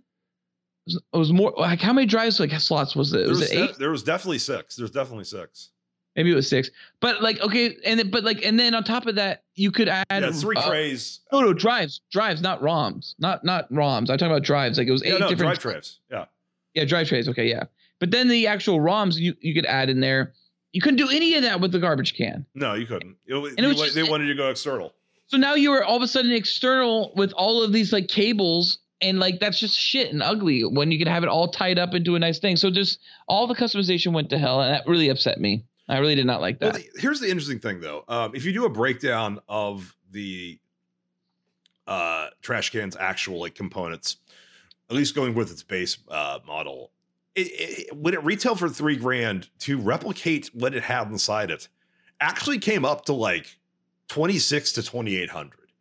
was, 0.86 1.02
it 1.12 1.16
was 1.18 1.32
more 1.32 1.52
like 1.58 1.80
how 1.80 1.92
many 1.92 2.06
drives 2.06 2.40
like 2.40 2.52
slots 2.52 2.96
was 2.96 3.12
it 3.12 3.18
There 3.18 3.28
was 3.28 3.40
was, 3.40 3.50
it 3.50 3.54
de- 3.54 3.64
eight 3.64 3.78
there 3.78 3.90
was 3.90 4.02
definitely 4.02 4.38
six. 4.38 4.76
There's 4.76 4.90
definitely 4.90 5.24
six. 5.24 5.70
maybe 6.16 6.32
it 6.32 6.34
was 6.34 6.48
six 6.48 6.70
but 7.00 7.22
like 7.22 7.40
okay 7.40 7.76
and 7.84 8.00
then 8.00 8.10
but 8.10 8.24
like 8.24 8.42
and 8.42 8.58
then 8.58 8.74
on 8.74 8.82
top 8.82 9.06
of 9.06 9.16
that 9.16 9.44
you 9.54 9.70
could 9.70 9.88
add 9.88 10.06
yeah, 10.10 10.32
three 10.32 10.56
uh, 10.56 10.66
trays. 10.66 11.20
No, 11.30 11.40
no, 11.42 11.52
drives, 11.52 12.00
drives, 12.10 12.40
not 12.40 12.62
ROMs, 12.62 13.14
not 13.18 13.44
not 13.44 13.70
ROMs. 13.70 14.08
I'm 14.10 14.16
talking 14.16 14.28
about 14.28 14.42
drives. 14.42 14.78
Like 14.78 14.88
it 14.88 14.92
was 14.92 15.02
eight 15.02 15.12
Yeah, 15.12 15.18
no, 15.18 15.28
different 15.28 15.60
drive 15.60 15.74
trays. 15.74 15.98
Yeah. 16.10 16.24
Yeah, 16.72 16.86
drive 16.86 17.08
trays. 17.08 17.28
Okay, 17.28 17.46
yeah. 17.46 17.64
But 17.98 18.10
then 18.10 18.28
the 18.28 18.46
actual 18.46 18.78
ROMs 18.78 19.16
you 19.16 19.34
you 19.40 19.52
could 19.52 19.66
add 19.66 19.90
in 19.90 20.00
there. 20.00 20.32
You 20.72 20.80
couldn't 20.80 20.98
do 20.98 21.09
any 21.11 21.35
of 21.35 21.42
that 21.42 21.61
with 21.61 21.72
the 21.72 21.78
garbage 21.80 22.14
can. 22.14 22.46
No, 22.54 22.74
you 22.74 22.87
couldn't. 22.87 23.16
It, 23.26 23.35
wa- 23.35 23.50
it 23.56 23.66
was 23.66 23.76
wa- 23.76 23.83
just- 23.85 23.94
they 23.96 24.02
wanted 24.04 24.28
you 24.28 24.35
to 24.35 24.38
go 24.38 24.50
external. 24.50 24.94
So 25.26 25.37
now 25.37 25.54
you 25.54 25.70
were 25.70 25.85
all 25.85 25.96
of 25.96 26.02
a 26.02 26.09
sudden 26.09 26.33
external 26.33 27.12
with 27.16 27.33
all 27.33 27.62
of 27.62 27.72
these 27.72 27.92
like 27.92 28.09
cables, 28.09 28.78
and 29.00 29.18
like 29.20 29.38
that's 29.40 29.59
just 29.61 29.78
shit 29.78 30.12
and 30.12 30.22
ugly 30.22 30.62
when 30.64 30.90
you 30.90 30.98
could 30.98 31.06
have 31.09 31.22
it 31.22 31.28
all 31.28 31.48
tied 31.48 31.78
up 31.78 31.94
into 31.94 32.16
a 32.16 32.18
nice 32.18 32.38
thing. 32.40 32.56
So 32.56 32.70
just 32.70 32.98
all 33.28 33.46
the 33.46 33.54
customization 33.54 34.12
went 34.12 34.28
to 34.30 34.38
hell, 34.38 34.61
and 34.61 34.74
that 34.74 34.87
really 34.88 35.09
upset 35.09 35.40
me. 35.40 35.64
I 35.88 35.98
really 35.98 36.14
did 36.16 36.26
not 36.26 36.40
like 36.40 36.61
Well, 36.61 36.72
that. 36.72 36.83
the- 36.94 37.00
here's 37.00 37.20
the 37.20 37.28
interesting 37.28 37.59
thing, 37.61 37.80
though. 37.80 38.04
Um, 38.09 38.33
if 38.35 38.44
you 38.44 38.52
do 38.52 38.64
a 38.64 38.68
breakdown 38.68 39.38
of 39.48 39.96
the 40.11 40.59
uh, 41.87 42.28
trash 42.42 42.70
can's 42.70 42.96
actual 42.96 43.40
like 43.40 43.54
components, 43.54 44.16
at 44.88 44.96
least 44.96 45.14
going 45.14 45.35
with 45.35 45.50
its 45.50 45.62
base 45.62 45.98
uh, 46.09 46.38
model, 46.46 46.90
it, 47.48 47.88
it, 47.88 47.96
when 47.96 48.14
it 48.14 48.22
retailed 48.24 48.59
for 48.59 48.68
three 48.68 48.96
grand 48.96 49.48
to 49.61 49.79
replicate 49.79 50.50
what 50.53 50.74
it 50.74 50.83
had 50.83 51.09
inside 51.09 51.50
it, 51.50 51.68
actually 52.20 52.59
came 52.59 52.85
up 52.85 53.05
to 53.07 53.12
like 53.12 53.59
twenty 54.09 54.38
six 54.38 54.72
to 54.72 54.83
twenty 54.83 55.16
eight 55.16 55.31
hundred. 55.31 55.72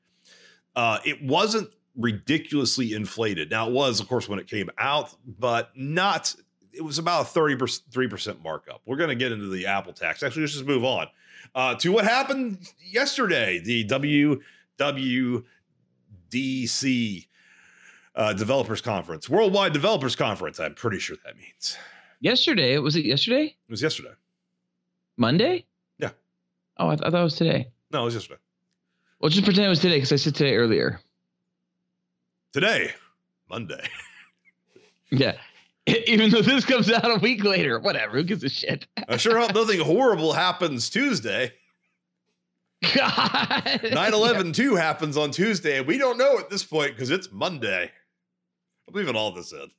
Uh, 0.76 1.00
it 1.06 1.24
wasn't 1.24 1.70
ridiculously 1.96 2.94
inflated. 2.94 3.50
Now 3.52 3.68
it 3.68 3.74
was, 3.74 4.00
of 4.00 4.08
course, 4.08 4.30
when 4.30 4.40
it 4.40 4.48
came 4.48 4.70
out, 4.78 5.14
but 5.26 5.72
not. 5.76 6.36
It 6.72 6.84
was 6.84 7.00
about 7.00 7.22
a 7.24 7.26
thirty 7.26 7.58
three 7.92 8.08
percent 8.08 8.44
markup. 8.44 8.82
We're 8.86 8.98
going 8.98 9.10
to 9.10 9.16
get 9.16 9.32
into 9.32 9.48
the 9.48 9.66
Apple 9.66 9.94
tax. 9.94 10.24
Actually, 10.24 10.44
let's 10.44 10.54
just 10.54 10.66
move 10.66 10.84
on 10.86 11.08
uh, 11.56 11.76
to 11.76 11.92
what 11.92 12.06
happened 12.06 12.60
yesterday. 12.80 13.60
The 13.60 13.86
WWDC 16.32 17.28
uh, 18.16 18.34
Developers 18.34 18.82
Conference, 18.82 19.30
Worldwide 19.30 19.74
Developers 19.74 20.16
Conference. 20.16 20.60
I'm 20.60 20.74
pretty 20.76 21.00
sure 21.00 21.18
that 21.26 21.38
means 21.38 21.78
Yesterday, 22.22 22.78
was 22.80 22.96
it 22.96 23.06
yesterday? 23.06 23.46
it 23.46 23.72
was 23.72 23.82
yesterday. 23.82 24.12
Monday? 25.18 25.66
Yeah. 25.98 26.10
Oh, 26.78 26.88
I, 26.90 26.96
th- 26.96 27.08
I 27.08 27.10
thought 27.12 27.22
it 27.22 27.24
was 27.24 27.36
today. 27.36 27.68
No, 27.92 28.02
it 28.02 28.06
was 28.06 28.14
yesterday. 28.16 28.40
Well, 29.20 29.30
just 29.30 29.44
pretend 29.46 29.66
it 29.66 29.70
was 29.70 29.80
today 29.80 29.96
because 29.98 30.12
I 30.12 30.16
said 30.18 30.36
today 30.36 30.56
earlier. 30.56 31.00
Today, 32.54 32.92
Monday. 33.50 33.88
Yeah. 35.12 35.38
Even 35.88 36.30
though 36.30 36.44
this 36.44 36.66
comes 36.66 36.92
out 36.92 37.04
a 37.10 37.20
week 37.20 37.44
later, 37.44 37.80
whatever. 37.80 38.18
Who 38.18 38.24
gives 38.24 38.44
a 38.44 38.50
shit? 38.50 38.86
I 39.08 39.18
sure 39.18 39.40
hope 39.40 39.56
nothing 39.56 39.80
horrible 39.80 40.34
happens 40.34 40.88
Tuesday. 40.88 41.54
God. 42.96 43.80
9 43.92 44.14
11 44.14 44.54
2 44.54 44.76
happens 44.76 45.18
on 45.18 45.32
Tuesday, 45.32 45.80
and 45.80 45.88
we 45.88 45.98
don't 45.98 46.20
know 46.20 46.38
at 46.38 46.52
this 46.52 46.64
point 46.64 46.92
because 46.96 47.10
it's 47.10 47.32
Monday. 47.32 47.90
I'm 48.90 48.96
leaving 48.96 49.16
all 49.16 49.32
this 49.32 49.54
in. 49.54 49.70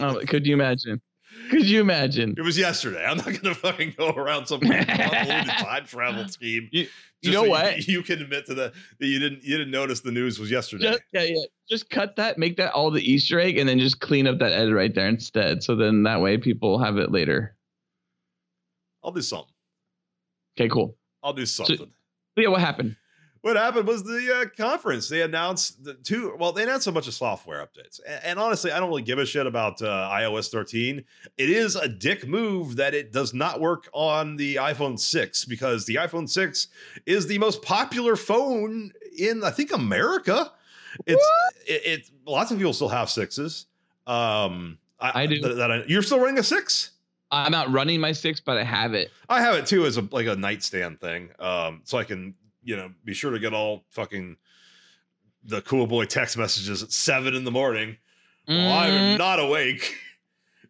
Oh, 0.00 0.20
could 0.26 0.46
you 0.46 0.54
imagine? 0.54 1.00
Could 1.50 1.66
you 1.66 1.80
imagine? 1.80 2.34
It 2.36 2.42
was 2.42 2.58
yesterday. 2.58 3.04
I'm 3.04 3.18
not 3.18 3.26
going 3.26 3.40
to 3.42 3.54
fucking 3.54 3.94
go 3.96 4.10
around 4.10 4.46
some 4.46 4.60
convoluted 4.60 5.46
time 5.46 5.86
travel 5.86 6.26
scheme. 6.28 6.68
You- 6.72 6.88
just 7.22 7.34
know 7.34 7.44
so 7.44 7.50
what? 7.50 7.86
You, 7.86 8.02
can 8.02 8.22
admit 8.22 8.46
to 8.46 8.54
the 8.54 8.72
that 8.98 9.06
you 9.06 9.18
didn't 9.18 9.44
you 9.44 9.58
didn't 9.58 9.70
notice 9.70 10.00
the 10.00 10.10
news 10.10 10.38
was 10.38 10.50
yesterday. 10.50 10.84
Just, 10.84 11.02
yeah, 11.12 11.22
yeah. 11.24 11.42
Just 11.68 11.90
cut 11.90 12.16
that, 12.16 12.38
make 12.38 12.56
that 12.56 12.72
all 12.72 12.90
the 12.90 13.02
Easter 13.02 13.38
egg, 13.38 13.58
and 13.58 13.68
then 13.68 13.78
just 13.78 14.00
clean 14.00 14.26
up 14.26 14.38
that 14.38 14.52
edit 14.52 14.74
right 14.74 14.94
there 14.94 15.06
instead. 15.06 15.62
So 15.62 15.76
then 15.76 16.02
that 16.04 16.22
way 16.22 16.38
people 16.38 16.82
have 16.82 16.96
it 16.96 17.12
later. 17.12 17.54
I'll 19.04 19.12
do 19.12 19.20
something. 19.20 19.52
Okay, 20.58 20.70
cool. 20.70 20.96
I'll 21.22 21.34
do 21.34 21.44
something. 21.44 21.92
But 22.34 22.42
yeah, 22.42 22.48
what 22.48 22.62
happened? 22.62 22.96
What 23.42 23.56
happened 23.56 23.86
was 23.86 24.02
the 24.02 24.42
uh, 24.42 24.44
conference. 24.56 25.08
They 25.08 25.22
announced 25.22 25.82
the 25.82 25.94
two. 25.94 26.36
Well, 26.38 26.52
they 26.52 26.62
announced 26.62 26.86
a 26.86 26.92
bunch 26.92 27.08
of 27.08 27.14
software 27.14 27.66
updates, 27.66 28.00
and, 28.06 28.20
and 28.24 28.38
honestly, 28.38 28.70
I 28.70 28.78
don't 28.78 28.88
really 28.88 29.02
give 29.02 29.18
a 29.18 29.26
shit 29.26 29.46
about 29.46 29.80
uh, 29.80 30.10
iOS 30.12 30.50
13. 30.50 31.04
It 31.38 31.50
is 31.50 31.76
a 31.76 31.88
dick 31.88 32.26
move 32.26 32.76
that 32.76 32.94
it 32.94 33.12
does 33.12 33.32
not 33.32 33.60
work 33.60 33.88
on 33.92 34.36
the 34.36 34.56
iPhone 34.56 34.98
6 34.98 35.44
because 35.46 35.86
the 35.86 35.96
iPhone 35.96 36.28
6 36.28 36.68
is 37.06 37.26
the 37.26 37.38
most 37.38 37.62
popular 37.62 38.16
phone 38.16 38.92
in 39.16 39.42
I 39.42 39.50
think 39.50 39.72
America. 39.72 40.52
It's 41.06 41.24
it, 41.66 41.82
it. 41.86 42.10
Lots 42.26 42.50
of 42.50 42.58
people 42.58 42.72
still 42.72 42.88
have 42.88 43.08
sixes. 43.08 43.66
Um, 44.06 44.78
I 45.00 45.26
do. 45.26 45.40
That, 45.40 45.54
that 45.54 45.70
I, 45.70 45.84
you're 45.86 46.02
still 46.02 46.18
running 46.18 46.38
a 46.38 46.42
six. 46.42 46.90
I'm 47.30 47.52
not 47.52 47.70
running 47.70 48.00
my 48.00 48.12
six, 48.12 48.40
but 48.40 48.58
I 48.58 48.64
have 48.64 48.92
it. 48.92 49.10
I 49.28 49.40
have 49.40 49.54
it 49.54 49.66
too 49.66 49.86
as 49.86 49.96
a 49.96 50.06
like 50.10 50.26
a 50.26 50.36
nightstand 50.36 51.00
thing, 51.00 51.30
um, 51.38 51.82
so 51.84 51.96
I 51.96 52.04
can 52.04 52.34
you 52.70 52.76
know 52.76 52.90
be 53.04 53.12
sure 53.12 53.32
to 53.32 53.38
get 53.40 53.52
all 53.52 53.84
fucking 53.90 54.36
the 55.44 55.60
cool 55.62 55.86
boy 55.86 56.04
text 56.04 56.36
messages 56.38 56.82
at 56.82 56.92
seven 56.92 57.34
in 57.34 57.44
the 57.44 57.50
morning 57.50 57.96
while 58.46 58.90
I'm 58.92 59.18
not 59.18 59.40
awake. 59.40 59.96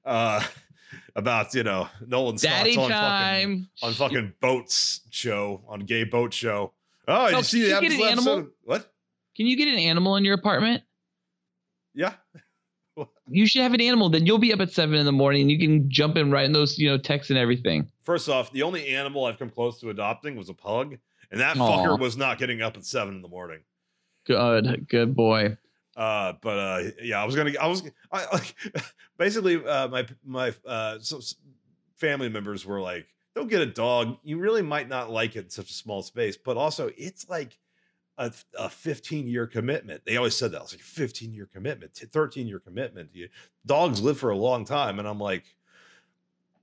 Uh, 0.04 0.42
about 1.14 1.52
you 1.54 1.62
know 1.62 1.88
Nolan's 2.06 2.40
Daddy 2.42 2.74
thoughts 2.74 2.92
on 2.92 3.00
time. 3.00 3.68
fucking 3.80 3.88
on 3.88 3.94
fucking 3.94 4.32
boats 4.40 5.00
show 5.10 5.62
on 5.68 5.80
gay 5.80 6.04
boat 6.04 6.32
show. 6.32 6.72
Oh, 7.06 7.26
did 7.26 7.34
Oh, 7.34 7.38
you 7.38 7.44
see 7.44 7.68
can 7.68 7.68
the 7.68 7.74
you 7.74 7.88
get 7.90 7.92
an 8.00 8.12
episode? 8.12 8.30
animal? 8.30 8.50
What? 8.64 8.92
Can 9.36 9.46
you 9.46 9.56
get 9.56 9.68
an 9.68 9.78
animal 9.78 10.16
in 10.16 10.24
your 10.24 10.34
apartment? 10.34 10.82
Yeah, 11.94 12.14
You 13.28 13.46
should 13.46 13.62
have 13.62 13.74
an 13.74 13.80
animal. 13.80 14.08
Then 14.10 14.24
you'll 14.26 14.38
be 14.38 14.52
up 14.52 14.60
at 14.60 14.70
seven 14.72 14.94
in 14.96 15.04
the 15.06 15.12
morning. 15.12 15.42
and 15.42 15.50
You 15.50 15.58
can 15.58 15.90
jump 15.90 16.16
in 16.16 16.30
right 16.30 16.44
in 16.44 16.52
those, 16.52 16.78
you 16.78 16.88
know, 16.88 16.98
texts 16.98 17.30
and 17.30 17.38
everything. 17.38 17.90
First 18.02 18.28
off, 18.28 18.52
the 18.52 18.62
only 18.62 18.88
animal 18.88 19.24
I've 19.24 19.38
come 19.38 19.50
close 19.50 19.80
to 19.80 19.90
adopting 19.90 20.36
was 20.36 20.48
a 20.48 20.54
pug, 20.54 20.96
and 21.30 21.40
that 21.40 21.56
Aw. 21.56 21.86
fucker 21.86 21.98
was 21.98 22.16
not 22.16 22.38
getting 22.38 22.62
up 22.62 22.76
at 22.76 22.84
seven 22.84 23.14
in 23.14 23.22
the 23.22 23.28
morning. 23.28 23.60
Good, 24.26 24.88
good 24.88 25.14
boy. 25.14 25.56
Uh, 25.96 26.34
but 26.40 26.58
uh, 26.58 26.90
yeah, 27.02 27.20
I 27.20 27.24
was 27.24 27.36
gonna, 27.36 27.52
I 27.60 27.66
was, 27.66 27.82
I 28.12 28.26
like, 28.32 28.54
basically, 29.18 29.64
uh, 29.64 29.88
my 29.88 30.06
my 30.24 30.54
uh, 30.66 30.98
so, 31.00 31.20
family 31.96 32.28
members 32.28 32.64
were 32.64 32.80
like, 32.80 33.06
"Don't 33.34 33.48
get 33.48 33.60
a 33.60 33.66
dog. 33.66 34.18
You 34.22 34.38
really 34.38 34.62
might 34.62 34.88
not 34.88 35.10
like 35.10 35.36
it 35.36 35.44
in 35.44 35.50
such 35.50 35.70
a 35.70 35.74
small 35.74 36.02
space, 36.02 36.36
but 36.36 36.56
also 36.56 36.90
it's 36.96 37.28
like." 37.28 37.58
A, 38.18 38.30
a 38.58 38.68
15 38.68 39.28
year 39.28 39.46
commitment. 39.46 40.02
They 40.04 40.18
always 40.18 40.36
said 40.36 40.52
that. 40.52 40.60
It's 40.60 40.74
like 40.74 40.82
15 40.82 41.32
year 41.32 41.48
commitment, 41.50 41.94
13 41.94 42.46
year 42.46 42.58
commitment. 42.58 43.08
You, 43.14 43.30
dogs 43.64 44.02
live 44.02 44.18
for 44.18 44.28
a 44.28 44.36
long 44.36 44.66
time. 44.66 44.98
And 44.98 45.08
I'm 45.08 45.18
like, 45.18 45.44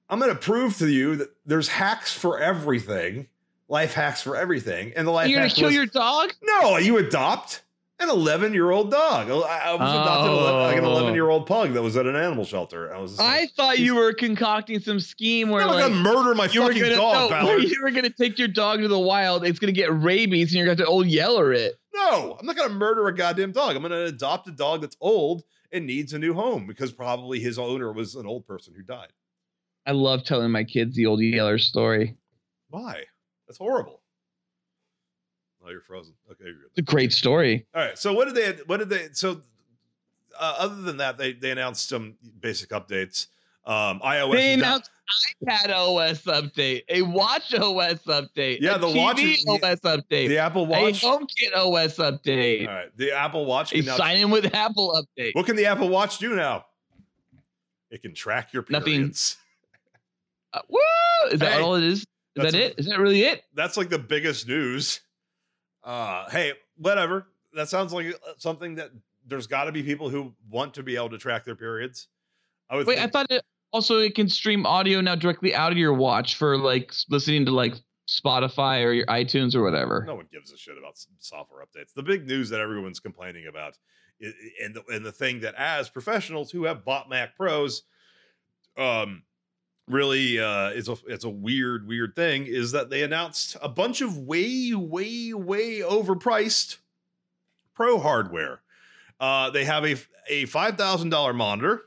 I'm 0.07 0.19
going 0.19 0.31
to 0.31 0.37
prove 0.39 0.77
to 0.77 0.87
you 0.87 1.15
that 1.15 1.29
there's 1.47 1.67
hacks 1.67 2.13
for 2.13 2.39
everything, 2.39 3.27
life 3.69 3.93
hacks 3.93 4.21
for 4.21 4.35
everything. 4.35 4.93
And 4.95 5.07
the 5.07 5.11
life 5.11 5.23
hacks 5.25 5.31
You're 5.31 5.39
gonna 5.41 5.53
kill 5.53 5.65
was- 5.67 5.75
your 5.75 5.85
dog? 5.85 6.33
no, 6.43 6.77
you 6.77 6.97
adopt 6.97 7.63
an 7.99 8.09
11 8.11 8.53
year 8.53 8.69
old 8.69 8.91
dog. 8.91 9.29
I, 9.29 9.33
I 9.33 9.73
was 9.73 9.91
adopted 9.91 10.31
like 10.31 10.77
an 10.77 10.85
Oh. 10.85 10.91
11 10.91 11.15
year 11.15 11.29
old 11.29 11.47
pug 11.47 11.73
that 11.73 11.81
was 11.81 11.97
at 11.97 12.05
an 12.05 12.15
animal 12.15 12.45
shelter. 12.45 12.93
I 12.93 12.99
was 12.99 13.19
I 13.19 13.39
like, 13.41 13.51
thought 13.53 13.79
you 13.79 13.95
were 13.95 14.13
concocting 14.13 14.79
some 14.79 14.99
scheme 14.99 15.49
where 15.49 15.63
I'm 15.63 15.69
like 15.69 15.81
gonna 15.87 15.95
murder 15.95 16.35
my 16.35 16.45
you 16.45 16.61
fucking 16.61 16.79
gonna 16.81 16.95
dog, 16.95 17.31
no, 17.43 17.57
you 17.57 17.81
were 17.81 17.89
gonna 17.91 18.11
take 18.11 18.37
your 18.37 18.47
dog 18.49 18.79
to 18.81 18.87
the 18.87 18.99
wild. 18.99 19.43
It's 19.45 19.57
gonna 19.59 19.71
get 19.71 19.91
rabies, 19.91 20.49
and 20.49 20.57
you're 20.57 20.65
gonna 20.67 20.77
have 20.77 20.85
to 20.85 20.91
old 20.91 21.07
yeller 21.07 21.51
it. 21.53 21.73
No, 21.95 22.37
I'm 22.39 22.45
not 22.45 22.55
gonna 22.55 22.73
murder 22.73 23.07
a 23.07 23.15
goddamn 23.15 23.51
dog. 23.51 23.75
I'm 23.75 23.81
gonna 23.81 24.01
adopt 24.05 24.47
a 24.47 24.51
dog 24.51 24.81
that's 24.81 24.95
old 25.01 25.41
and 25.71 25.87
needs 25.87 26.13
a 26.13 26.19
new 26.19 26.35
home 26.35 26.67
because 26.67 26.91
probably 26.91 27.39
his 27.39 27.57
owner 27.57 27.91
was 27.91 28.13
an 28.13 28.27
old 28.27 28.45
person 28.45 28.75
who 28.75 28.83
died. 28.83 29.09
I 29.87 29.91
love 29.93 30.23
telling 30.23 30.51
my 30.51 30.63
kids 30.63 30.95
the 30.95 31.07
old 31.07 31.19
yeller 31.19 31.57
story. 31.57 32.15
Why? 32.69 33.05
That's 33.47 33.57
horrible. 33.57 34.01
Oh, 35.65 35.69
you're 35.69 35.81
frozen. 35.81 36.13
Okay, 36.31 36.45
you're 36.45 36.53
good. 36.53 36.67
It's 36.69 36.79
a 36.79 36.81
great 36.81 37.11
story. 37.11 37.65
All 37.73 37.81
right. 37.81 37.97
So 37.97 38.13
what 38.13 38.33
did 38.33 38.35
they? 38.35 38.63
What 38.65 38.77
did 38.77 38.89
they? 38.89 39.09
So 39.13 39.41
uh, 40.39 40.55
other 40.59 40.81
than 40.81 40.97
that, 40.97 41.17
they 41.17 41.33
they 41.33 41.51
announced 41.51 41.89
some 41.89 42.15
basic 42.39 42.69
updates. 42.69 43.27
Um, 43.65 43.99
iOS. 43.99 44.31
They 44.33 44.53
announced 44.53 44.89
iPad 45.45 45.69
OS 45.75 46.21
update, 46.21 46.83
a 46.87 47.01
Watch 47.01 47.53
OS 47.53 47.99
update, 48.05 48.59
Yeah, 48.61 48.75
a 48.75 48.79
the 48.79 48.87
TV 48.87 48.95
watch 48.95 49.19
is- 49.21 49.45
OS 49.45 49.79
update, 49.81 50.29
the 50.29 50.37
Apple 50.37 50.65
Watch. 50.67 51.03
All 51.03 51.19
HomeKit 51.19 51.53
OS 51.53 51.97
update, 51.97 52.65
All 52.65 52.73
right, 52.73 52.95
The 52.95 53.11
Apple 53.11 53.45
Watch. 53.45 53.73
a 53.73 53.81
now, 53.81 53.97
sign 53.97 54.17
in 54.19 54.29
with 54.29 54.53
Apple 54.55 54.93
update. 55.19 55.35
what 55.35 55.45
can 55.45 55.57
the 55.57 55.65
Apple 55.65 55.89
Watch 55.89 56.17
do 56.17 56.33
now? 56.33 56.65
It 57.91 58.01
can 58.01 58.13
track 58.13 58.53
your 58.53 58.65
Nothing. 58.69 59.13
Uh, 60.53 60.61
woo! 60.69 60.79
Is 61.31 61.41
that 61.41 61.59
all 61.59 61.75
it 61.75 61.83
is? 61.83 62.05
Is 62.37 62.43
that's 62.43 62.53
that 62.53 62.61
a- 62.61 62.65
it? 62.67 62.75
Is 62.77 62.85
that 62.87 62.99
really 62.99 63.23
it? 63.23 63.43
That's 63.53 63.77
like 63.77 63.89
the 63.89 63.99
biggest 63.99 64.47
news. 64.47 65.01
Uh, 65.83 66.29
hey, 66.29 66.53
whatever. 66.77 67.27
That 67.53 67.69
sounds 67.69 67.93
like 67.93 68.07
uh, 68.07 68.33
something 68.37 68.75
that 68.75 68.91
there's 69.25 69.47
got 69.47 69.65
to 69.65 69.71
be 69.71 69.83
people 69.83 70.09
who 70.09 70.33
want 70.49 70.73
to 70.75 70.83
be 70.83 70.95
able 70.95 71.09
to 71.09 71.17
track 71.17 71.43
their 71.45 71.55
periods. 71.55 72.07
I 72.69 72.75
would. 72.75 72.87
Wait, 72.87 72.99
I 72.99 73.07
thought 73.07 73.27
it 73.29 73.43
also 73.71 73.99
it 73.99 74.15
can 74.15 74.29
stream 74.29 74.65
audio 74.65 75.01
now 75.01 75.15
directly 75.15 75.53
out 75.53 75.71
of 75.71 75.77
your 75.77 75.93
watch 75.93 76.35
for 76.35 76.57
like 76.57 76.93
listening 77.09 77.45
to 77.45 77.51
like 77.51 77.75
Spotify 78.07 78.83
or 78.83 78.91
your 78.93 79.05
iTunes 79.07 79.55
or 79.55 79.63
whatever. 79.63 80.03
No 80.07 80.15
one 80.15 80.27
gives 80.31 80.51
a 80.51 80.57
shit 80.57 80.77
about 80.77 80.97
software 81.19 81.63
updates. 81.63 81.93
The 81.93 82.03
big 82.03 82.27
news 82.27 82.49
that 82.49 82.59
everyone's 82.59 82.99
complaining 82.99 83.47
about, 83.47 83.77
and 84.21 84.75
the, 84.75 84.83
and 84.93 85.05
the 85.05 85.11
thing 85.11 85.41
that 85.41 85.55
as 85.55 85.89
professionals 85.89 86.51
who 86.51 86.65
have 86.65 86.85
bought 86.85 87.09
Mac 87.09 87.35
Pros, 87.35 87.83
um, 88.77 89.23
really 89.87 90.39
uh, 90.39 90.69
it's 90.69 90.89
a 90.89 90.97
it's 91.07 91.23
a 91.23 91.29
weird 91.29 91.87
weird 91.87 92.15
thing 92.15 92.45
is 92.45 92.71
that 92.73 92.89
they 92.89 93.03
announced 93.03 93.57
a 93.61 93.69
bunch 93.69 94.01
of 94.01 94.17
way 94.17 94.73
way 94.73 95.33
way 95.33 95.79
overpriced 95.79 96.77
Pro 97.73 97.99
hardware. 97.99 98.61
Uh, 99.19 99.51
they 99.51 99.63
have 99.63 99.85
a 99.85 99.95
a 100.29 100.45
five 100.45 100.77
thousand 100.77 101.09
dollar 101.09 101.31
monitor. 101.33 101.83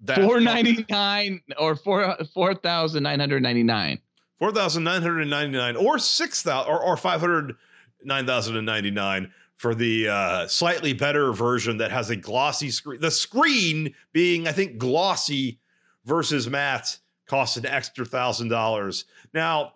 that 0.00 0.18
Four 0.18 0.40
ninety 0.40 0.84
nine 0.90 1.40
or 1.56 1.76
four 1.76 2.16
four 2.34 2.54
thousand 2.54 3.04
nine 3.04 3.20
hundred 3.20 3.42
ninety 3.42 3.62
nine. 3.62 4.00
four 4.38 4.52
thousand 4.52 4.84
nine 4.84 5.00
hundred 5.02 5.24
ninety 5.26 5.56
nine 5.56 5.76
or 5.76 5.98
six 5.98 6.42
thousand 6.42 6.72
or, 6.72 6.82
or 6.82 6.96
five 6.96 7.20
hundred 7.20 7.54
nine 8.02 8.26
thousand 8.26 8.56
and 8.56 8.66
ninety 8.66 8.90
nine 8.90 9.32
for 9.56 9.72
the 9.72 10.08
uh, 10.08 10.48
slightly 10.48 10.92
better 10.92 11.32
version 11.32 11.76
that 11.76 11.92
has 11.92 12.10
a 12.10 12.16
glossy 12.16 12.68
screen. 12.68 13.00
The 13.00 13.12
screen 13.12 13.94
being, 14.12 14.48
I 14.48 14.52
think, 14.52 14.78
glossy 14.78 15.60
versus 16.04 16.48
matte 16.48 16.98
costs 17.26 17.56
an 17.56 17.66
extra 17.66 18.04
thousand 18.04 18.48
dollars. 18.48 19.04
Now 19.32 19.74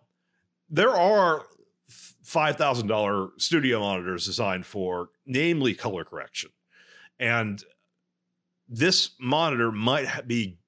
there 0.68 0.94
are 0.94 1.44
five 1.88 2.56
thousand 2.56 2.88
dollar 2.88 3.28
studio 3.36 3.80
monitors 3.80 4.26
designed 4.26 4.66
for, 4.66 5.10
namely 5.26 5.74
color 5.74 6.04
correction, 6.04 6.50
and 7.18 7.62
this 8.68 9.10
monitor 9.20 9.70
might 9.70 10.26
be 10.26 10.58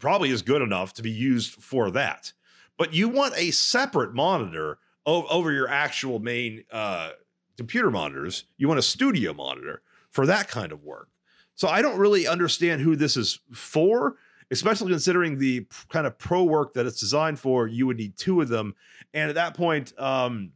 probably 0.00 0.30
is 0.30 0.42
good 0.42 0.60
enough 0.60 0.92
to 0.94 1.02
be 1.02 1.10
used 1.10 1.52
for 1.52 1.90
that 1.92 2.32
but 2.76 2.92
you 2.92 3.08
want 3.08 3.34
a 3.36 3.50
separate 3.50 4.14
monitor 4.14 4.78
o- 5.06 5.26
over 5.26 5.52
your 5.52 5.68
actual 5.68 6.18
main 6.18 6.64
uh, 6.72 7.10
computer 7.56 7.90
monitors. 7.90 8.44
You 8.56 8.68
want 8.68 8.78
a 8.78 8.82
studio 8.82 9.32
monitor 9.32 9.82
for 10.10 10.26
that 10.26 10.48
kind 10.48 10.72
of 10.72 10.82
work. 10.82 11.08
So 11.54 11.68
I 11.68 11.82
don't 11.82 11.98
really 11.98 12.26
understand 12.26 12.80
who 12.80 12.96
this 12.96 13.16
is 13.16 13.38
for, 13.52 14.16
especially 14.54 14.90
considering 14.90 15.38
the 15.38 15.66
kind 15.88 16.06
of 16.06 16.18
pro 16.18 16.42
work 16.44 16.74
that 16.74 16.86
it's 16.86 17.00
designed 17.00 17.38
for. 17.38 17.66
You 17.66 17.86
would 17.86 17.96
need 17.96 18.16
two 18.16 18.40
of 18.40 18.48
them, 18.48 18.74
and 19.12 19.28
at 19.28 19.34
that 19.34 19.54
point, 19.54 19.92
um, 19.98 20.52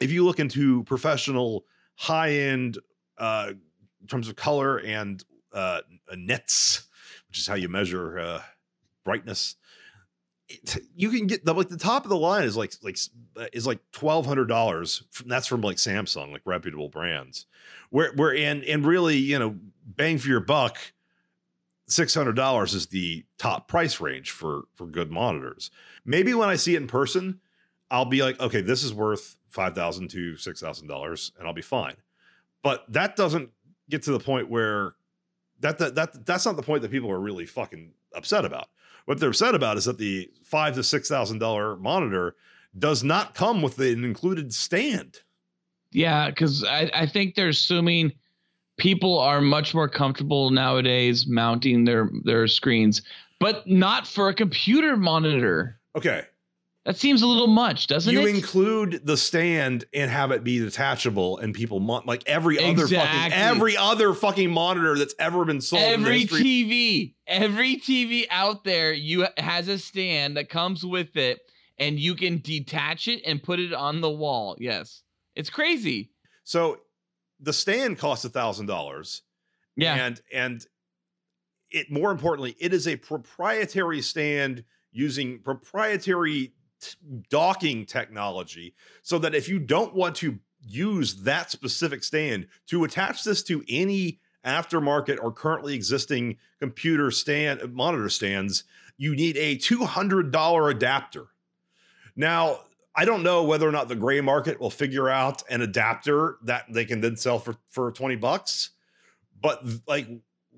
if 0.00 0.10
you 0.10 0.24
look 0.24 0.40
into 0.40 0.82
professional 0.84 1.64
high 1.96 2.30
end 2.32 2.78
uh, 3.18 3.52
in 4.00 4.06
terms 4.06 4.28
of 4.28 4.36
color 4.36 4.78
and 4.78 5.22
uh, 5.52 5.80
nits, 6.16 6.88
which 7.28 7.38
is 7.38 7.46
how 7.46 7.54
you 7.54 7.68
measure 7.68 8.18
uh, 8.18 8.42
brightness 9.04 9.56
it- 10.50 10.82
you 10.96 11.10
can 11.10 11.26
get 11.26 11.44
the 11.44 11.54
like 11.54 11.68
the 11.68 11.76
top 11.76 12.04
of 12.04 12.10
the 12.10 12.16
line 12.16 12.44
is 12.44 12.56
like 12.56 12.72
like 12.82 12.98
is 13.52 13.66
like 13.66 13.78
twelve 13.92 14.26
hundred 14.26 14.46
dollars. 14.46 15.02
That's 15.26 15.46
from 15.46 15.60
like 15.60 15.76
Samsung, 15.76 16.32
like 16.32 16.42
reputable 16.44 16.88
brands. 16.88 17.46
Where 17.90 18.12
where 18.14 18.34
and 18.34 18.64
and 18.64 18.84
really 18.84 19.16
you 19.16 19.38
know 19.38 19.56
bang 19.84 20.18
for 20.18 20.28
your 20.28 20.40
buck, 20.40 20.78
six 21.90 22.14
hundred 22.14 22.36
dollars 22.36 22.74
is 22.74 22.86
the 22.86 23.24
top 23.38 23.68
price 23.68 24.00
range 24.00 24.30
for 24.30 24.64
for 24.74 24.86
good 24.86 25.10
monitors. 25.10 25.70
Maybe 26.04 26.34
when 26.34 26.48
I 26.48 26.56
see 26.56 26.74
it 26.74 26.82
in 26.82 26.88
person, 26.88 27.40
I'll 27.90 28.04
be 28.04 28.22
like, 28.22 28.40
okay, 28.40 28.60
this 28.60 28.82
is 28.82 28.94
worth 28.94 29.36
5,000 29.48 30.08
to 30.10 30.36
six 30.36 30.60
thousand 30.60 30.86
dollars, 30.86 31.32
and 31.38 31.46
I'll 31.46 31.54
be 31.54 31.62
fine. 31.62 31.96
But 32.62 32.84
that 32.92 33.16
doesn't 33.16 33.50
get 33.88 34.02
to 34.04 34.12
the 34.12 34.20
point 34.20 34.48
where 34.48 34.94
that 35.60 35.78
that 35.78 35.94
that 35.96 36.26
that's 36.26 36.46
not 36.46 36.56
the 36.56 36.62
point 36.62 36.82
that 36.82 36.90
people 36.90 37.10
are 37.10 37.20
really 37.20 37.46
fucking 37.46 37.92
upset 38.14 38.44
about. 38.44 38.68
What 39.06 39.18
they're 39.18 39.30
upset 39.30 39.54
about 39.54 39.76
is 39.76 39.86
that 39.86 39.98
the 39.98 40.30
five 40.44 40.74
to 40.74 40.82
six 40.82 41.08
thousand 41.08 41.38
dollar 41.38 41.76
monitor 41.76 42.36
does 42.78 43.02
not 43.02 43.34
come 43.34 43.62
with 43.62 43.78
an 43.78 44.04
included 44.04 44.54
stand. 44.54 45.20
Yeah, 45.92 46.30
because 46.30 46.62
I, 46.62 46.88
I 46.94 47.06
think 47.06 47.34
they're 47.34 47.48
assuming 47.48 48.12
people 48.80 49.18
are 49.18 49.40
much 49.40 49.74
more 49.74 49.88
comfortable 49.88 50.50
nowadays 50.50 51.26
mounting 51.26 51.84
their 51.84 52.10
their 52.24 52.48
screens, 52.48 53.02
but 53.38 53.66
not 53.68 54.06
for 54.06 54.28
a 54.28 54.34
computer 54.34 54.96
monitor. 54.96 55.78
Okay, 55.96 56.22
That 56.84 56.96
seems 56.96 57.20
a 57.20 57.26
little 57.26 57.46
much, 57.46 57.86
doesn't 57.88 58.12
you 58.12 58.20
it? 58.20 58.22
You 58.22 58.28
include 58.36 59.00
the 59.04 59.16
stand 59.16 59.84
and 59.92 60.10
have 60.10 60.30
it 60.32 60.42
be 60.42 60.58
detachable, 60.58 61.38
and 61.38 61.54
people 61.54 61.78
mon- 61.80 62.04
like 62.06 62.22
every 62.26 62.58
other 62.58 62.88
fucking 62.88 63.32
every 63.32 63.76
other 63.76 64.14
fucking 64.14 64.50
monitor 64.50 64.96
that's 64.96 65.14
ever 65.18 65.44
been 65.44 65.60
sold. 65.60 65.82
every 65.82 66.24
TV, 66.24 67.14
every 67.26 67.76
TV 67.76 68.24
out 68.30 68.64
there, 68.64 68.92
you 68.92 69.26
has 69.36 69.68
a 69.68 69.78
stand 69.78 70.36
that 70.36 70.48
comes 70.48 70.84
with 70.84 71.16
it, 71.16 71.40
and 71.78 71.98
you 72.00 72.14
can 72.14 72.38
detach 72.38 73.08
it 73.08 73.20
and 73.26 73.42
put 73.42 73.58
it 73.60 73.72
on 73.74 74.00
the 74.00 74.10
wall. 74.10 74.56
Yes, 74.58 75.02
it's 75.34 75.50
crazy. 75.50 76.10
So 76.44 76.78
the 77.40 77.52
stand 77.52 77.98
costs 77.98 78.24
a 78.24 78.28
thousand 78.28 78.66
dollars. 78.66 79.22
Yeah, 79.76 79.94
and 79.94 80.20
and 80.32 80.66
it 81.70 81.90
more 81.90 82.10
importantly 82.10 82.56
it 82.58 82.74
is 82.74 82.86
a 82.88 82.96
proprietary 82.96 84.02
stand 84.02 84.64
using 84.92 85.40
proprietary 85.40 86.52
t- 86.80 86.96
docking 87.28 87.86
technology 87.86 88.74
so 89.02 89.18
that 89.18 89.34
if 89.34 89.48
you 89.48 89.58
don't 89.58 89.94
want 89.94 90.16
to 90.16 90.38
use 90.62 91.22
that 91.22 91.50
specific 91.50 92.02
stand 92.04 92.46
to 92.66 92.84
attach 92.84 93.24
this 93.24 93.42
to 93.42 93.64
any 93.68 94.20
aftermarket 94.44 95.18
or 95.22 95.32
currently 95.32 95.74
existing 95.74 96.36
computer 96.58 97.10
stand 97.10 97.72
monitor 97.72 98.08
stands 98.08 98.64
you 98.96 99.14
need 99.14 99.36
a 99.36 99.56
$200 99.56 100.70
adapter 100.70 101.26
now 102.16 102.60
I 102.96 103.04
don't 103.04 103.22
know 103.22 103.44
whether 103.44 103.68
or 103.68 103.72
not 103.72 103.88
the 103.88 103.94
gray 103.96 104.20
market 104.20 104.60
will 104.60 104.70
figure 104.70 105.08
out 105.08 105.42
an 105.48 105.60
adapter 105.62 106.36
that 106.44 106.64
they 106.70 106.84
can 106.84 107.00
then 107.00 107.16
sell 107.16 107.38
for 107.38 107.56
for 107.70 107.92
20 107.92 108.16
bucks 108.16 108.70
but 109.40 109.62
like 109.86 110.08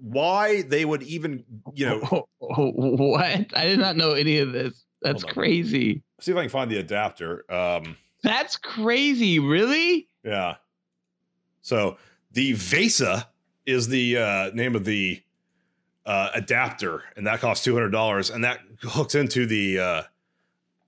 why 0.01 0.63
they 0.63 0.85
would 0.85 1.03
even 1.03 1.45
you 1.75 1.87
know 1.87 2.27
what? 2.41 3.47
I 3.55 3.67
did 3.67 3.79
not 3.79 3.97
know 3.97 4.13
any 4.13 4.39
of 4.39 4.53
this. 4.53 4.85
That's 5.03 5.25
crazy. 5.25 6.03
see 6.21 6.31
if 6.33 6.39
i 6.39 6.43
can 6.43 6.51
find 6.51 6.71
the 6.71 6.79
adapter 6.79 7.45
um 7.53 7.97
That's 8.23 8.57
crazy. 8.57 9.39
Really? 9.39 10.09
yeah 10.25 10.57
so 11.61 11.97
the 12.33 12.53
vesa 12.55 13.27
is 13.67 13.89
the 13.89 14.17
uh 14.17 14.51
name 14.55 14.75
of 14.75 14.85
the 14.85 15.23
uh 16.07 16.31
adapter 16.35 17.03
and 17.17 17.27
that 17.27 17.41
costs 17.41 17.65
$200 17.67 18.35
and 18.35 18.43
that 18.45 18.59
hooks 18.83 19.15
into 19.15 19.47
the 19.47 19.79
uh 19.79 20.03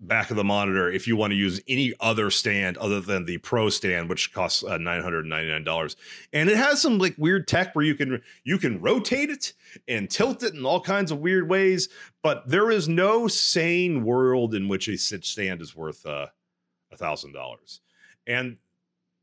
back 0.01 0.31
of 0.31 0.37
the 0.37 0.45
monitor 0.45 0.91
if 0.91 1.07
you 1.07 1.17
want 1.17 1.31
to 1.31 1.37
use 1.37 1.61
any 1.69 1.95
other 2.01 2.31
stand 2.31 2.77
other 2.79 3.01
than 3.01 3.25
the 3.25 3.39
pro 3.39 3.69
stand 3.71 4.09
which 4.09 4.33
costs 4.35 4.63
uh, 4.63 4.77
$999 4.77 5.97
and 6.33 6.51
it 6.51 6.57
has 6.57 6.83
some 6.83 6.99
like 6.99 7.15
weird 7.17 7.47
tech 7.49 7.75
where 7.75 7.85
you 7.85 7.95
can 7.95 8.21
you 8.43 8.59
can 8.59 8.81
rotate 8.81 9.31
it 9.31 9.53
and 9.89 10.11
tilt 10.11 10.43
it 10.43 10.55
in 10.55 10.67
all 10.67 10.81
kinds 10.81 11.11
of 11.11 11.21
weird 11.21 11.49
ways 11.49 11.89
but 12.23 12.49
there 12.49 12.71
is 12.71 12.89
no 12.89 13.29
sane 13.29 14.05
world 14.05 14.55
in 14.55 14.69
which 14.69 14.89
a 14.89 14.97
sit 14.97 15.25
stand 15.25 15.61
is 15.61 15.77
worth 15.77 16.05
uh, 16.07 16.27
a 16.95 16.97
thousand 16.97 17.33
dollars. 17.33 17.81
And 18.27 18.57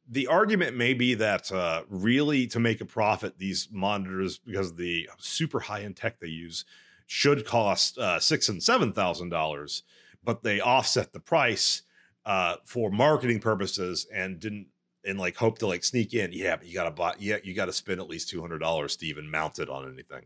the 0.07 0.28
argument 0.28 0.78
may 0.78 0.93
be 0.93 1.15
that 1.15 1.51
uh, 1.51 1.84
really 1.89 2.45
to 2.47 2.59
make 2.59 2.82
a 2.82 2.86
profit 2.86 3.39
these 3.39 3.69
monitors 3.72 4.38
because 4.38 4.72
of 4.72 4.78
the 4.78 5.09
super 5.17 5.59
high 5.59 5.82
end 5.82 5.95
tech 5.95 6.19
they 6.19 6.28
use 6.28 6.65
should 7.07 7.45
cost 7.45 7.97
uh, 7.97 8.19
six 8.19 8.47
and 8.49 8.61
seven 8.61 8.93
thousand 8.93 9.30
dollars 9.30 9.84
but 10.24 10.43
they 10.43 10.59
offset 10.59 11.13
the 11.13 11.19
price 11.19 11.84
uh, 12.26 12.55
for 12.63 12.91
marketing 12.91 13.39
purposes 13.39 14.07
and 14.13 14.39
didn't 14.39 14.67
and 15.03 15.19
like 15.19 15.36
hope 15.36 15.57
to 15.59 15.67
like 15.67 15.84
sneak 15.84 16.13
in. 16.13 16.32
Yeah, 16.32 16.55
but 16.55 16.67
you 16.67 16.74
gotta 16.74 16.91
buy. 16.91 17.15
Yeah, 17.19 17.38
you 17.43 17.53
gotta 17.53 17.74
spend 17.74 17.99
at 17.99 18.07
least 18.07 18.30
two 18.30 18.41
hundred 18.41 18.59
dollars 18.59 18.95
to 18.97 19.05
even 19.05 19.30
mount 19.30 19.59
it 19.59 19.69
on 19.69 19.91
anything. 19.91 20.26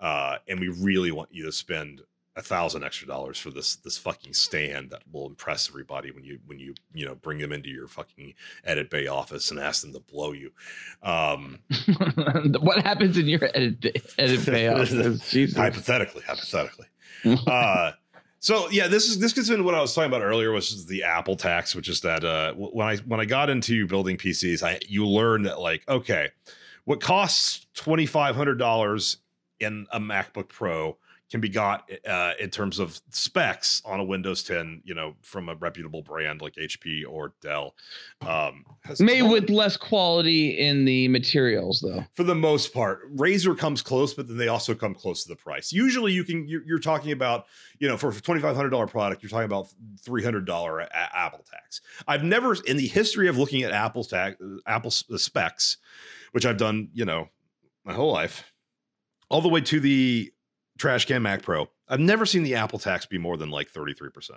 Uh, 0.00 0.38
and 0.48 0.60
we 0.60 0.68
really 0.68 1.10
want 1.10 1.28
you 1.32 1.44
to 1.44 1.52
spend 1.52 2.02
a 2.38 2.42
thousand 2.42 2.84
extra 2.84 3.06
dollars 3.06 3.36
for 3.38 3.50
this 3.50 3.76
this 3.76 3.98
fucking 3.98 4.32
stand 4.32 4.90
that 4.90 5.02
will 5.12 5.26
impress 5.26 5.68
everybody 5.68 6.12
when 6.12 6.24
you 6.24 6.38
when 6.46 6.58
you 6.58 6.72
you 6.94 7.04
know 7.04 7.16
bring 7.16 7.38
them 7.38 7.52
into 7.52 7.68
your 7.68 7.88
fucking 7.88 8.32
edit 8.64 8.90
bay 8.90 9.08
office 9.08 9.50
and 9.50 9.58
ask 9.58 9.82
them 9.82 9.92
to 9.92 10.00
blow 10.00 10.32
you. 10.32 10.50
Um, 11.02 11.58
what 12.60 12.82
happens 12.82 13.18
in 13.18 13.26
your 13.26 13.44
edit 13.54 14.12
edit 14.18 14.46
bay 14.46 14.68
office? 14.72 15.30
Jesus. 15.30 15.56
hypothetically, 15.56 16.22
hypothetically. 16.22 16.86
uh, 17.46 17.92
so 18.40 18.68
yeah, 18.70 18.86
this 18.86 19.06
is 19.06 19.18
this 19.18 19.32
gets 19.32 19.48
into 19.48 19.64
what 19.64 19.74
I 19.74 19.80
was 19.80 19.94
talking 19.94 20.08
about 20.08 20.22
earlier, 20.22 20.52
which 20.52 20.72
is 20.72 20.86
the 20.86 21.02
Apple 21.02 21.36
tax, 21.36 21.74
which 21.74 21.88
is 21.88 22.00
that 22.02 22.24
uh, 22.24 22.54
when 22.54 22.86
I 22.86 22.96
when 22.98 23.20
I 23.20 23.24
got 23.24 23.50
into 23.50 23.86
building 23.86 24.16
PCs, 24.16 24.62
I 24.62 24.78
you 24.86 25.06
learn 25.06 25.42
that 25.42 25.60
like 25.60 25.88
okay, 25.88 26.28
what 26.84 27.00
costs 27.00 27.66
twenty 27.74 28.06
five 28.06 28.36
hundred 28.36 28.58
dollars 28.58 29.18
in 29.60 29.86
a 29.92 29.98
MacBook 29.98 30.48
Pro 30.48 30.96
can 31.30 31.40
be 31.42 31.48
got 31.48 31.90
uh, 32.08 32.32
in 32.40 32.48
terms 32.48 32.78
of 32.78 33.00
specs 33.10 33.82
on 33.84 34.00
a 34.00 34.04
Windows 34.04 34.42
10, 34.44 34.80
you 34.84 34.94
know, 34.94 35.14
from 35.20 35.48
a 35.50 35.54
reputable 35.56 36.02
brand 36.02 36.40
like 36.40 36.54
HP 36.54 37.02
or 37.06 37.34
Dell. 37.42 37.74
Um, 38.26 38.64
has 38.82 38.98
Made 39.00 39.20
gone- 39.20 39.30
with 39.32 39.50
less 39.50 39.76
quality 39.76 40.58
in 40.58 40.84
the 40.86 41.06
materials, 41.08 41.80
though. 41.80 42.04
for 42.14 42.22
the 42.24 42.34
most 42.34 42.72
part 42.72 43.14
Razer 43.16 43.56
comes 43.56 43.82
close 43.82 44.14
but 44.14 44.26
then 44.26 44.36
they 44.38 44.48
also 44.48 44.74
come 44.74 44.94
close 44.94 45.22
to 45.24 45.28
the 45.28 45.36
price 45.36 45.72
usually 45.72 46.12
you 46.12 46.24
can 46.24 46.48
you're, 46.48 46.62
you're 46.64 46.78
talking 46.78 47.12
about 47.12 47.44
you 47.78 47.86
know 47.88 47.96
for 47.96 48.08
a 48.08 48.12
$2500 48.12 48.88
product 48.90 49.22
you're 49.22 49.28
talking 49.30 49.44
about 49.44 49.68
$300 50.06 50.82
a- 50.86 51.16
apple 51.16 51.44
tax 51.50 51.80
i've 52.06 52.24
never 52.24 52.54
in 52.66 52.76
the 52.76 52.86
history 52.88 53.28
of 53.28 53.36
looking 53.36 53.62
at 53.62 53.70
apple's 53.72 54.08
tax 54.08 54.36
apple 54.66 54.90
specs 54.90 55.76
which 56.32 56.46
i've 56.46 56.56
done 56.56 56.88
you 56.94 57.04
know 57.04 57.28
my 57.84 57.92
whole 57.92 58.12
life 58.12 58.50
all 59.28 59.40
the 59.42 59.48
way 59.48 59.60
to 59.60 59.78
the 59.80 60.32
trash 60.78 61.04
can 61.04 61.22
mac 61.22 61.42
pro 61.42 61.68
i've 61.88 62.00
never 62.00 62.24
seen 62.24 62.42
the 62.42 62.54
apple 62.54 62.78
tax 62.78 63.04
be 63.06 63.18
more 63.18 63.36
than 63.36 63.50
like 63.50 63.70
33% 63.72 64.30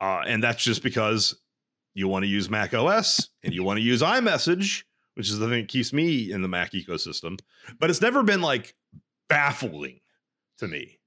uh, 0.00 0.22
and 0.26 0.42
that's 0.42 0.62
just 0.62 0.82
because 0.82 1.34
you 1.94 2.08
want 2.08 2.22
to 2.24 2.28
use 2.28 2.48
mac 2.48 2.74
os 2.74 3.28
and 3.42 3.52
you 3.52 3.64
want 3.64 3.78
to 3.78 3.82
use 3.82 4.02
imessage 4.02 4.86
which 5.14 5.28
is 5.28 5.38
the 5.38 5.48
thing 5.48 5.60
that 5.62 5.68
keeps 5.68 5.92
me 5.92 6.30
in 6.32 6.42
the 6.42 6.48
Mac 6.48 6.72
ecosystem. 6.72 7.38
But 7.78 7.90
it's 7.90 8.00
never 8.00 8.22
been 8.22 8.40
like 8.40 8.74
baffling 9.28 10.00
to 10.58 10.68
me 10.68 11.00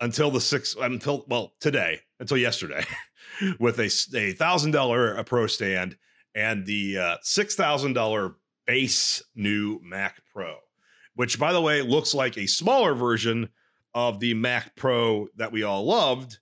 until 0.00 0.30
the 0.30 0.40
six 0.40 0.74
until 0.80 1.24
well 1.28 1.54
today 1.60 2.00
until 2.18 2.38
yesterday 2.38 2.84
with 3.58 3.78
a, 3.78 3.90
a 4.16 4.32
thousand 4.32 4.70
dollar 4.70 5.14
a 5.14 5.24
pro 5.24 5.46
stand 5.46 5.96
and 6.34 6.66
the 6.66 6.98
uh, 6.98 7.16
six 7.22 7.54
thousand 7.54 7.92
dollar 7.94 8.36
base 8.66 9.22
new 9.34 9.80
Mac 9.82 10.22
Pro, 10.32 10.56
which 11.14 11.38
by 11.38 11.52
the 11.52 11.60
way 11.60 11.82
looks 11.82 12.14
like 12.14 12.36
a 12.38 12.46
smaller 12.46 12.94
version 12.94 13.48
of 13.94 14.20
the 14.20 14.34
Mac 14.34 14.74
Pro 14.76 15.28
that 15.36 15.52
we 15.52 15.62
all 15.62 15.84
loved. 15.84 16.38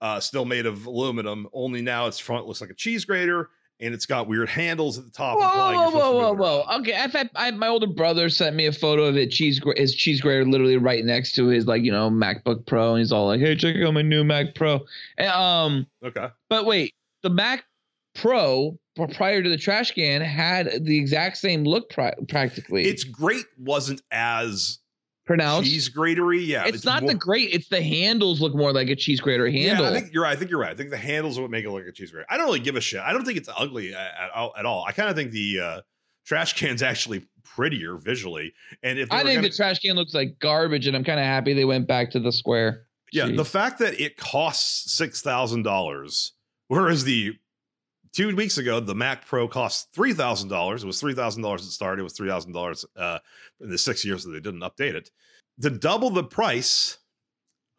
Uh, 0.00 0.18
still 0.18 0.44
made 0.44 0.66
of 0.66 0.84
aluminum, 0.86 1.46
only 1.52 1.80
now 1.80 2.06
its 2.08 2.18
front 2.18 2.44
looks 2.46 2.60
like 2.60 2.70
a 2.70 2.74
cheese 2.74 3.04
grater 3.04 3.50
and 3.82 3.92
it's 3.92 4.06
got 4.06 4.28
weird 4.28 4.48
handles 4.48 4.96
at 4.96 5.04
the 5.04 5.10
top. 5.10 5.36
Whoa, 5.36 5.44
whoa, 5.44 5.70
you're 5.72 5.86
supposed 5.86 6.04
to 6.04 6.10
whoa, 6.12 6.32
whoa, 6.32 6.62
whoa! 6.64 6.78
Okay, 6.80 6.94
I've 6.94 7.12
had 7.12 7.28
I, 7.34 7.50
my 7.50 7.66
older 7.66 7.88
brother 7.88 8.28
sent 8.30 8.54
me 8.54 8.66
a 8.66 8.72
photo 8.72 9.04
of 9.04 9.16
it. 9.16 9.30
Cheese, 9.32 9.60
his 9.76 9.94
cheese 9.94 10.20
grater, 10.20 10.44
literally 10.44 10.76
right 10.76 11.04
next 11.04 11.32
to 11.32 11.48
his 11.48 11.66
like 11.66 11.82
you 11.82 11.90
know 11.90 12.08
MacBook 12.08 12.64
Pro, 12.64 12.92
and 12.92 13.00
he's 13.00 13.12
all 13.12 13.26
like, 13.26 13.40
"Hey, 13.40 13.56
check 13.56 13.76
out 13.76 13.92
my 13.92 14.02
new 14.02 14.22
Mac 14.22 14.54
Pro." 14.54 14.80
And, 15.18 15.28
um, 15.28 15.86
Okay. 16.04 16.28
but 16.48 16.64
wait, 16.64 16.94
the 17.22 17.30
Mac 17.30 17.64
Pro 18.14 18.78
prior 19.14 19.42
to 19.42 19.48
the 19.48 19.56
trash 19.56 19.90
can 19.92 20.20
had 20.20 20.84
the 20.84 20.96
exact 20.96 21.38
same 21.38 21.64
look, 21.64 21.90
pri- 21.90 22.14
practically. 22.28 22.84
Its 22.84 23.02
great 23.04 23.46
wasn't 23.58 24.00
as 24.12 24.78
pronounced. 25.24 25.70
cheese 25.70 25.88
gratery. 25.90 26.46
Yeah. 26.46 26.64
it's, 26.66 26.84
not 26.84 27.02
more- 27.02 27.12
the 27.12 27.18
great. 27.18 27.50
It's 27.52 27.68
the 27.68 27.82
handles 27.82 28.40
look 28.40 28.54
more 28.54 28.72
like 28.72 28.88
a 28.88 28.96
cheese 28.96 29.20
grater 29.20 29.50
handle. 29.50 29.84
Yeah, 29.84 29.90
I 29.90 29.94
think 30.00 30.12
you're 30.12 30.22
right. 30.22 30.32
I 30.32 30.36
think 30.36 30.50
you're 30.50 30.60
right. 30.60 30.72
I 30.72 30.74
think 30.74 30.90
the 30.90 30.96
handles 30.96 31.38
are 31.38 31.42
what 31.42 31.50
make 31.50 31.64
it 31.64 31.70
look 31.70 31.80
like 31.82 31.88
a 31.88 31.92
cheese 31.92 32.10
grater. 32.10 32.26
I 32.28 32.36
don't 32.36 32.46
really 32.46 32.60
give 32.60 32.76
a 32.76 32.80
shit. 32.80 33.00
I 33.00 33.12
don't 33.12 33.24
think 33.24 33.38
it's 33.38 33.48
ugly 33.56 33.94
at, 33.94 34.14
at, 34.20 34.30
all- 34.34 34.52
at 34.58 34.66
all. 34.66 34.84
I 34.86 34.92
kind 34.92 35.08
of 35.08 35.16
think 35.16 35.30
the 35.32 35.60
uh, 35.60 35.80
trash 36.26 36.54
can's 36.54 36.82
actually 36.82 37.26
prettier 37.44 37.96
visually. 37.96 38.52
And 38.82 38.98
if 38.98 39.10
I 39.12 39.22
think 39.22 39.36
gonna- 39.38 39.48
the 39.48 39.54
trash 39.54 39.78
can 39.80 39.94
looks 39.96 40.14
like 40.14 40.38
garbage, 40.40 40.86
and 40.86 40.96
I'm 40.96 41.04
kind 41.04 41.20
of 41.20 41.26
happy 41.26 41.52
they 41.52 41.64
went 41.64 41.86
back 41.86 42.10
to 42.12 42.20
the 42.20 42.32
square. 42.32 42.86
Yeah, 43.12 43.28
the 43.30 43.44
fact 43.44 43.78
that 43.80 44.00
it 44.00 44.16
costs 44.16 44.94
six 44.94 45.20
thousand 45.20 45.64
dollars, 45.64 46.32
whereas 46.68 47.04
the 47.04 47.34
two 48.12 48.34
weeks 48.34 48.58
ago 48.58 48.80
the 48.80 48.94
Mac 48.94 49.26
Pro 49.26 49.48
cost 49.48 49.92
three 49.92 50.12
thousand 50.12 50.48
dollars. 50.48 50.84
It 50.84 50.86
was 50.86 51.00
three 51.00 51.14
thousand 51.14 51.42
dollars 51.42 51.62
at 51.62 51.72
start. 51.72 51.98
It 51.98 52.02
was 52.02 52.12
three 52.12 52.28
thousand 52.28 52.52
dollars 52.52 52.84
uh, 52.96 53.18
in 53.60 53.70
the 53.70 53.78
six 53.78 54.04
years 54.04 54.24
that 54.24 54.30
they 54.30 54.40
didn't 54.40 54.60
update 54.60 54.94
it. 54.94 55.10
To 55.62 55.70
double 55.70 56.10
the 56.10 56.24
price, 56.24 56.98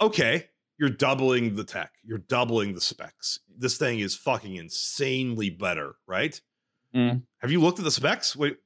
okay, 0.01 0.49
you're 0.77 0.89
doubling 0.89 1.55
the 1.55 1.63
tech. 1.63 1.91
You're 2.03 2.19
doubling 2.19 2.73
the 2.73 2.81
specs. 2.81 3.39
This 3.57 3.77
thing 3.77 3.99
is 3.99 4.15
fucking 4.15 4.55
insanely 4.55 5.49
better, 5.49 5.95
right? 6.07 6.39
Mm. 6.95 7.23
Have 7.39 7.51
you 7.51 7.61
looked 7.61 7.79
at 7.79 7.85
the 7.85 7.91
specs? 7.91 8.35
Wait. 8.35 8.57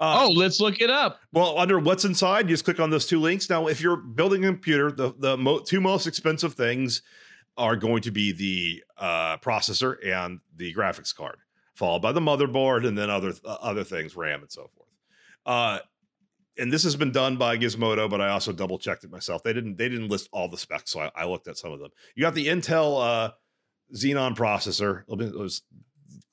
Uh, 0.00 0.24
oh, 0.24 0.30
let's 0.30 0.60
look 0.60 0.80
it 0.80 0.90
up. 0.90 1.20
well, 1.32 1.56
under 1.56 1.78
what's 1.78 2.04
inside, 2.04 2.48
you 2.48 2.54
just 2.54 2.64
click 2.64 2.80
on 2.80 2.90
those 2.90 3.06
two 3.06 3.20
links. 3.20 3.48
Now, 3.48 3.68
if 3.68 3.80
you're 3.80 3.96
building 3.96 4.44
a 4.44 4.48
computer, 4.48 4.90
the 4.90 5.14
the 5.16 5.36
mo- 5.36 5.60
two 5.60 5.80
most 5.80 6.08
expensive 6.08 6.54
things 6.54 7.02
are 7.60 7.76
going 7.76 8.02
to 8.02 8.10
be 8.10 8.32
the 8.32 8.82
uh, 8.96 9.36
processor 9.36 9.96
and 10.04 10.40
the 10.56 10.74
graphics 10.74 11.14
card, 11.14 11.36
followed 11.74 12.00
by 12.00 12.12
the 12.12 12.20
motherboard, 12.20 12.86
and 12.86 12.96
then 12.96 13.10
other 13.10 13.34
uh, 13.44 13.56
other 13.60 13.84
things, 13.84 14.16
RAM 14.16 14.40
and 14.40 14.50
so 14.50 14.70
forth. 14.74 14.88
Uh, 15.44 15.78
and 16.58 16.72
this 16.72 16.82
has 16.82 16.96
been 16.96 17.12
done 17.12 17.36
by 17.36 17.56
Gizmodo, 17.56 18.08
but 18.08 18.20
I 18.20 18.30
also 18.30 18.52
double 18.52 18.78
checked 18.78 19.04
it 19.04 19.10
myself. 19.10 19.42
They 19.42 19.52
didn't 19.52 19.76
they 19.76 19.88
didn't 19.88 20.08
list 20.08 20.28
all 20.32 20.48
the 20.48 20.58
specs, 20.58 20.90
so 20.90 21.00
I, 21.00 21.10
I 21.14 21.24
looked 21.26 21.48
at 21.48 21.58
some 21.58 21.72
of 21.72 21.78
them. 21.78 21.90
You 22.14 22.22
got 22.22 22.34
the 22.34 22.48
Intel 22.48 23.00
uh, 23.00 23.30
Xeon 23.94 24.36
processor. 24.36 25.04
Let 25.06 25.18
me 25.18 25.26
let's 25.26 25.62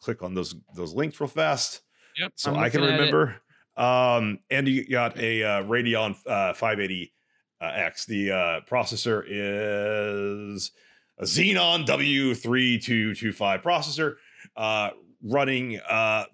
click 0.01 0.23
on 0.23 0.33
those 0.33 0.55
those 0.75 0.93
links 0.93 1.19
real 1.19 1.27
fast 1.27 1.81
Yep. 2.17 2.31
so 2.35 2.55
I 2.55 2.69
can 2.69 2.81
remember. 2.81 3.35
Um, 3.75 4.39
and 4.49 4.67
you 4.67 4.87
got 4.87 5.17
a 5.19 5.43
uh, 5.43 5.63
Radeon 5.63 6.15
uh, 6.25 6.53
580 6.53 7.13
uh, 7.61 7.65
X. 7.65 8.05
The 8.05 8.31
uh, 8.31 8.59
processor 8.69 9.23
is 9.27 10.71
a 11.19 11.23
Xeon 11.23 11.85
W3225 11.85 13.63
processor, 13.63 14.15
uh, 14.55 14.91
running 15.23 15.79
uh, 15.89 16.25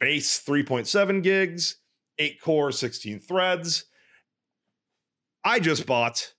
base 0.00 0.42
3.7 0.44 1.22
gigs, 1.22 1.76
eight 2.18 2.40
core, 2.40 2.72
16 2.72 3.20
threads. 3.20 3.84
I 5.44 5.60
just 5.60 5.86
bought 5.86 6.34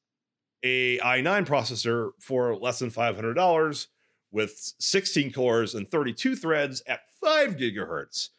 a 0.63 0.99
i9 0.99 1.45
processor 1.45 2.11
for 2.19 2.55
less 2.55 2.79
than 2.79 2.91
$500 2.91 3.87
with 4.31 4.73
16 4.79 5.31
cores 5.31 5.75
and 5.75 5.89
32 5.89 6.35
threads 6.35 6.83
at 6.85 7.01
5 7.21 7.55
gigahertz. 7.55 8.29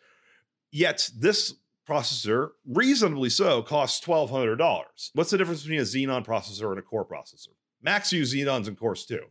Yet 0.71 1.11
this 1.17 1.55
processor, 1.89 2.51
reasonably 2.67 3.31
so, 3.31 3.63
costs 3.63 4.05
$1,200. 4.07 5.11
What's 5.15 5.31
the 5.31 5.39
difference 5.39 5.63
between 5.63 5.81
a 5.81 5.85
Xeon 5.85 6.25
processor 6.25 6.71
and 6.71 6.79
a 6.79 6.83
core 6.83 7.07
processor? 7.07 7.49
Macs 7.83 8.13
use 8.13 8.35
Xeons 8.35 8.67
and 8.69 8.79
course 8.79 9.07
too. 9.07 9.25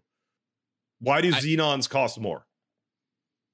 Why 0.99 1.21
do 1.21 1.29
I- 1.29 1.39
Xeons 1.39 1.89
cost 1.89 2.19
more? 2.19 2.45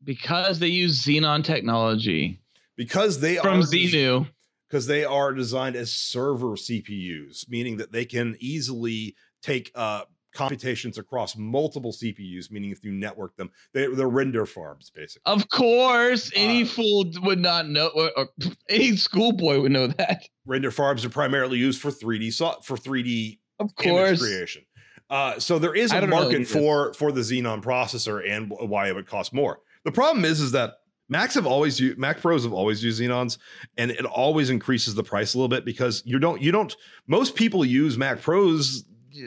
because 0.04 0.60
they 0.60 0.68
use 0.68 1.04
Xeon 1.04 1.44
technology 1.44 2.40
Because 2.76 3.22
they 3.22 3.38
from 3.38 3.60
are 3.60 3.64
Xenu. 3.64 4.28
because 4.70 4.86
they 4.88 5.04
are 5.06 5.34
designed 5.34 5.76
as 5.76 5.92
server 5.94 6.56
CPUs, 6.58 7.50
meaning 7.50 7.78
that 7.78 7.92
they 7.92 8.06
can 8.06 8.36
easily 8.40 9.16
take 9.42 9.72
uh, 9.74 10.04
computations 10.34 10.98
across 10.98 11.36
multiple 11.38 11.92
CPUs, 11.94 12.52
meaning 12.52 12.70
if 12.72 12.84
you 12.84 12.92
network 12.92 13.36
them, 13.38 13.50
they, 13.74 13.88
they're 13.88 14.08
render 14.10 14.46
farms 14.46 14.92
basically. 14.94 15.22
Of 15.32 15.50
course, 15.50 16.30
any 16.36 16.64
Uh, 16.64 16.68
fool 16.68 17.06
would 17.24 17.40
not 17.40 17.68
know, 17.70 17.88
or, 17.96 18.12
or 18.18 18.30
any 18.70 18.96
schoolboy 18.98 19.60
would 19.62 19.72
know 19.72 19.88
that. 19.88 20.24
Render 20.46 20.72
farms 20.72 21.04
are 21.06 21.10
primarily 21.10 21.58
used 21.58 21.82
for 21.82 21.90
3D 21.90 22.32
so- 22.34 22.60
for 22.64 22.78
3D 22.78 23.40
Of 23.60 23.74
course. 23.76 24.20
creation. 24.22 24.64
Uh, 25.10 25.40
so 25.40 25.60
there 25.60 25.76
is 25.76 25.92
a 25.92 26.08
market 26.08 26.48
for 26.48 26.94
for 26.94 27.12
the 27.12 27.22
Xeon 27.22 27.62
processor 27.64 28.28
and 28.28 28.52
why 28.52 28.88
it 28.88 28.96
would 28.96 29.08
cost 29.08 29.34
more. 29.34 29.60
The 29.84 29.92
problem 29.92 30.26
is 30.26 30.42
is 30.42 30.52
that 30.54 30.76
Macs 31.08 31.36
have 31.36 31.46
always 31.46 31.80
used 31.80 31.98
Mac 31.98 32.20
Pros 32.20 32.44
have 32.44 32.54
always 32.54 32.84
used 32.84 33.02
Xeons, 33.02 33.38
and 33.78 33.92
it 33.92 34.06
always 34.06 34.50
increases 34.50 34.96
the 34.96 35.04
price 35.04 35.34
a 35.34 35.38
little 35.38 35.50
bit 35.50 35.64
because 35.64 36.02
you 36.06 36.18
don't 36.18 36.42
you 36.42 36.52
don't 36.52 36.76
most 37.08 37.36
people 37.36 37.64
use 37.64 37.98
Mac 37.98 38.22
Pros. 38.22 38.84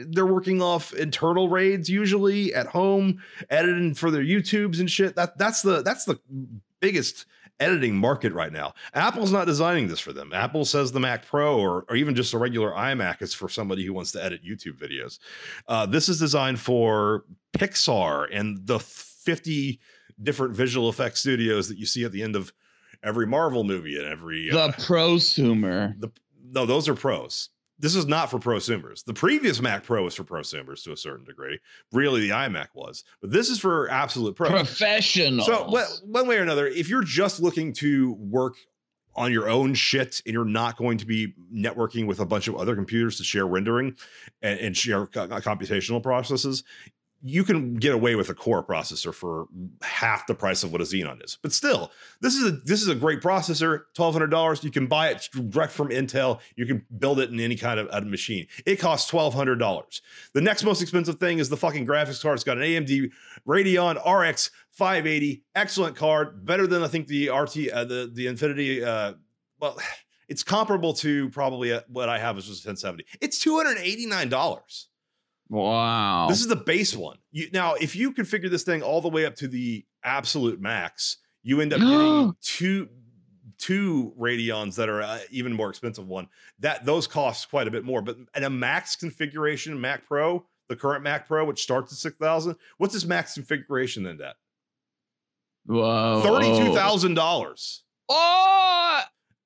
They're 0.07 0.25
working 0.25 0.61
off 0.61 0.93
internal 0.93 1.49
RAIDs 1.49 1.89
usually 1.89 2.53
at 2.53 2.67
home, 2.67 3.21
editing 3.49 3.93
for 3.93 4.11
their 4.11 4.23
YouTubes 4.23 4.79
and 4.79 4.89
shit. 4.89 5.15
That 5.15 5.37
that's 5.37 5.61
the 5.61 5.81
that's 5.81 6.05
the 6.05 6.19
biggest 6.79 7.25
editing 7.61 7.93
market 7.95 8.31
right 8.31 8.53
now. 8.53 8.73
Apple's 8.93 9.33
not 9.33 9.45
designing 9.45 9.89
this 9.89 9.99
for 9.99 10.13
them. 10.13 10.31
Apple 10.33 10.63
says 10.63 10.93
the 10.93 10.99
Mac 11.01 11.25
Pro 11.25 11.57
or, 11.59 11.83
or 11.89 11.95
even 11.97 12.15
just 12.15 12.33
a 12.33 12.37
regular 12.37 12.71
iMac 12.71 13.21
is 13.21 13.33
for 13.33 13.49
somebody 13.49 13.85
who 13.85 13.91
wants 13.91 14.13
to 14.13 14.23
edit 14.23 14.41
YouTube 14.45 14.77
videos. 14.79 15.19
Uh, 15.67 15.85
this 15.85 16.07
is 16.07 16.19
designed 16.19 16.59
for 16.61 17.25
Pixar 17.53 18.27
and 18.31 18.65
the 18.65 18.79
50 18.79 19.77
different 20.23 20.55
visual 20.55 20.87
effects 20.89 21.19
studios 21.19 21.67
that 21.67 21.77
you 21.77 21.85
see 21.85 22.05
at 22.05 22.13
the 22.13 22.23
end 22.23 22.37
of 22.37 22.53
every 23.03 23.27
Marvel 23.27 23.65
movie 23.65 23.97
and 23.97 24.07
every. 24.07 24.49
The 24.49 24.59
Uh, 24.59 24.71
prosumer. 24.71 25.99
the 25.99 26.09
no, 26.51 26.65
those 26.65 26.87
are 26.87 26.95
pros. 26.95 27.49
This 27.79 27.95
is 27.95 28.05
not 28.05 28.29
for 28.29 28.39
prosumers. 28.39 29.03
The 29.05 29.13
previous 29.13 29.61
Mac 29.61 29.83
Pro 29.83 30.03
was 30.03 30.15
for 30.15 30.23
prosumers 30.23 30.83
to 30.83 30.91
a 30.91 30.97
certain 30.97 31.25
degree. 31.25 31.59
Really, 31.91 32.21
the 32.21 32.29
iMac 32.29 32.67
was, 32.73 33.03
but 33.21 33.31
this 33.31 33.49
is 33.49 33.59
for 33.59 33.89
absolute 33.89 34.35
pros. 34.35 34.51
Professional. 34.51 35.45
So, 35.45 35.69
well, 35.71 35.87
one 36.03 36.27
way 36.27 36.37
or 36.37 36.43
another, 36.43 36.67
if 36.67 36.89
you're 36.89 37.03
just 37.03 37.41
looking 37.41 37.73
to 37.73 38.13
work 38.13 38.55
on 39.15 39.31
your 39.31 39.49
own 39.49 39.73
shit 39.73 40.21
and 40.25 40.33
you're 40.33 40.45
not 40.45 40.77
going 40.77 40.97
to 40.97 41.05
be 41.05 41.33
networking 41.53 42.05
with 42.05 42.19
a 42.19 42.25
bunch 42.25 42.47
of 42.47 42.55
other 42.55 42.75
computers 42.75 43.17
to 43.17 43.23
share 43.23 43.45
rendering 43.45 43.95
and, 44.41 44.59
and 44.59 44.77
share 44.77 45.07
co- 45.07 45.23
uh, 45.23 45.39
computational 45.41 46.01
processes, 46.01 46.63
you 47.21 47.43
can 47.43 47.75
get 47.75 47.93
away 47.93 48.15
with 48.15 48.29
a 48.29 48.33
core 48.33 48.63
processor 48.63 49.13
for 49.13 49.47
half 49.81 50.25
the 50.27 50.33
price 50.33 50.63
of 50.63 50.71
what 50.71 50.79
a 50.79 50.85
Xeon 50.85 51.23
is. 51.23 51.37
But 51.41 51.51
still, 51.51 51.91
this 52.21 52.35
is 52.35 52.47
a 52.47 52.51
this 52.51 52.81
is 52.81 52.87
a 52.87 52.95
great 52.95 53.19
processor. 53.19 53.83
Twelve 53.93 54.13
hundred 54.13 54.27
dollars. 54.27 54.63
You 54.63 54.71
can 54.71 54.87
buy 54.87 55.09
it 55.09 55.27
direct 55.51 55.73
from 55.73 55.89
Intel. 55.89 56.39
You 56.55 56.65
can 56.65 56.85
build 56.97 57.19
it 57.19 57.29
in 57.29 57.39
any 57.39 57.55
kind 57.55 57.79
of, 57.79 58.07
machine. 58.07 58.47
It 58.65 58.77
costs 58.77 59.09
twelve 59.09 59.33
hundred 59.33 59.57
dollars. 59.57 60.01
The 60.33 60.41
next 60.41 60.63
most 60.63 60.81
expensive 60.81 61.19
thing 61.19 61.39
is 61.39 61.49
the 61.49 61.57
fucking 61.57 61.85
graphics 61.85 62.21
card. 62.21 62.35
It's 62.35 62.43
got 62.43 62.57
an 62.57 62.63
AMD 62.63 63.11
Radeon 63.47 63.95
RX 64.05 64.51
580, 64.71 65.43
excellent 65.55 65.95
card, 65.95 66.45
better 66.45 66.67
than 66.67 66.83
I 66.83 66.87
think 66.87 67.07
the 67.07 67.29
RT 67.29 67.69
uh, 67.69 67.83
the 67.83 68.09
the 68.13 68.27
Infinity. 68.27 68.83
Uh, 68.83 69.13
well, 69.59 69.77
it's 70.29 70.43
comparable 70.43 70.93
to 70.93 71.29
probably 71.31 71.73
uh 71.73 71.81
what 71.87 72.07
I 72.07 72.19
have, 72.19 72.35
which 72.35 72.47
was 72.47 72.59
1070. 72.59 73.05
It's 73.19 73.39
two 73.39 73.57
hundred 73.57 73.77
eighty 73.79 74.05
nine 74.05 74.29
dollars. 74.29 74.88
Wow. 75.49 76.27
This 76.29 76.41
is 76.41 76.47
the 76.47 76.55
base 76.55 76.95
one. 76.95 77.17
You, 77.31 77.49
now, 77.51 77.75
if 77.75 77.95
you 77.95 78.13
configure 78.13 78.49
this 78.49 78.63
thing 78.63 78.81
all 78.81 79.01
the 79.01 79.09
way 79.09 79.25
up 79.25 79.35
to 79.37 79.47
the 79.47 79.85
absolute 80.03 80.61
max, 80.61 81.17
you 81.43 81.61
end 81.61 81.73
up 81.73 81.79
getting 81.81 82.35
two 82.41 82.89
two 83.59 84.13
Radeons 84.17 84.75
that 84.75 84.89
are 84.89 85.01
uh, 85.01 85.19
even 85.29 85.53
more 85.53 85.69
expensive 85.69 86.07
one. 86.07 86.27
That 86.59 86.85
those 86.85 87.07
cost 87.07 87.49
quite 87.49 87.67
a 87.67 87.71
bit 87.71 87.83
more. 87.83 88.01
But 88.01 88.17
at 88.33 88.43
a 88.43 88.49
max 88.49 88.95
configuration, 88.95 89.79
Mac 89.79 90.07
Pro, 90.07 90.45
the 90.69 90.75
current 90.75 91.03
Mac 91.03 91.27
Pro, 91.27 91.45
which 91.45 91.61
starts 91.61 91.91
at 91.91 91.99
six 91.99 92.15
thousand, 92.17 92.55
what's 92.77 92.93
this 92.93 93.05
max 93.05 93.33
configuration 93.33 94.03
then? 94.03 94.17
that 94.17 94.37
Whoa. 95.65 96.21
thirty 96.23 96.47
two 96.57 96.73
thousand 96.73 97.13
dollars. 97.13 97.83
Oh. 98.07 99.01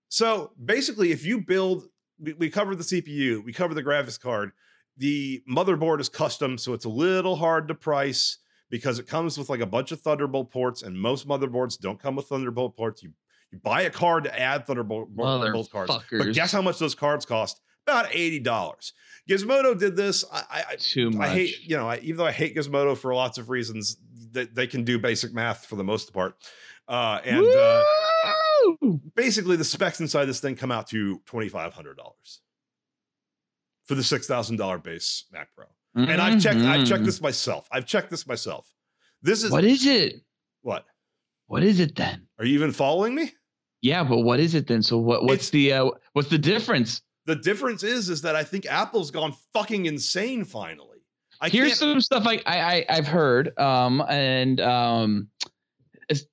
So 0.10 0.51
basically, 0.64 1.12
if 1.12 1.26
you 1.26 1.41
build, 1.41 1.86
we, 2.20 2.34
we 2.34 2.49
cover 2.49 2.76
the 2.76 2.84
CPU, 2.84 3.43
we 3.43 3.51
cover 3.51 3.74
the 3.74 3.84
graphics 3.84 4.20
card. 4.20 4.51
The 4.98 5.44
motherboard 5.50 6.00
is 6.00 6.10
custom, 6.10 6.58
so 6.58 6.74
it's 6.74 6.86
a 6.86 6.89
little 6.89 7.36
hard 7.36 7.68
to 7.70 7.76
price 7.76 8.38
because 8.70 9.00
it 9.00 9.08
comes 9.08 9.38
with 9.38 9.50
like 9.50 9.60
a 9.60 9.66
bunch 9.66 9.91
of 9.91 10.02
Thunderbolt 10.02 10.52
ports, 10.52 10.82
and 10.84 11.00
most 11.00 11.28
motherboards 11.28 11.80
don't 11.80 12.00
come 12.00 12.16
with 12.16 12.28
Thunderbolt 12.28 12.76
ports. 12.76 13.02
You 13.04 13.12
you 13.52 13.60
buy 13.60 13.82
a 13.82 13.89
card 13.89 14.24
to 14.26 14.39
add 14.39 14.66
Thunderbolt 14.66 15.10
Thunderbolt 15.41 15.72
cards, 15.72 15.91
but 16.20 16.34
guess 16.34 16.52
how 16.52 16.62
much 16.62 16.80
those 16.80 16.96
cards 16.96 17.26
cost? 17.26 17.62
About 17.86 18.08
eighty 18.12 18.39
dollars. 18.39 18.94
Gizmodo 19.30 19.78
did 19.78 19.96
this. 19.96 20.26
I, 20.32 20.44
I, 20.50 20.64
I 20.72 20.76
Too 20.78 21.10
much. 21.12 21.28
I 21.28 21.34
hate, 21.34 21.64
you 21.64 21.78
know, 21.78 21.88
I, 21.88 21.98
even 21.98 22.18
though 22.18 22.26
I 22.26 22.32
hate 22.32 22.56
Gizmodo 22.56 22.98
for 22.98 23.14
lots 23.14 23.38
of 23.38 23.50
reasons, 23.50 23.98
they, 24.32 24.46
they 24.46 24.68
can 24.68 24.84
do 24.84 25.00
basic 25.00 25.34
math 25.34 25.66
for 25.66 25.76
the 25.76 25.84
most 25.84 26.14
part. 26.14 26.36
Uh, 26.88 27.20
and 27.24 27.46
uh, 27.46 27.84
basically, 29.16 29.56
the 29.56 29.64
specs 29.64 30.00
inside 30.02 30.26
this 30.26 30.39
thing 30.39 30.56
come 30.56 30.72
out 30.72 30.88
to 30.88 31.20
twenty 31.26 31.50
five 31.50 31.74
hundred 31.74 31.98
dollars 31.98 32.41
for 33.86 33.95
the 33.95 34.03
six 34.03 34.27
thousand 34.27 34.57
dollar 34.57 34.77
base 34.77 35.25
Mac 35.31 35.49
Pro. 35.55 35.65
And 35.95 36.19
I've 36.21 36.41
checked, 36.41 36.59
I've 36.59 36.88
checked 36.88 37.03
Mhm. 37.03 37.05
this 37.05 37.21
myself. 37.21 37.67
I've 37.71 37.86
checked 37.86 38.09
this 38.09 38.25
myself. 38.25 38.67
This 39.21 39.43
is 39.43 39.51
What 39.51 39.63
is 39.63 39.86
it? 39.86 40.21
what? 40.61 40.86
What 41.47 41.61
is 41.63 41.79
it 41.79 41.95
then? 41.95 42.27
Are 42.39 42.45
you 42.45 42.55
even 42.55 42.71
following 42.71 43.13
me? 43.13 43.31
Yeah, 43.81 44.03
but 44.03 44.19
what 44.21 44.39
is 44.39 44.55
it 44.55 44.65
then? 44.67 44.81
So 44.81 44.97
what? 44.97 45.23
What's 45.23 45.49
It's- 45.49 45.49
the 45.51 45.73
uh, 45.73 45.91
what's 46.13 46.29
the 46.29 46.38
difference? 46.38 47.01
The 47.25 47.36
difference 47.36 47.84
is, 47.84 48.09
is 48.09 48.21
that 48.23 48.36
I 48.36 48.43
think 48.43 48.65
Apple's 48.65 49.11
gone 49.11 49.34
fucking 49.53 49.86
insane 49.86 50.43
finally. 50.45 50.89
I 51.41 51.49
Here's 51.49 51.77
some 51.77 52.01
stuff 52.01 52.25
I, 52.25 52.41
I 52.45 52.75
I- 52.75 52.86
I've 52.89 53.07
heard, 53.07 53.57
um, 53.59 54.01
and 54.09 54.59
um, 54.61 55.29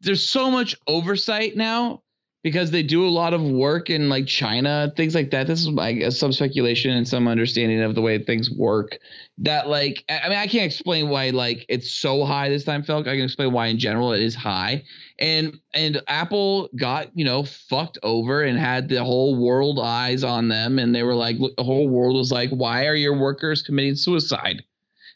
there's 0.00 0.28
so 0.28 0.50
much 0.50 0.74
oversight 0.86 1.56
now 1.56 2.02
because 2.42 2.70
they 2.70 2.82
do 2.82 3.06
a 3.06 3.10
lot 3.10 3.34
of 3.34 3.42
work 3.42 3.90
in 3.90 4.08
like 4.08 4.26
China, 4.26 4.92
things 4.96 5.14
like 5.14 5.30
that. 5.30 5.46
This 5.46 5.60
is 5.60 5.68
like 5.68 6.10
some 6.10 6.32
speculation 6.32 6.90
and 6.92 7.06
some 7.06 7.28
understanding 7.28 7.82
of 7.82 7.94
the 7.94 8.00
way 8.00 8.18
things 8.18 8.50
work. 8.50 8.98
That 9.38 9.68
like, 9.68 10.04
I 10.08 10.28
mean, 10.28 10.38
I 10.38 10.46
can't 10.46 10.64
explain 10.64 11.10
why 11.10 11.30
like 11.30 11.66
it's 11.68 11.92
so 11.92 12.24
high 12.24 12.48
this 12.48 12.64
time, 12.64 12.82
Phil. 12.82 12.98
I 12.98 13.02
can 13.02 13.22
explain 13.22 13.52
why 13.52 13.66
in 13.66 13.78
general 13.78 14.12
it 14.12 14.22
is 14.22 14.34
high, 14.34 14.84
and 15.18 15.58
and 15.74 16.00
Apple 16.08 16.70
got 16.78 17.08
you 17.14 17.24
know 17.24 17.44
fucked 17.44 17.98
over 18.02 18.42
and 18.42 18.58
had 18.58 18.88
the 18.88 19.04
whole 19.04 19.36
world 19.36 19.78
eyes 19.78 20.24
on 20.24 20.48
them, 20.48 20.78
and 20.78 20.94
they 20.94 21.02
were 21.02 21.14
like, 21.14 21.38
look, 21.38 21.54
the 21.56 21.64
whole 21.64 21.88
world 21.88 22.16
was 22.16 22.32
like, 22.32 22.50
why 22.50 22.86
are 22.86 22.94
your 22.94 23.18
workers 23.18 23.62
committing 23.62 23.96
suicide? 23.96 24.64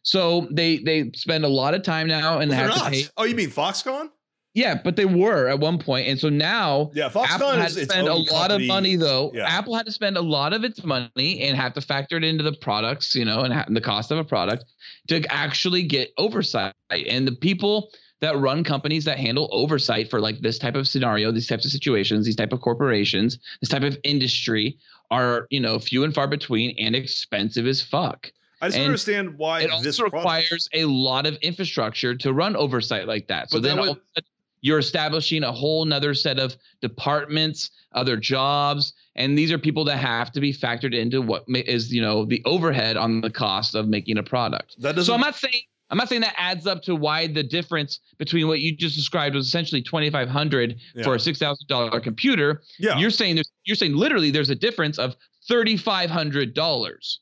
So 0.03 0.47
they 0.51 0.79
they 0.79 1.11
spend 1.15 1.47
a 1.47 1.49
lot 1.49 1.73
of 1.73 1.83
time 1.83 2.07
now 2.07 2.39
and 2.39 2.51
They're 2.51 2.69
have 2.69 2.75
to 2.75 2.91
pay. 2.91 3.05
Oh, 3.17 3.25
you 3.25 3.35
mean 3.35 3.49
Foxconn? 3.49 4.11
Yeah, 4.55 4.81
but 4.83 4.95
they 4.95 5.05
were 5.05 5.49
at 5.49 5.59
one 5.59 5.79
point, 5.79 6.07
and 6.07 6.19
so 6.19 6.29
now 6.29 6.91
Yeah, 6.95 7.07
Apple 7.07 7.25
Foxconn 7.25 7.59
had 7.59 7.71
is 7.71 7.75
to 7.77 7.85
spend 7.87 8.07
a 8.07 8.15
lot 8.15 8.29
company. 8.51 8.65
of 8.65 8.69
money 8.69 8.97
though. 8.97 9.33
Yeah. 9.35 9.47
Apple 9.49 9.75
had 9.75 9.85
to 9.87 9.93
spend 9.93 10.17
a 10.17 10.21
lot 10.23 10.53
of 10.53 10.63
its 10.63 10.85
money 10.85 11.41
and 11.43 11.57
have 11.57 11.75
to 11.75 11.81
factor 11.81 12.17
it 12.17 12.23
into 12.25 12.45
the 12.45 12.53
products, 12.53 13.17
you 13.17 13.25
know, 13.25 13.41
and, 13.41 13.53
ha- 13.53 13.65
and 13.67 13.77
the 13.77 13.81
cost 13.81 14.13
of 14.13 14.19
a 14.19 14.25
product 14.25 14.65
to 15.09 15.23
actually 15.29 15.83
get 15.83 16.13
oversight. 16.19 16.73
And 16.91 17.27
the 17.27 17.33
people 17.35 17.91
that 18.21 18.39
run 18.39 18.63
companies 18.63 19.05
that 19.07 19.19
handle 19.19 19.49
oversight 19.53 20.09
for 20.09 20.21
like 20.21 20.39
this 20.39 20.59
type 20.59 20.77
of 20.77 20.87
scenario, 20.87 21.33
these 21.33 21.49
types 21.49 21.65
of 21.65 21.73
situations, 21.73 22.25
these 22.25 22.37
type 22.37 22.53
of 22.53 22.61
corporations, 22.61 23.39
this 23.61 23.69
type 23.69 23.83
of 23.83 23.99
industry 24.05 24.79
are, 25.11 25.49
you 25.51 25.59
know, 25.61 25.81
few 25.81 26.05
and 26.05 26.15
far 26.15 26.29
between 26.29 26.77
and 26.79 26.95
expensive 26.95 27.67
as 27.67 27.83
fuck. 27.83 28.31
I 28.63 28.69
just 28.69 28.77
and 28.79 28.87
understand 28.87 29.37
why 29.37 29.63
It 29.63 29.71
this 29.83 29.99
also 29.99 30.09
product- 30.09 30.15
requires 30.15 30.69
a 30.73 30.85
lot 30.87 31.27
of 31.27 31.35
infrastructure 31.43 32.15
to 32.15 32.33
run 32.33 32.55
oversight 32.57 33.07
like 33.09 33.27
that. 33.29 33.51
So 33.51 33.57
But 33.59 33.63
then 33.65 33.79
all 33.81 33.85
would- 33.89 33.91
of 33.91 33.97
a 33.97 34.01
sudden 34.21 34.29
you're 34.65 34.79
establishing 34.79 35.43
a 35.45 35.53
whole 35.53 35.85
nother 35.85 36.15
set 36.15 36.39
of 36.39 36.57
departments, 36.81 37.71
other 37.93 38.17
jobs, 38.17 38.95
and 39.15 39.37
these 39.37 39.53
are 39.53 39.59
people 39.59 39.85
that 39.85 39.99
have 39.99 40.33
to 40.33 40.41
be 40.41 40.55
factored 40.55 40.95
into 40.95 41.21
what 41.21 41.45
is 41.49 41.93
you 41.93 42.01
know, 42.01 42.25
the 42.25 42.41
overhead 42.47 42.97
on 42.97 43.21
the 43.21 43.29
cost 43.31 43.75
of 43.75 43.89
making 43.89 44.17
a 44.17 44.23
product. 44.23 44.75
that 44.81 44.97
doesn't. 44.97 45.05
So 45.05 45.15
I'm 45.15 45.21
not 45.21 45.35
saying 45.35 45.61
I'm 45.91 45.99
not 45.99 46.09
saying 46.09 46.23
that 46.23 46.35
adds 46.39 46.67
up 46.67 46.81
to 46.85 46.97
why 46.97 47.27
the 47.27 47.43
difference 47.43 48.01
between 48.17 48.49
what 48.49 48.61
you 48.61 48.75
just 48.75 48.97
described 48.97 49.35
was 49.35 49.47
essentially 49.47 49.83
2,500 49.83 50.77
for 51.05 51.15
a 51.15 51.21
six 51.21 51.39
thousand 51.39 51.67
dollar 51.69 52.01
computer. 52.01 52.63
yeah. 52.79 52.99
You're 52.99 53.11
saying 53.11 53.35
there's 53.37 53.53
you're 53.65 53.77
saying 53.77 53.95
literally 53.95 54.31
there's 54.31 54.49
a 54.51 54.55
difference 54.55 54.99
of 54.99 55.15
thirty 55.47 55.77
five 55.77 56.09
hundred 56.09 56.55
dollars. 56.55 57.21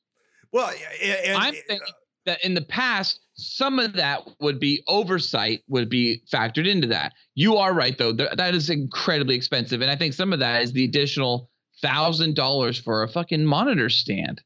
well, 0.52 0.70
a- 1.02 1.28
and, 1.28 1.36
I'm 1.42 1.54
thinking 1.54 1.80
uh, 1.88 1.92
that 2.26 2.44
in 2.44 2.54
the 2.54 2.62
past, 2.62 3.18
some 3.34 3.78
of 3.78 3.94
that 3.94 4.22
would 4.40 4.60
be 4.60 4.82
oversight, 4.86 5.62
would 5.68 5.88
be 5.88 6.22
factored 6.30 6.68
into 6.68 6.86
that. 6.88 7.12
You 7.34 7.56
are 7.56 7.72
right, 7.72 7.96
though. 7.96 8.14
Th- 8.14 8.30
that 8.36 8.54
is 8.54 8.70
incredibly 8.70 9.34
expensive. 9.34 9.80
And 9.80 9.90
I 9.90 9.96
think 9.96 10.14
some 10.14 10.32
of 10.32 10.38
that 10.40 10.62
is 10.62 10.72
the 10.72 10.84
additional 10.84 11.50
thousand 11.80 12.36
dollars 12.36 12.78
for 12.78 13.02
a 13.02 13.08
fucking 13.08 13.44
monitor 13.44 13.88
stand. 13.88 14.42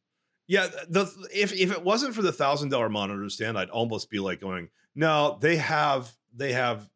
Yeah, 0.46 0.68
the 0.88 1.12
if 1.34 1.52
if 1.52 1.72
it 1.72 1.82
wasn't 1.82 2.14
for 2.14 2.22
the 2.22 2.32
thousand 2.32 2.68
dollar 2.68 2.88
monitor 2.88 3.28
stand, 3.28 3.58
I'd 3.58 3.70
almost 3.70 4.10
be 4.10 4.20
like 4.20 4.40
going, 4.40 4.68
no, 4.94 5.38
they 5.40 5.56
have 5.56 6.14
they 6.34 6.52
have 6.52 6.88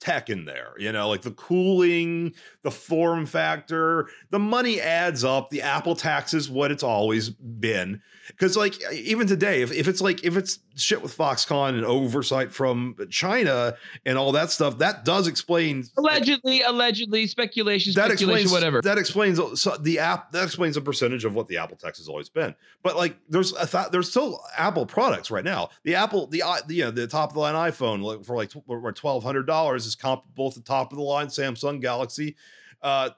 tech 0.00 0.30
in 0.30 0.46
there, 0.46 0.72
you 0.78 0.90
know, 0.90 1.08
like 1.08 1.22
the 1.22 1.30
cooling, 1.32 2.34
the 2.62 2.70
form 2.70 3.26
factor, 3.26 4.08
the 4.30 4.38
money 4.38 4.80
adds 4.80 5.24
up. 5.24 5.50
The 5.50 5.60
Apple 5.60 5.94
tax 5.94 6.32
is 6.32 6.48
what 6.48 6.70
it's 6.70 6.82
always 6.82 7.28
been. 7.28 8.00
Because 8.28 8.56
like 8.56 8.80
even 8.92 9.26
today, 9.26 9.60
if, 9.62 9.70
if 9.72 9.86
it's 9.86 10.00
like 10.00 10.24
if 10.24 10.36
it's 10.36 10.58
shit 10.76 11.02
with 11.02 11.16
Foxconn 11.16 11.70
and 11.70 11.84
oversight 11.84 12.52
from 12.52 12.96
China 13.10 13.74
and 14.06 14.16
all 14.16 14.32
that 14.32 14.50
stuff, 14.50 14.78
that 14.78 15.04
does 15.04 15.26
explain 15.26 15.84
Allegedly, 15.96 16.62
allegedly, 16.62 17.26
speculation, 17.26 17.92
that 17.94 18.06
speculation, 18.06 18.42
explains 18.42 18.52
whatever. 18.52 18.80
That 18.82 18.98
explains 18.98 19.60
so 19.60 19.76
the 19.76 19.98
app. 19.98 20.32
That 20.32 20.44
explains 20.44 20.76
a 20.76 20.80
percentage 20.80 21.24
of 21.24 21.34
what 21.34 21.48
the 21.48 21.58
Apple 21.58 21.76
tax 21.76 21.98
has 21.98 22.08
always 22.08 22.28
been. 22.28 22.54
But 22.82 22.96
like, 22.96 23.16
there's 23.28 23.52
a 23.52 23.66
th- 23.66 23.88
there's 23.90 24.10
still 24.10 24.40
Apple 24.56 24.86
products 24.86 25.30
right 25.30 25.44
now. 25.44 25.70
The 25.82 25.94
Apple, 25.96 26.26
the 26.28 26.42
i- 26.42 26.60
the, 26.66 26.74
you 26.74 26.84
know, 26.84 26.90
the 26.90 27.06
top 27.06 27.30
of 27.30 27.34
the 27.34 27.40
line 27.40 27.54
iPhone 27.54 28.02
like, 28.02 28.24
for 28.24 28.36
like 28.36 28.50
twelve 28.94 29.22
hundred 29.24 29.46
dollars 29.46 29.86
is 29.86 29.94
comparable 29.94 30.50
to 30.52 30.60
the 30.60 30.64
top 30.64 30.92
of 30.92 30.98
the 30.98 31.04
line 31.04 31.26
Samsung 31.26 31.80
Galaxy 31.80 32.36
uh, 32.82 33.10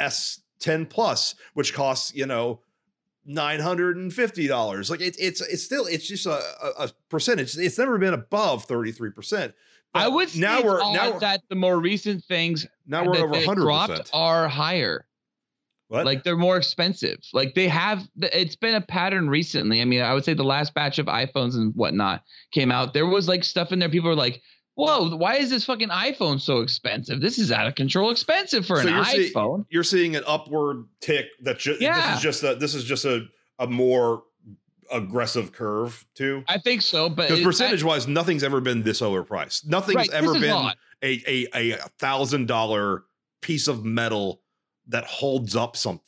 S10 0.00 0.88
Plus, 0.88 1.34
which 1.54 1.74
costs 1.74 2.14
you 2.14 2.26
know. 2.26 2.60
Nine 3.30 3.60
hundred 3.60 3.98
and 3.98 4.12
fifty 4.12 4.48
dollars. 4.48 4.88
Like 4.88 5.02
it's 5.02 5.18
it's 5.18 5.42
it's 5.42 5.62
still 5.62 5.84
it's 5.84 6.08
just 6.08 6.24
a, 6.24 6.40
a, 6.78 6.90
percentage. 7.10 7.54
It's 7.58 7.76
never 7.76 7.98
been 7.98 8.14
above 8.14 8.64
thirty 8.64 8.90
three 8.90 9.10
percent. 9.10 9.54
I 9.92 10.08
would 10.08 10.30
say 10.30 10.40
now 10.40 10.62
we're 10.62 10.78
now 10.94 11.12
we're, 11.12 11.20
that 11.20 11.42
the 11.50 11.54
more 11.54 11.78
recent 11.78 12.24
things 12.24 12.66
now 12.86 13.04
we're 13.04 13.18
over 13.18 13.38
hundred 13.44 13.60
dropped 13.60 13.90
percent. 13.90 14.10
are 14.14 14.48
higher. 14.48 15.06
What? 15.88 16.04
Like 16.04 16.22
they're 16.22 16.36
more 16.36 16.56
expensive. 16.56 17.18
Like 17.32 17.54
they 17.54 17.66
have, 17.68 18.06
it's 18.16 18.56
been 18.56 18.74
a 18.74 18.80
pattern 18.80 19.28
recently. 19.30 19.80
I 19.80 19.86
mean, 19.86 20.02
I 20.02 20.12
would 20.12 20.24
say 20.24 20.34
the 20.34 20.44
last 20.44 20.74
batch 20.74 20.98
of 20.98 21.06
iPhones 21.06 21.54
and 21.54 21.74
whatnot 21.74 22.24
came 22.52 22.70
out. 22.70 22.92
There 22.92 23.06
was 23.06 23.26
like 23.26 23.42
stuff 23.42 23.72
in 23.72 23.78
there. 23.78 23.88
People 23.88 24.10
were 24.10 24.16
like, 24.16 24.42
"Whoa, 24.78 25.16
why 25.16 25.36
is 25.36 25.50
this 25.50 25.64
fucking 25.64 25.88
iPhone 25.88 26.40
so 26.40 26.60
expensive? 26.60 27.20
This 27.20 27.38
is 27.38 27.50
out 27.50 27.66
of 27.66 27.74
control 27.74 28.10
expensive 28.10 28.64
for 28.64 28.80
So 28.80 28.88
an 28.88 28.94
you're 28.94 29.04
see- 29.04 29.32
iPhone." 29.32 29.66
you're 29.70 29.82
seeing 29.84 30.14
an 30.16 30.22
upward 30.26 30.84
tick 31.00 31.26
that 31.42 31.58
ju- 31.58 31.76
this 31.78 32.14
is 32.16 32.20
just 32.22 32.42
a 32.44 32.54
this 32.54 32.74
is 32.74 32.84
just 32.84 33.04
a 33.04 33.26
a 33.58 33.66
more 33.66 34.22
aggressive 34.90 35.52
curve 35.52 36.06
too. 36.14 36.44
I 36.48 36.58
think 36.58 36.82
so, 36.82 37.08
but 37.10 37.28
Because 37.28 37.42
percentage 37.44 37.82
wise, 37.82 38.06
nothing's 38.06 38.42
ever 38.42 38.60
been 38.60 38.82
this 38.82 39.00
overpriced. 39.00 39.66
Nothing's 39.66 39.96
right, 39.96 40.10
ever 40.12 40.32
been 40.34 40.70
a 41.02 41.22
a 41.26 41.46
a 41.54 41.76
thousand 41.98 42.46
dollar 42.46 43.04
piece 43.42 43.68
of 43.68 43.84
metal 43.84 44.42
that 44.86 45.04
holds 45.04 45.54
up 45.56 45.76
something. 45.76 46.04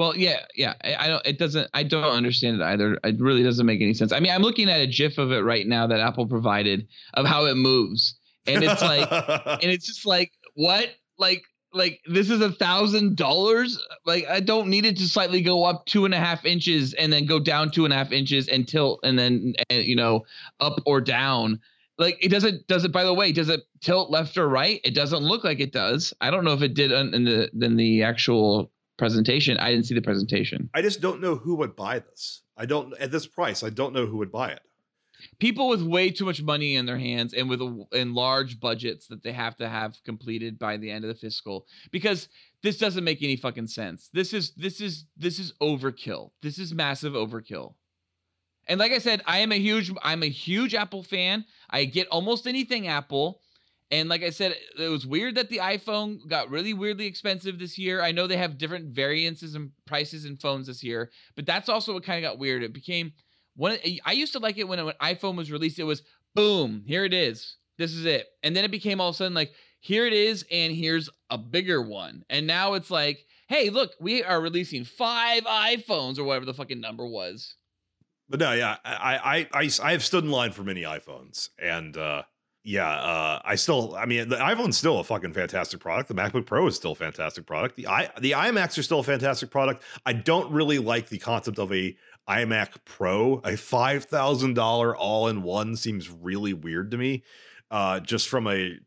Well, 0.00 0.16
yeah, 0.16 0.46
yeah. 0.54 0.72
I, 0.82 0.94
I 0.94 1.08
don't. 1.08 1.26
It 1.26 1.38
doesn't. 1.38 1.68
I 1.74 1.82
don't 1.82 2.16
understand 2.16 2.58
it 2.58 2.62
either. 2.62 2.98
It 3.04 3.20
really 3.20 3.42
doesn't 3.42 3.66
make 3.66 3.82
any 3.82 3.92
sense. 3.92 4.12
I 4.12 4.20
mean, 4.20 4.32
I'm 4.32 4.40
looking 4.40 4.70
at 4.70 4.80
a 4.80 4.86
GIF 4.86 5.18
of 5.18 5.30
it 5.30 5.40
right 5.40 5.66
now 5.66 5.86
that 5.86 6.00
Apple 6.00 6.26
provided 6.26 6.88
of 7.12 7.26
how 7.26 7.44
it 7.44 7.56
moves, 7.56 8.14
and 8.46 8.64
it's 8.64 8.80
like, 8.80 9.06
and 9.62 9.70
it's 9.70 9.84
just 9.84 10.06
like, 10.06 10.32
what? 10.54 10.88
Like, 11.18 11.42
like 11.74 12.00
this 12.06 12.30
is 12.30 12.40
a 12.40 12.50
thousand 12.50 13.18
dollars. 13.18 13.78
Like, 14.06 14.26
I 14.26 14.40
don't 14.40 14.68
need 14.68 14.86
it 14.86 14.96
to 14.96 15.06
slightly 15.06 15.42
go 15.42 15.64
up 15.64 15.84
two 15.84 16.06
and 16.06 16.14
a 16.14 16.18
half 16.18 16.46
inches 16.46 16.94
and 16.94 17.12
then 17.12 17.26
go 17.26 17.38
down 17.38 17.70
two 17.70 17.84
and 17.84 17.92
a 17.92 17.96
half 17.98 18.10
inches 18.10 18.48
and 18.48 18.66
tilt 18.66 19.00
and 19.02 19.18
then 19.18 19.52
you 19.68 19.96
know 19.96 20.24
up 20.60 20.80
or 20.86 21.02
down. 21.02 21.60
Like 21.98 22.16
it 22.24 22.30
doesn't. 22.30 22.66
Does 22.68 22.86
it? 22.86 22.92
By 22.92 23.04
the 23.04 23.12
way, 23.12 23.32
does 23.32 23.50
it 23.50 23.60
tilt 23.82 24.10
left 24.10 24.38
or 24.38 24.48
right? 24.48 24.80
It 24.82 24.94
doesn't 24.94 25.22
look 25.22 25.44
like 25.44 25.60
it 25.60 25.74
does. 25.74 26.14
I 26.22 26.30
don't 26.30 26.46
know 26.46 26.54
if 26.54 26.62
it 26.62 26.72
did 26.72 26.90
in 26.90 27.24
the 27.24 27.50
in 27.60 27.76
the 27.76 28.02
actual 28.02 28.72
presentation. 29.00 29.56
I 29.56 29.70
didn't 29.72 29.86
see 29.86 29.94
the 29.96 30.02
presentation. 30.02 30.70
I 30.74 30.82
just 30.82 31.00
don't 31.00 31.20
know 31.20 31.34
who 31.34 31.56
would 31.56 31.74
buy 31.74 31.98
this. 31.98 32.42
I 32.56 32.66
don't 32.66 32.94
at 33.00 33.10
this 33.10 33.26
price. 33.26 33.64
I 33.64 33.70
don't 33.70 33.92
know 33.92 34.06
who 34.06 34.18
would 34.18 34.30
buy 34.30 34.50
it. 34.52 34.60
people 35.38 35.68
with 35.68 35.82
way 35.82 36.10
too 36.10 36.24
much 36.24 36.42
money 36.42 36.76
in 36.76 36.86
their 36.86 36.98
hands 36.98 37.34
and 37.34 37.48
with 37.48 37.60
a, 37.60 37.84
in 37.92 38.14
large 38.14 38.60
budgets 38.60 39.06
that 39.08 39.22
they 39.22 39.32
have 39.32 39.56
to 39.56 39.68
have 39.68 39.96
completed 40.04 40.58
by 40.58 40.76
the 40.76 40.90
end 40.90 41.04
of 41.04 41.08
the 41.08 41.14
fiscal 41.14 41.66
because 41.90 42.28
this 42.62 42.78
doesn't 42.78 43.04
make 43.04 43.22
any 43.22 43.36
fucking 43.36 43.66
sense. 43.66 44.08
This 44.12 44.32
is 44.32 44.52
this 44.54 44.80
is 44.80 45.06
this 45.16 45.38
is 45.38 45.52
overkill. 45.60 46.30
This 46.42 46.58
is 46.58 46.72
massive 46.74 47.14
overkill. 47.14 47.74
And 48.68 48.78
like 48.78 48.92
I 48.92 48.98
said, 48.98 49.22
I 49.26 49.38
am 49.38 49.52
a 49.52 49.58
huge 49.58 49.92
I'm 50.02 50.22
a 50.22 50.28
huge 50.28 50.74
Apple 50.74 51.02
fan. 51.02 51.44
I 51.70 51.84
get 51.86 52.08
almost 52.08 52.46
anything 52.46 52.86
Apple. 52.86 53.40
And 53.90 54.08
like 54.08 54.22
I 54.22 54.30
said, 54.30 54.54
it 54.78 54.88
was 54.88 55.06
weird 55.06 55.34
that 55.34 55.48
the 55.48 55.58
iPhone 55.58 56.26
got 56.28 56.48
really 56.48 56.74
weirdly 56.74 57.06
expensive 57.06 57.58
this 57.58 57.76
year. 57.76 58.02
I 58.02 58.12
know 58.12 58.26
they 58.26 58.36
have 58.36 58.56
different 58.56 58.94
variances 58.94 59.56
and 59.56 59.72
prices 59.84 60.24
in 60.24 60.36
phones 60.36 60.68
this 60.68 60.84
year, 60.84 61.10
but 61.34 61.44
that's 61.44 61.68
also 61.68 61.94
what 61.94 62.04
kind 62.04 62.24
of 62.24 62.30
got 62.30 62.38
weird. 62.38 62.62
It 62.62 62.72
became 62.72 63.12
one. 63.56 63.78
I 64.04 64.12
used 64.12 64.32
to 64.34 64.38
like 64.38 64.58
it 64.58 64.68
when 64.68 64.84
when 64.84 64.94
iPhone 65.02 65.36
was 65.36 65.50
released. 65.50 65.78
It 65.78 65.84
was 65.84 66.02
boom, 66.34 66.84
here 66.86 67.04
it 67.04 67.12
is. 67.12 67.56
This 67.78 67.92
is 67.92 68.04
it. 68.04 68.28
And 68.42 68.54
then 68.54 68.64
it 68.64 68.70
became 68.70 69.00
all 69.00 69.08
of 69.08 69.14
a 69.14 69.18
sudden 69.18 69.34
like 69.34 69.52
here 69.80 70.06
it 70.06 70.12
is, 70.12 70.44
and 70.52 70.74
here's 70.74 71.08
a 71.30 71.38
bigger 71.38 71.80
one. 71.82 72.24
And 72.28 72.46
now 72.46 72.74
it's 72.74 72.90
like, 72.90 73.26
hey, 73.48 73.70
look, 73.70 73.92
we 73.98 74.22
are 74.22 74.40
releasing 74.40 74.84
five 74.84 75.44
iPhones 75.44 76.18
or 76.18 76.24
whatever 76.24 76.44
the 76.44 76.54
fucking 76.54 76.80
number 76.80 77.06
was. 77.06 77.56
But 78.28 78.40
no, 78.40 78.52
yeah, 78.52 78.76
I 78.84 79.48
I 79.52 79.60
I, 79.62 79.70
I 79.82 79.92
have 79.92 80.04
stood 80.04 80.22
in 80.22 80.30
line 80.30 80.52
for 80.52 80.62
many 80.62 80.82
iPhones, 80.82 81.48
and 81.58 81.96
uh, 81.96 82.22
yeah, 82.62 82.90
uh, 82.90 83.40
I 83.44 83.54
still, 83.54 83.94
I 83.96 84.04
mean, 84.04 84.28
the 84.28 84.36
iPhone's 84.36 84.76
still 84.76 84.98
a 84.98 85.04
fucking 85.04 85.32
fantastic 85.32 85.80
product. 85.80 86.08
The 86.08 86.14
MacBook 86.14 86.44
Pro 86.44 86.66
is 86.66 86.76
still 86.76 86.92
a 86.92 86.96
fantastic 86.96 87.46
product. 87.46 87.76
The 87.76 87.86
i 87.86 88.10
the 88.20 88.32
iMacs 88.32 88.76
are 88.76 88.82
still 88.82 89.00
a 89.00 89.04
fantastic 89.04 89.50
product. 89.50 89.82
I 90.04 90.12
don't 90.12 90.52
really 90.52 90.78
like 90.78 91.08
the 91.08 91.18
concept 91.18 91.58
of 91.58 91.72
a 91.72 91.96
iMac 92.28 92.72
Pro. 92.84 93.40
A 93.44 93.56
five 93.56 94.04
thousand 94.04 94.54
dollar 94.54 94.94
all 94.94 95.28
in 95.28 95.42
one 95.42 95.74
seems 95.74 96.10
really 96.10 96.52
weird 96.52 96.90
to 96.90 96.98
me. 96.98 97.24
Uh, 97.70 98.00
just 98.00 98.28
from 98.28 98.46
a 98.46 98.78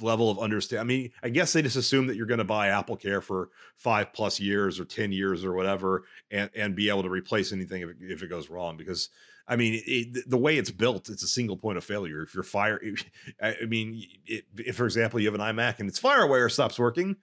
level 0.00 0.30
of 0.30 0.38
understand. 0.38 0.80
I 0.80 0.84
mean, 0.84 1.10
I 1.22 1.28
guess 1.30 1.52
they 1.52 1.62
just 1.62 1.76
assume 1.76 2.06
that 2.08 2.16
you're 2.16 2.26
going 2.26 2.38
to 2.38 2.44
buy 2.44 2.68
Apple 2.68 2.96
Care 2.96 3.20
for 3.20 3.50
five 3.76 4.12
plus 4.12 4.38
years 4.38 4.78
or 4.78 4.84
ten 4.84 5.12
years 5.12 5.44
or 5.44 5.54
whatever, 5.54 6.04
and 6.30 6.50
and 6.54 6.74
be 6.74 6.90
able 6.90 7.04
to 7.04 7.10
replace 7.10 7.52
anything 7.52 7.82
if 7.82 7.88
it, 7.90 7.96
if 8.00 8.22
it 8.22 8.28
goes 8.28 8.50
wrong. 8.50 8.76
Because 8.76 9.08
I 9.48 9.56
mean, 9.56 9.82
it, 9.86 10.28
the 10.28 10.36
way 10.36 10.58
it's 10.58 10.70
built, 10.70 11.08
it's 11.08 11.22
a 11.22 11.28
single 11.28 11.56
point 11.56 11.78
of 11.78 11.84
failure. 11.84 12.22
If 12.22 12.34
you're 12.34 12.44
fire, 12.44 12.80
I 13.42 13.64
mean, 13.66 14.04
it, 14.26 14.44
if 14.58 14.76
for 14.76 14.84
example 14.84 15.18
you 15.20 15.26
have 15.26 15.40
an 15.40 15.40
iMac 15.40 15.80
and 15.80 15.88
its 15.88 15.98
FireWire 15.98 16.50
stops 16.50 16.78
working, 16.78 17.16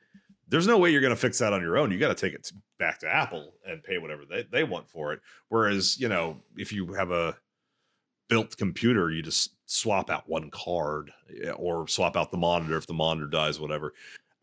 there's 0.48 0.68
no 0.68 0.78
way 0.78 0.92
you're 0.92 1.02
going 1.02 1.14
to 1.14 1.20
fix 1.20 1.40
that 1.40 1.54
on 1.54 1.62
your 1.62 1.78
own. 1.78 1.92
You 1.92 2.00
got 2.00 2.10
to 2.10 2.16
take 2.16 2.34
it 2.34 2.52
back 2.78 3.00
to 3.00 3.08
Apple 3.08 3.54
and 3.68 3.84
pay 3.84 3.98
whatever 3.98 4.24
they, 4.26 4.44
they 4.44 4.64
want 4.64 4.90
for 4.90 5.14
it. 5.14 5.22
Whereas, 5.50 6.00
you 6.00 6.08
know, 6.08 6.42
if 6.58 6.72
you 6.72 6.94
have 6.94 7.12
a 7.12 7.38
built 8.28 8.58
computer, 8.58 9.12
you 9.12 9.22
just 9.22 9.52
swap 9.66 10.10
out 10.10 10.28
one 10.28 10.50
card 10.52 11.12
eh, 11.44 11.52
or 11.52 11.88
swap 11.88 12.16
out 12.16 12.32
the 12.32 12.38
monitor 12.38 12.78
if 12.78 12.88
the 12.88 12.94
monitor 12.94 13.28
dies, 13.28 13.60
whatever. 13.60 13.94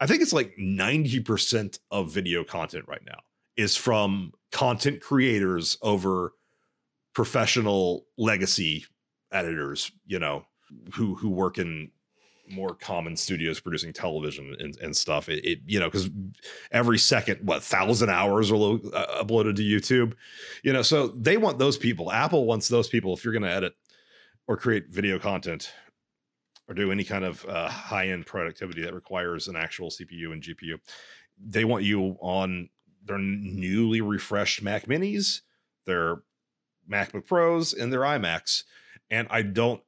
I 0.01 0.07
think 0.07 0.23
it's 0.23 0.33
like 0.33 0.57
90% 0.57 1.79
of 1.91 2.11
video 2.11 2.43
content 2.43 2.87
right 2.89 3.05
now 3.07 3.21
is 3.57 3.77
from 3.77 4.33
content 4.51 5.01
creators 5.01 5.79
over 5.83 6.33
professional 7.15 8.07
legacy 8.17 8.85
editors, 9.31 9.91
you 10.07 10.19
know, 10.19 10.45
who 10.95 11.15
who 11.15 11.31
work 11.31 11.59
in 11.59 11.91
more 12.51 12.75
common 12.75 13.17
studios 13.17 13.61
producing 13.61 13.93
television 13.93 14.55
and, 14.59 14.77
and 14.79 14.97
stuff. 14.97 15.29
It, 15.29 15.45
it 15.45 15.59
you 15.67 15.81
know 15.81 15.89
because 15.89 16.11
every 16.71 16.99
second 16.99 17.41
what 17.43 17.63
thousand 17.63 18.11
hours 18.11 18.51
are 18.51 18.57
lo- 18.57 18.81
uh, 18.93 19.25
uploaded 19.25 19.57
to 19.57 19.63
YouTube, 19.63 20.15
you 20.63 20.73
know. 20.73 20.83
So 20.83 21.09
they 21.09 21.37
want 21.37 21.59
those 21.59 21.79
people. 21.79 22.13
Apple 22.13 22.47
wants 22.47 22.69
those 22.69 22.89
people. 22.89 23.15
If 23.15 23.25
you're 23.25 23.33
going 23.33 23.43
to 23.43 23.51
edit 23.51 23.75
or 24.47 24.57
create 24.57 24.89
video 24.89 25.19
content 25.19 25.73
or 26.69 26.75
do 26.75 26.93
any 26.93 27.05
kind 27.05 27.25
of 27.25 27.45
uh, 27.47 27.69
high 27.69 28.09
end 28.09 28.27
productivity 28.27 28.83
that 28.83 28.95
requires 28.95 29.49
an 29.49 29.57
actual 29.57 29.91
CPU 29.91 30.33
and 30.33 30.43
GPU, 30.43 30.79
they 31.39 31.65
want 31.65 31.85
you 31.85 32.17
on 32.21 32.69
their 33.05 33.19
newly 33.19 34.01
refreshed 34.01 34.63
Mac 34.63 34.87
Minis, 34.87 35.41
their 35.87 36.23
MacBook 36.91 37.27
Pros, 37.27 37.73
and 37.73 37.93
their 37.93 38.01
iMacs. 38.01 38.65
And 39.11 39.27
I 39.31 39.43
don't 39.43 39.83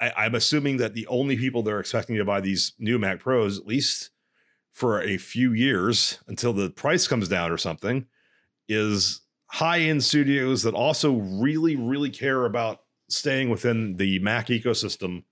I, 0.00 0.12
I'm 0.16 0.34
assuming 0.34 0.78
that 0.78 0.94
the 0.94 1.06
only 1.08 1.36
people 1.36 1.62
they're 1.62 1.80
expecting 1.80 2.16
to 2.16 2.24
buy 2.24 2.40
these 2.40 2.72
new 2.78 2.98
Mac 2.98 3.20
Pros, 3.20 3.58
at 3.58 3.66
least 3.66 4.10
for 4.72 5.02
a 5.02 5.16
few 5.16 5.52
years 5.52 6.18
until 6.28 6.52
the 6.52 6.70
price 6.70 7.08
comes 7.08 7.28
down 7.28 7.50
or 7.50 7.58
something, 7.58 8.06
is 8.68 9.20
high 9.46 9.80
end 9.80 10.04
studios 10.04 10.62
that 10.62 10.74
also 10.74 11.14
really, 11.14 11.76
really 11.76 12.10
care 12.10 12.44
about 12.44 12.82
staying 13.08 13.50
within 13.50 13.96
the 13.96 14.18
Mac 14.20 14.48
ecosystem 14.48 15.24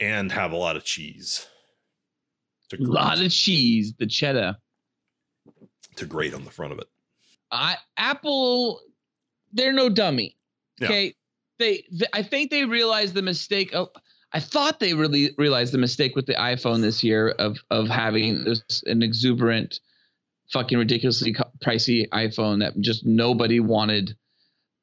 and 0.00 0.32
have 0.32 0.52
a 0.52 0.56
lot 0.56 0.76
of 0.76 0.84
cheese. 0.84 1.46
A 2.72 2.76
lot 2.82 3.20
of 3.20 3.30
cheese, 3.30 3.94
the 3.98 4.06
cheddar. 4.06 4.56
to 5.96 6.06
grate 6.06 6.34
on 6.34 6.44
the 6.44 6.50
front 6.50 6.72
of 6.72 6.78
it. 6.78 6.88
I 7.50 7.76
Apple, 7.96 8.80
they're 9.52 9.72
no 9.72 9.88
dummy. 9.88 10.36
Yeah. 10.80 10.86
Okay, 10.86 11.14
they, 11.58 11.84
I 12.12 12.22
think 12.22 12.50
they 12.50 12.64
realized 12.64 13.14
the 13.14 13.22
mistake. 13.22 13.72
Of, 13.74 13.88
I 14.32 14.40
thought 14.40 14.80
they 14.80 14.94
really 14.94 15.34
realized 15.38 15.72
the 15.72 15.78
mistake 15.78 16.14
with 16.16 16.26
the 16.26 16.34
iPhone 16.34 16.80
this 16.80 17.02
year 17.02 17.30
of 17.30 17.58
of 17.70 17.88
having 17.88 18.44
this 18.44 18.82
an 18.86 19.02
exuberant, 19.02 19.80
fucking 20.52 20.78
ridiculously 20.78 21.34
pricey 21.64 22.08
iPhone 22.10 22.60
that 22.60 22.78
just 22.80 23.04
nobody 23.04 23.60
wanted. 23.60 24.16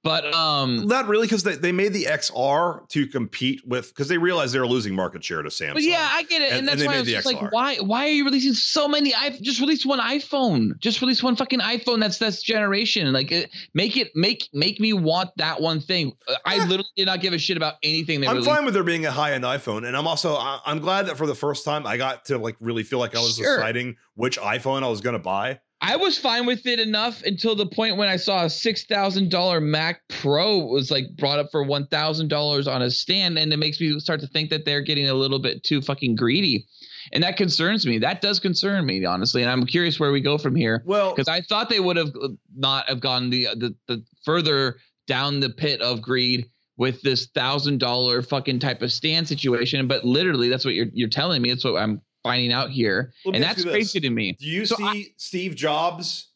But 0.03 0.33
um, 0.33 0.87
Not 0.87 1.07
really, 1.07 1.25
because 1.27 1.43
they, 1.43 1.55
they 1.55 1.71
made 1.73 1.91
the 1.91 2.05
XR 2.05 2.87
to 2.89 3.07
compete 3.07 3.61
with 3.65 3.89
because 3.89 4.07
they 4.07 4.17
realized 4.17 4.53
they 4.53 4.59
were 4.59 4.67
losing 4.67 4.95
market 4.95 5.21
share 5.23 5.41
to 5.41 5.49
Samsung. 5.49 5.73
but 5.73 5.83
yeah, 5.83 6.07
I 6.11 6.23
get 6.23 6.41
it, 6.41 6.45
And- 6.45 6.51
and, 6.51 6.59
and 6.59 6.67
that's 6.69 6.79
they 6.81 6.87
why 6.87 6.95
I 6.95 6.99
was 7.01 7.09
just 7.09 7.25
like, 7.25 7.51
why 7.51 7.75
why 7.77 8.05
are 8.05 8.11
you 8.11 8.23
releasing 8.23 8.53
so 8.53 8.87
many? 8.87 9.13
I've 9.13 9.41
just 9.41 9.59
released 9.59 9.85
one 9.85 9.99
iPhone. 9.99 10.77
Just 10.79 11.01
release 11.01 11.21
one 11.21 11.35
fucking 11.35 11.59
iPhone. 11.59 11.99
That's 11.99 12.19
that's 12.19 12.41
generation. 12.41 13.11
Like, 13.11 13.31
it, 13.31 13.49
make 13.73 13.97
it 13.97 14.11
make 14.15 14.47
make 14.53 14.79
me 14.79 14.93
want 14.93 15.31
that 15.37 15.59
one 15.59 15.81
thing. 15.81 16.13
I 16.45 16.57
literally 16.59 16.85
did 16.95 17.07
not 17.07 17.19
give 17.19 17.33
a 17.33 17.37
shit 17.37 17.57
about 17.57 17.75
anything 17.83 18.21
they 18.21 18.27
I'm 18.27 18.35
released. 18.37 18.49
fine 18.49 18.63
with 18.65 18.75
there 18.75 18.83
being 18.83 19.05
a 19.05 19.11
high 19.11 19.33
end 19.33 19.43
iPhone, 19.43 19.85
and 19.85 19.97
I'm 19.97 20.07
also 20.07 20.35
I- 20.35 20.61
I'm 20.65 20.79
glad 20.79 21.07
that 21.07 21.17
for 21.17 21.27
the 21.27 21.35
first 21.35 21.65
time 21.65 21.85
I 21.85 21.97
got 21.97 22.25
to 22.25 22.37
like 22.37 22.55
really 22.61 22.83
feel 22.83 22.99
like 22.99 23.15
I 23.15 23.19
was 23.19 23.35
Sure. 23.37 23.57
deciding 23.57 23.97
which 24.15 24.39
iPhone 24.39 24.83
I 24.83 24.87
was 24.87 25.01
going 25.01 25.13
to 25.13 25.19
buy. 25.19 25.59
I 25.79 25.95
was 25.95 26.17
fine 26.17 26.45
with 26.47 26.65
it 26.65 26.79
enough 26.79 27.21
until 27.23 27.55
the 27.55 27.67
point 27.67 27.97
when 27.97 28.09
I 28.09 28.15
saw 28.15 28.45
a 28.45 28.49
six 28.49 28.85
thousand 28.85 29.29
dollar 29.29 29.61
Mac 29.61 30.01
Pro 30.07 30.59
was 30.65 30.89
like 30.89 31.05
brought 31.15 31.39
up 31.39 31.51
for 31.51 31.63
one 31.63 31.85
thousand 31.87 32.29
dollars 32.29 32.67
on 32.67 32.81
a 32.81 32.89
stand, 32.89 33.37
and 33.37 33.53
it 33.53 33.57
makes 33.57 33.79
me 33.79 33.99
start 33.99 34.19
to 34.21 34.27
think 34.27 34.49
that 34.49 34.65
they're 34.65 34.81
getting 34.81 35.07
a 35.07 35.13
little 35.13 35.39
bit 35.39 35.63
too 35.63 35.81
fucking 35.81 36.15
greedy, 36.15 36.65
and 37.11 37.23
that 37.23 37.37
concerns 37.37 37.85
me. 37.85 37.99
That 37.99 38.21
does 38.21 38.39
concern 38.39 38.85
me 38.85 39.05
honestly, 39.05 39.43
and 39.43 39.51
I'm 39.51 39.65
curious 39.65 39.99
where 39.99 40.11
we 40.11 40.19
go 40.19 40.39
from 40.39 40.55
here 40.55 40.81
Well, 40.83 41.13
because 41.13 41.27
I 41.27 41.41
thought 41.41 41.69
they 41.69 41.79
would 41.79 41.97
have 41.97 42.13
uh, 42.21 42.29
not 42.55 42.89
have 42.89 42.99
gone 42.99 43.29
the 43.29 43.49
the, 43.55 43.75
the 43.87 44.03
further 44.25 44.77
down 45.05 45.39
the 45.39 45.49
pit 45.49 45.81
of 45.81 46.01
greed 46.01 46.49
with 46.77 47.01
this 47.01 47.27
thousand 47.27 47.79
dollar 47.79 48.21
fucking 48.23 48.59
type 48.59 48.81
of 48.81 48.91
stand 48.91 49.27
situation, 49.27 49.87
but 49.87 50.03
literally 50.03 50.49
that's 50.49 50.65
what 50.65 50.73
you're 50.73 50.87
you're 50.91 51.09
telling 51.09 51.41
me. 51.41 51.51
It's 51.51 51.63
what 51.63 51.81
I'm 51.81 52.01
finding 52.27 52.51
out 52.53 52.69
here, 52.71 53.13
Let 53.25 53.35
and 53.35 53.43
that's 53.43 53.63
crazy 53.63 53.99
to 53.99 54.09
me. 54.09 54.35
do 54.39 54.45
you 54.45 54.65
so 54.65 54.75
see 54.75 54.83
I- 54.85 55.05
Steve 55.17 55.55
Jobs 55.55 56.31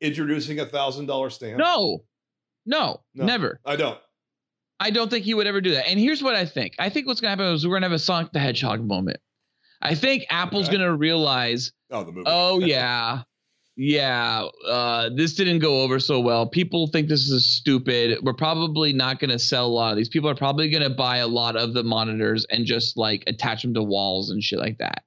introducing 0.00 0.60
a 0.60 0.66
thousand 0.66 1.06
dollar 1.06 1.30
stand? 1.30 1.58
No, 1.58 2.04
no, 2.66 3.00
No. 3.14 3.24
never. 3.24 3.60
I 3.64 3.76
don't. 3.76 3.98
I 4.80 4.90
don't 4.90 5.08
think 5.10 5.24
he 5.24 5.34
would 5.34 5.46
ever 5.46 5.60
do 5.60 5.70
that. 5.72 5.86
And 5.88 5.98
here's 6.00 6.22
what 6.22 6.34
I 6.34 6.44
think. 6.44 6.74
I 6.78 6.88
think 6.88 7.06
what's 7.06 7.20
gonna 7.20 7.30
happen 7.30 7.46
is 7.54 7.66
we're 7.66 7.76
gonna 7.76 7.86
have 7.86 7.92
a 7.92 7.98
Sonic 7.98 8.32
the 8.32 8.40
Hedgehog 8.40 8.84
moment. 8.84 9.18
I 9.80 9.94
think 9.94 10.24
Apple's 10.30 10.68
Okay. 10.68 10.76
gonna 10.78 10.94
realize, 10.96 11.72
Oh, 11.90 12.02
the 12.04 12.12
movie. 12.12 12.24
oh 12.26 12.58
yeah, 12.64 13.22
yeah, 13.76 14.46
uh, 14.66 15.10
this 15.14 15.34
didn't 15.34 15.60
go 15.60 15.82
over 15.82 15.98
so 15.98 16.20
well. 16.20 16.46
People 16.46 16.86
think 16.88 17.08
this 17.08 17.28
is 17.28 17.46
stupid. 17.46 18.18
We're 18.22 18.34
probably 18.34 18.92
not 18.92 19.18
going 19.18 19.30
to 19.30 19.38
sell 19.38 19.66
a 19.66 19.68
lot 19.68 19.92
of 19.92 19.96
these. 19.96 20.08
People 20.08 20.28
are 20.28 20.34
probably 20.34 20.68
going 20.70 20.82
to 20.82 20.90
buy 20.90 21.18
a 21.18 21.26
lot 21.26 21.56
of 21.56 21.72
the 21.72 21.82
monitors 21.82 22.46
and 22.50 22.66
just 22.66 22.96
like 22.96 23.24
attach 23.26 23.62
them 23.62 23.74
to 23.74 23.82
walls 23.82 24.30
and 24.30 24.42
shit 24.42 24.58
like 24.58 24.78
that, 24.78 25.04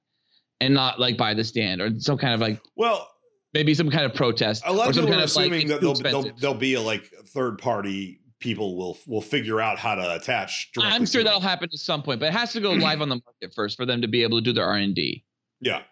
and 0.60 0.74
not 0.74 0.98
like 0.98 1.16
buy 1.16 1.34
the 1.34 1.44
stand 1.44 1.80
or 1.80 1.90
some 1.98 2.18
kind 2.18 2.34
of 2.34 2.40
like 2.40 2.60
Well, 2.76 3.08
maybe 3.54 3.72
some 3.74 3.90
kind 3.90 4.04
of 4.04 4.14
protest 4.14 4.62
a 4.66 4.72
lot 4.72 4.86
or 4.86 4.90
of 4.90 4.94
some 4.96 5.04
people 5.04 5.12
kind 5.12 5.20
are 5.20 5.24
of 5.24 5.36
like 5.36 5.44
assuming 5.46 5.62
it's 5.62 5.70
that 5.70 5.80
there'll, 5.80 5.92
expensive. 5.92 6.40
there'll 6.40 6.56
be 6.56 6.74
a 6.74 6.80
like 6.80 7.04
third 7.28 7.58
party 7.58 8.20
people 8.38 8.76
will 8.76 8.98
will 9.06 9.22
figure 9.22 9.60
out 9.60 9.78
how 9.78 9.94
to 9.94 10.14
attach. 10.14 10.70
I'm 10.78 11.06
sure 11.06 11.24
that'll 11.24 11.40
it. 11.40 11.42
happen 11.42 11.68
at 11.72 11.78
some 11.78 12.02
point, 12.02 12.20
but 12.20 12.26
it 12.26 12.32
has 12.32 12.52
to 12.52 12.60
go 12.60 12.70
live 12.72 13.00
on 13.00 13.08
the 13.08 13.20
market 13.24 13.54
first 13.54 13.76
for 13.76 13.86
them 13.86 14.02
to 14.02 14.08
be 14.08 14.22
able 14.22 14.38
to 14.38 14.44
do 14.44 14.52
their 14.52 14.66
R 14.66 14.76
and 14.76 14.94
D. 14.94 15.24
Yeah. 15.60 15.82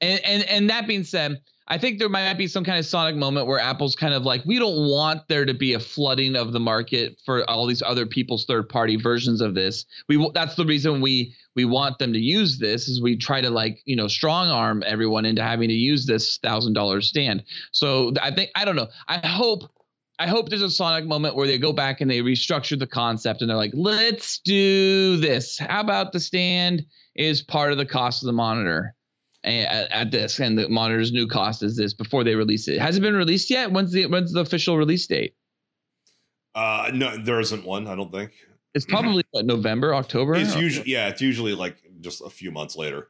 And 0.00 0.20
and 0.24 0.42
and 0.44 0.70
that 0.70 0.86
being 0.86 1.04
said, 1.04 1.40
I 1.66 1.78
think 1.78 1.98
there 1.98 2.10
might 2.10 2.34
be 2.34 2.46
some 2.46 2.62
kind 2.62 2.78
of 2.78 2.84
sonic 2.84 3.16
moment 3.16 3.46
where 3.46 3.58
Apple's 3.58 3.96
kind 3.96 4.12
of 4.12 4.24
like, 4.24 4.44
we 4.44 4.58
don't 4.58 4.86
want 4.90 5.26
there 5.28 5.46
to 5.46 5.54
be 5.54 5.72
a 5.72 5.80
flooding 5.80 6.36
of 6.36 6.52
the 6.52 6.60
market 6.60 7.18
for 7.24 7.48
all 7.48 7.66
these 7.66 7.80
other 7.80 8.04
people's 8.04 8.44
third 8.44 8.68
party 8.68 8.96
versions 8.96 9.40
of 9.40 9.54
this. 9.54 9.86
We 10.08 10.30
that's 10.34 10.56
the 10.56 10.66
reason 10.66 11.00
we 11.00 11.34
we 11.56 11.64
want 11.64 11.98
them 11.98 12.12
to 12.12 12.18
use 12.18 12.58
this 12.58 12.88
is 12.88 13.00
we 13.00 13.16
try 13.16 13.40
to 13.40 13.48
like 13.48 13.80
you 13.86 13.96
know 13.96 14.08
strong 14.08 14.48
arm 14.48 14.82
everyone 14.86 15.24
into 15.24 15.42
having 15.42 15.68
to 15.68 15.74
use 15.74 16.04
this 16.04 16.38
thousand 16.38 16.74
dollar 16.74 17.00
stand. 17.00 17.44
So 17.72 18.12
I 18.20 18.30
think 18.30 18.50
I 18.54 18.64
don't 18.64 18.76
know. 18.76 18.88
I 19.08 19.26
hope. 19.26 19.70
I 20.16 20.28
hope 20.28 20.48
there's 20.48 20.62
a 20.62 20.70
sonic 20.70 21.06
moment 21.06 21.34
where 21.34 21.48
they 21.48 21.58
go 21.58 21.72
back 21.72 22.00
and 22.00 22.08
they 22.08 22.20
restructure 22.20 22.78
the 22.78 22.86
concept 22.86 23.40
and 23.40 23.50
they're 23.50 23.56
like, 23.56 23.72
let's 23.74 24.38
do 24.38 25.16
this. 25.16 25.58
How 25.58 25.80
about 25.80 26.12
the 26.12 26.20
stand 26.20 26.86
is 27.16 27.42
part 27.42 27.72
of 27.72 27.78
the 27.78 27.84
cost 27.84 28.22
of 28.22 28.28
the 28.28 28.32
monitor? 28.32 28.94
At, 29.44 29.90
at 29.90 30.10
this 30.10 30.40
and 30.40 30.58
the 30.58 30.68
monitor's 30.68 31.12
new 31.12 31.26
cost 31.26 31.62
is 31.62 31.76
this 31.76 31.94
before 31.94 32.24
they 32.24 32.34
release 32.34 32.68
it. 32.68 32.80
Has 32.80 32.96
it 32.96 33.00
been 33.00 33.14
released 33.14 33.50
yet? 33.50 33.70
When's 33.70 33.92
the 33.92 34.06
when's 34.06 34.32
the 34.32 34.40
official 34.40 34.76
release 34.76 35.06
date? 35.06 35.34
Uh, 36.54 36.90
no, 36.94 37.16
there 37.16 37.40
isn't 37.40 37.64
one. 37.64 37.86
I 37.86 37.94
don't 37.94 38.12
think. 38.12 38.32
It's 38.74 38.86
probably 38.86 39.24
what, 39.32 39.44
November, 39.44 39.94
October. 39.94 40.34
It's 40.34 40.56
usually 40.56 40.90
yeah. 40.90 41.08
It's 41.08 41.20
usually 41.20 41.54
like 41.54 41.76
just 42.00 42.20
a 42.20 42.30
few 42.30 42.50
months 42.50 42.76
later. 42.76 43.08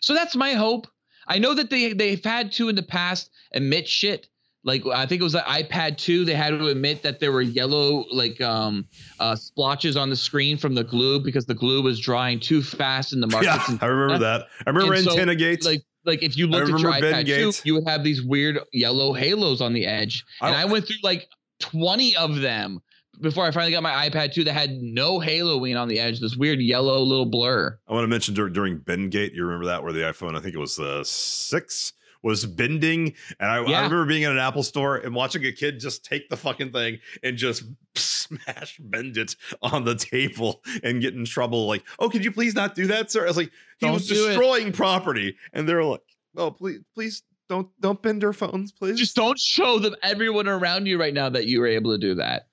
So 0.00 0.14
that's 0.14 0.34
my 0.34 0.52
hope. 0.52 0.86
I 1.26 1.38
know 1.38 1.54
that 1.54 1.70
they 1.70 1.92
they've 1.92 2.24
had 2.24 2.52
to 2.52 2.68
in 2.68 2.76
the 2.76 2.82
past 2.82 3.30
admit 3.52 3.88
shit. 3.88 4.28
Like 4.62 4.84
I 4.86 5.06
think 5.06 5.20
it 5.20 5.24
was 5.24 5.32
the 5.32 5.38
iPad 5.40 5.96
2, 5.96 6.24
they 6.26 6.34
had 6.34 6.50
to 6.50 6.66
admit 6.66 7.02
that 7.02 7.18
there 7.18 7.32
were 7.32 7.40
yellow 7.42 8.04
like 8.12 8.40
um 8.40 8.86
uh 9.18 9.34
splotches 9.34 9.96
on 9.96 10.10
the 10.10 10.16
screen 10.16 10.58
from 10.58 10.74
the 10.74 10.84
glue 10.84 11.18
because 11.20 11.46
the 11.46 11.54
glue 11.54 11.80
was 11.82 11.98
drying 11.98 12.38
too 12.40 12.62
fast 12.62 13.12
in 13.14 13.20
the 13.20 13.26
markets. 13.26 13.68
Yeah, 13.70 13.78
I 13.80 13.86
remember 13.86 14.18
that. 14.18 14.48
I 14.66 14.70
remember 14.70 14.94
And 14.94 15.04
so, 15.04 15.12
Antenna 15.12 15.34
Gates. 15.34 15.64
like 15.64 15.82
like 16.04 16.22
if 16.22 16.36
you 16.36 16.46
looked 16.46 16.70
at 16.70 16.78
your 16.80 16.92
Ben 17.00 17.24
iPad 17.24 17.26
2, 17.54 17.62
you 17.64 17.74
would 17.74 17.86
have 17.88 18.04
these 18.04 18.22
weird 18.22 18.58
yellow 18.72 19.12
halos 19.14 19.60
on 19.62 19.72
the 19.72 19.86
edge. 19.86 20.24
And 20.42 20.54
I- 20.54 20.62
I, 20.62 20.64
went 20.66 20.86
through 20.86 20.96
like 21.02 21.28
20 21.60 22.16
of 22.16 22.40
them 22.40 22.80
before 23.20 23.44
I 23.46 23.50
finally 23.50 23.72
got 23.72 23.82
my 23.82 24.08
iPad 24.08 24.32
2 24.32 24.44
that 24.44 24.52
had 24.54 24.80
no 24.80 25.18
haloing 25.20 25.78
on 25.78 25.88
the 25.88 25.98
edge, 26.00 26.20
this 26.20 26.36
weird 26.36 26.58
yellow 26.60 27.00
little 27.02 27.26
blur. 27.26 27.78
I 27.86 27.92
want 27.92 28.04
to 28.04 28.08
mention 28.08 28.34
dur- 28.34 28.48
during 28.48 28.78
Bendgate, 28.78 29.34
you 29.34 29.44
remember 29.44 29.66
that 29.66 29.82
where 29.82 29.92
the 29.92 30.00
iPhone, 30.00 30.36
I 30.36 30.40
think 30.40 30.54
it 30.54 30.58
was 30.58 30.76
the 30.76 31.02
six, 31.04 31.92
was 32.22 32.44
bending, 32.46 33.14
and 33.38 33.50
I, 33.50 33.56
I 33.56 33.58
remember 33.60 34.04
being 34.06 34.22
in 34.22 34.30
an 34.32 34.38
Apple 34.38 34.62
store 34.62 34.96
and 34.96 35.14
watching 35.14 35.44
a 35.46 35.52
kid 35.52 35.80
just 35.80 36.04
take 36.04 36.28
the 36.28 36.36
fucking 36.36 36.72
thing 36.72 36.98
and 37.22 37.36
just 37.36 37.64
smash 37.94 38.78
bend 38.78 39.16
it 39.16 39.36
on 39.62 39.84
the 39.84 39.94
table 39.94 40.62
and 40.82 41.00
get 41.00 41.14
in 41.14 41.24
trouble. 41.24 41.66
Like, 41.66 41.82
oh, 41.98 42.08
could 42.08 42.24
you 42.24 42.30
please 42.32 42.54
not 42.54 42.74
do 42.74 42.86
that, 42.88 43.10
sir? 43.10 43.24
I 43.24 43.28
was 43.28 43.36
like, 43.36 43.50
he 43.78 43.86
Don't 43.86 43.94
was 43.94 44.06
do 44.08 44.24
it. 44.26 44.28
destroying 44.28 44.72
property, 44.72 45.36
and 45.52 45.68
they're 45.68 45.82
like, 45.84 46.02
oh, 46.36 46.50
please, 46.50 46.80
please 46.94 47.22
don't 47.48 47.68
don't 47.80 48.00
bend 48.02 48.22
our 48.22 48.32
phones, 48.32 48.70
please. 48.72 48.98
Just 48.98 49.16
don't 49.16 49.38
show 49.38 49.78
them 49.78 49.94
everyone 50.02 50.46
around 50.48 50.86
you 50.86 50.98
right 51.00 51.14
now 51.14 51.28
that 51.30 51.46
you 51.46 51.58
were 51.60 51.66
able 51.66 51.90
to 51.92 51.98
do 51.98 52.14
that. 52.16 52.46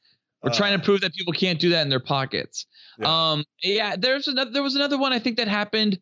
We're 0.43 0.53
trying 0.53 0.74
Uh, 0.76 0.78
to 0.78 0.84
prove 0.84 1.01
that 1.01 1.13
people 1.13 1.34
can't 1.34 1.59
do 1.59 1.70
that 1.70 1.82
in 1.82 1.89
their 1.89 1.99
pockets. 1.99 2.68
Yeah. 2.99 3.32
Um, 3.32 3.43
yeah, 3.63 3.95
there's 3.97 4.28
another. 4.28 4.51
There 4.51 4.63
was 4.63 4.76
another 4.76 4.97
one 4.97 5.11
I 5.11 5.20
think 5.20 5.38
that 5.38 5.47
happened. 5.47 5.99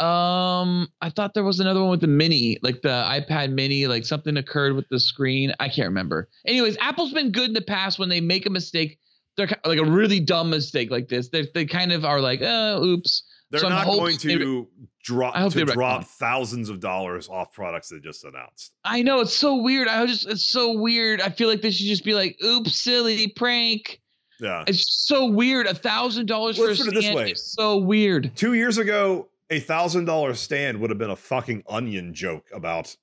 Um, 0.00 0.88
I 1.00 1.10
thought 1.10 1.34
there 1.34 1.44
was 1.44 1.60
another 1.60 1.80
one 1.80 1.90
with 1.90 2.00
the 2.00 2.06
mini, 2.06 2.58
like 2.62 2.82
the 2.82 2.88
iPad 2.88 3.52
mini, 3.52 3.86
like 3.86 4.04
something 4.04 4.36
occurred 4.36 4.74
with 4.74 4.88
the 4.90 5.00
screen. 5.00 5.52
I 5.58 5.68
can't 5.68 5.88
remember. 5.88 6.28
Anyways, 6.46 6.76
Apple's 6.80 7.12
been 7.12 7.32
good 7.32 7.48
in 7.48 7.52
the 7.54 7.60
past 7.62 7.98
when 7.98 8.08
they 8.08 8.20
make 8.20 8.46
a 8.46 8.50
mistake. 8.50 8.98
They're 9.36 9.48
like 9.64 9.78
a 9.78 9.84
really 9.84 10.20
dumb 10.20 10.50
mistake 10.50 10.90
like 10.90 11.08
this. 11.08 11.28
They 11.28 11.48
they 11.54 11.64
kind 11.66 11.92
of 11.92 12.04
are 12.04 12.20
like, 12.20 12.40
oh, 12.42 12.82
oops. 12.84 13.24
They're 13.50 13.60
so 13.60 13.68
not 13.70 13.86
going 13.86 14.18
they- 14.22 14.34
to 14.36 14.68
drop 15.04 15.34
I 15.34 15.40
hope 15.40 15.52
to 15.52 15.64
they 15.64 15.72
drop 15.72 16.04
thousands 16.04 16.68
of 16.68 16.80
dollars 16.80 17.28
off 17.30 17.52
products 17.52 17.88
they 17.88 17.98
just 17.98 18.24
announced. 18.24 18.72
I 18.84 19.02
know 19.02 19.20
it's 19.20 19.32
so 19.32 19.56
weird. 19.62 19.88
I 19.88 20.02
was 20.02 20.10
just 20.10 20.28
it's 20.28 20.50
so 20.50 20.78
weird. 20.78 21.20
I 21.20 21.30
feel 21.30 21.48
like 21.48 21.62
they 21.62 21.70
should 21.70 21.86
just 21.86 22.04
be 22.04 22.14
like, 22.14 22.36
oops, 22.44 22.76
silly 22.76 23.28
prank. 23.28 24.00
Yeah. 24.38 24.64
It's 24.66 25.06
so 25.06 25.26
weird. 25.26 25.66
A 25.66 25.74
thousand 25.74 26.26
dollars 26.26 26.56
for 26.58 26.66
a 26.66 26.68
Let's 26.68 26.84
this 26.92 27.10
way. 27.14 27.30
is 27.32 27.52
so 27.52 27.78
weird. 27.78 28.30
Two 28.36 28.52
years 28.54 28.76
ago, 28.78 29.28
a 29.50 29.60
thousand 29.60 30.04
dollar 30.04 30.34
stand 30.34 30.80
would 30.80 30.90
have 30.90 30.98
been 30.98 31.10
a 31.10 31.16
fucking 31.16 31.64
onion 31.68 32.14
joke 32.14 32.46
about 32.52 32.94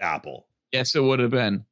Apple. 0.00 0.46
Yes, 0.72 0.94
it 0.94 1.02
would 1.02 1.18
have 1.18 1.30
been. 1.30 1.64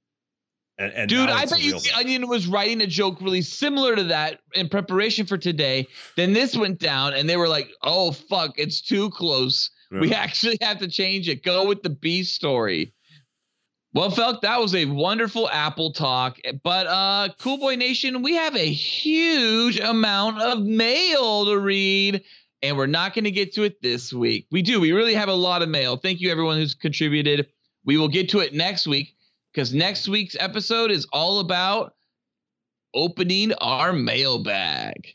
And, 0.78 0.92
and 0.92 1.08
Dude, 1.08 1.28
I 1.28 1.44
bet 1.44 1.60
you 1.60 1.72
the. 1.72 1.92
Onion 1.96 2.28
was 2.28 2.46
writing 2.46 2.80
a 2.80 2.86
joke 2.86 3.20
really 3.20 3.42
similar 3.42 3.96
to 3.96 4.04
that 4.04 4.40
in 4.54 4.68
preparation 4.68 5.26
for 5.26 5.36
today. 5.36 5.88
Then 6.16 6.32
this 6.32 6.56
went 6.56 6.78
down, 6.78 7.14
and 7.14 7.28
they 7.28 7.36
were 7.36 7.48
like, 7.48 7.68
"Oh 7.82 8.12
fuck, 8.12 8.54
it's 8.56 8.80
too 8.80 9.10
close. 9.10 9.70
We 9.90 10.14
actually 10.14 10.58
have 10.62 10.78
to 10.78 10.88
change 10.88 11.28
it. 11.28 11.42
Go 11.42 11.66
with 11.66 11.82
the 11.82 11.90
B 11.90 12.22
story." 12.22 12.94
Well, 13.94 14.10
Felk, 14.10 14.42
that 14.42 14.60
was 14.60 14.74
a 14.74 14.84
wonderful 14.84 15.48
Apple 15.48 15.92
talk. 15.92 16.38
But 16.62 16.86
uh 16.86 17.30
Cool 17.40 17.58
Boy 17.58 17.74
Nation, 17.74 18.22
we 18.22 18.34
have 18.34 18.54
a 18.54 18.70
huge 18.70 19.80
amount 19.80 20.40
of 20.40 20.62
mail 20.62 21.46
to 21.46 21.58
read, 21.58 22.22
and 22.62 22.76
we're 22.76 22.86
not 22.86 23.14
going 23.14 23.24
to 23.24 23.30
get 23.30 23.52
to 23.54 23.62
it 23.62 23.80
this 23.82 24.12
week. 24.12 24.46
We 24.50 24.62
do. 24.62 24.80
We 24.80 24.92
really 24.92 25.14
have 25.14 25.28
a 25.28 25.34
lot 25.34 25.62
of 25.62 25.68
mail. 25.68 25.96
Thank 25.96 26.20
you 26.20 26.30
everyone 26.30 26.56
who's 26.56 26.74
contributed. 26.74 27.48
We 27.84 27.96
will 27.96 28.08
get 28.08 28.28
to 28.30 28.40
it 28.40 28.54
next 28.54 28.86
week 28.86 29.14
because 29.52 29.72
next 29.72 30.08
week's 30.08 30.36
episode 30.38 30.90
is 30.90 31.06
all 31.12 31.40
about 31.40 31.94
opening 32.94 33.52
our 33.54 33.92
mailbag. 33.92 35.14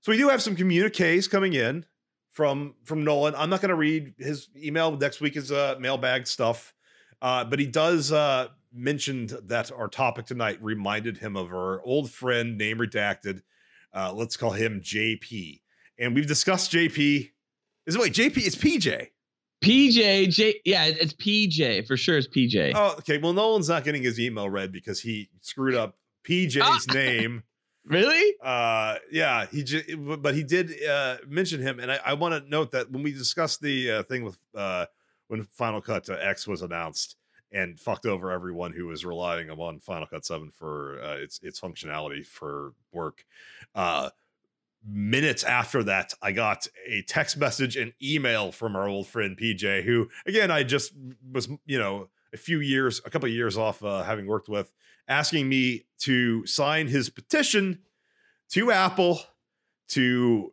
So 0.00 0.12
we 0.12 0.18
do 0.18 0.28
have 0.28 0.42
some 0.42 0.56
communiques 0.56 1.28
coming 1.28 1.52
in 1.52 1.84
from 2.30 2.74
from 2.84 3.04
Nolan. 3.04 3.34
I'm 3.34 3.50
not 3.50 3.60
going 3.60 3.70
to 3.70 3.74
read 3.74 4.14
his 4.18 4.48
email. 4.56 4.96
Next 4.96 5.20
week 5.20 5.36
is 5.36 5.52
uh, 5.52 5.76
mailbag 5.78 6.26
stuff, 6.26 6.74
uh, 7.20 7.44
but 7.44 7.58
he 7.58 7.66
does 7.66 8.12
uh, 8.12 8.48
mentioned 8.72 9.30
that 9.44 9.70
our 9.72 9.88
topic 9.88 10.26
tonight 10.26 10.58
reminded 10.62 11.18
him 11.18 11.36
of 11.36 11.52
our 11.52 11.82
old 11.82 12.10
friend, 12.10 12.56
name 12.56 12.78
redacted. 12.78 13.42
Uh, 13.92 14.12
let's 14.12 14.36
call 14.36 14.52
him 14.52 14.80
JP, 14.80 15.60
and 16.00 16.14
we've 16.14 16.26
discussed 16.26 16.72
JP. 16.72 17.30
Is 17.86 17.94
it 17.94 18.00
wait 18.00 18.12
JP? 18.12 18.38
It's 18.38 18.56
PJ. 18.56 19.08
PJ, 19.62 20.30
J, 20.30 20.60
yeah, 20.64 20.86
it's 20.86 21.12
PJ 21.12 21.86
for 21.86 21.96
sure. 21.96 22.16
It's 22.16 22.26
PJ. 22.26 22.72
Oh, 22.74 22.94
okay. 22.98 23.18
Well, 23.18 23.34
Nolan's 23.34 23.68
not 23.68 23.84
getting 23.84 24.02
his 24.02 24.18
email 24.18 24.48
read 24.48 24.72
because 24.72 25.00
he 25.02 25.28
screwed 25.42 25.74
up 25.74 25.96
PJ's 26.26 26.88
name. 26.94 27.42
really? 27.84 28.34
uh 28.42 28.96
yeah 29.10 29.46
he 29.46 29.62
just 29.64 29.84
but 30.22 30.34
he 30.34 30.42
did 30.44 30.70
uh 30.84 31.16
mention 31.26 31.60
him 31.62 31.80
and 31.80 31.90
i, 31.90 31.98
I 32.04 32.12
want 32.12 32.34
to 32.44 32.48
note 32.48 32.72
that 32.72 32.90
when 32.90 33.02
we 33.02 33.10
discussed 33.10 33.62
the 33.62 33.90
uh, 33.90 34.02
thing 34.02 34.22
with 34.22 34.36
uh 34.54 34.84
when 35.28 35.44
final 35.44 35.80
cut 35.80 36.08
uh, 36.10 36.16
x 36.20 36.46
was 36.46 36.60
announced 36.60 37.16
and 37.52 37.80
fucked 37.80 38.04
over 38.04 38.30
everyone 38.30 38.72
who 38.74 38.86
was 38.86 39.04
relying 39.04 39.48
on 39.50 39.80
final 39.80 40.06
cut 40.06 40.26
7 40.26 40.50
for 40.50 41.00
uh, 41.02 41.14
its 41.16 41.40
its 41.42 41.58
functionality 41.58 42.24
for 42.24 42.74
work 42.92 43.24
uh 43.74 44.10
minutes 44.86 45.44
after 45.44 45.82
that 45.82 46.14
i 46.22 46.32
got 46.32 46.66
a 46.88 47.02
text 47.02 47.36
message 47.36 47.76
and 47.76 47.92
email 48.02 48.50
from 48.50 48.74
our 48.74 48.88
old 48.88 49.06
friend 49.06 49.36
pj 49.36 49.84
who 49.84 50.08
again 50.26 50.50
i 50.50 50.62
just 50.62 50.92
was 51.30 51.48
you 51.66 51.78
know 51.78 52.08
a 52.32 52.36
few 52.36 52.60
years 52.60 53.00
a 53.04 53.10
couple 53.10 53.28
of 53.28 53.34
years 53.34 53.58
off 53.58 53.82
uh, 53.84 54.02
having 54.02 54.26
worked 54.26 54.48
with 54.48 54.72
asking 55.10 55.48
me 55.48 55.84
to 55.98 56.46
sign 56.46 56.86
his 56.86 57.10
petition 57.10 57.80
to 58.50 58.70
Apple 58.70 59.20
to 59.88 60.52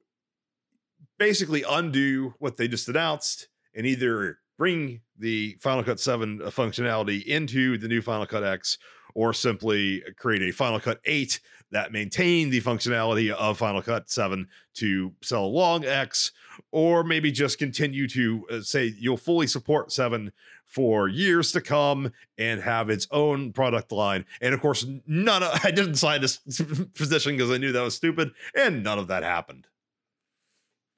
basically 1.17 1.63
undo 1.67 2.33
what 2.39 2.57
they 2.57 2.67
just 2.67 2.89
announced 2.89 3.47
and 3.75 3.85
either 3.85 4.39
bring 4.57 5.01
the 5.17 5.57
Final 5.61 5.83
Cut 5.83 5.99
7 5.99 6.39
functionality 6.39 7.23
into 7.23 7.77
the 7.77 7.87
new 7.87 8.01
Final 8.01 8.25
Cut 8.25 8.43
X 8.43 8.77
or 9.17 9.33
simply 9.33 10.03
create 10.15 10.43
a 10.43 10.51
Final 10.51 10.79
Cut 10.79 10.99
8 11.03 11.39
that 11.71 11.91
maintain 11.91 12.51
the 12.51 12.61
functionality 12.61 13.31
of 13.31 13.57
Final 13.57 13.81
Cut 13.81 14.11
7 14.11 14.47
to 14.75 15.11
sell 15.23 15.43
along 15.43 15.85
X 15.85 16.31
or 16.71 17.03
maybe 17.03 17.31
just 17.31 17.57
continue 17.57 18.07
to 18.09 18.45
uh, 18.51 18.61
say 18.61 18.93
you'll 18.99 19.17
fully 19.17 19.47
support 19.47 19.91
7 19.91 20.31
for 20.65 21.07
years 21.07 21.51
to 21.53 21.61
come 21.61 22.11
and 22.37 22.61
have 22.61 22.91
its 22.91 23.07
own 23.09 23.53
product 23.53 23.91
line. 23.91 24.23
And 24.39 24.53
of 24.53 24.61
course, 24.61 24.85
none 25.07 25.41
of 25.41 25.59
I 25.63 25.71
didn't 25.71 25.95
sign 25.95 26.21
this 26.21 26.37
position 26.93 27.35
because 27.35 27.49
I 27.49 27.57
knew 27.57 27.71
that 27.71 27.81
was 27.81 27.95
stupid, 27.95 28.33
and 28.55 28.83
none 28.83 28.99
of 28.99 29.07
that 29.07 29.23
happened. 29.23 29.65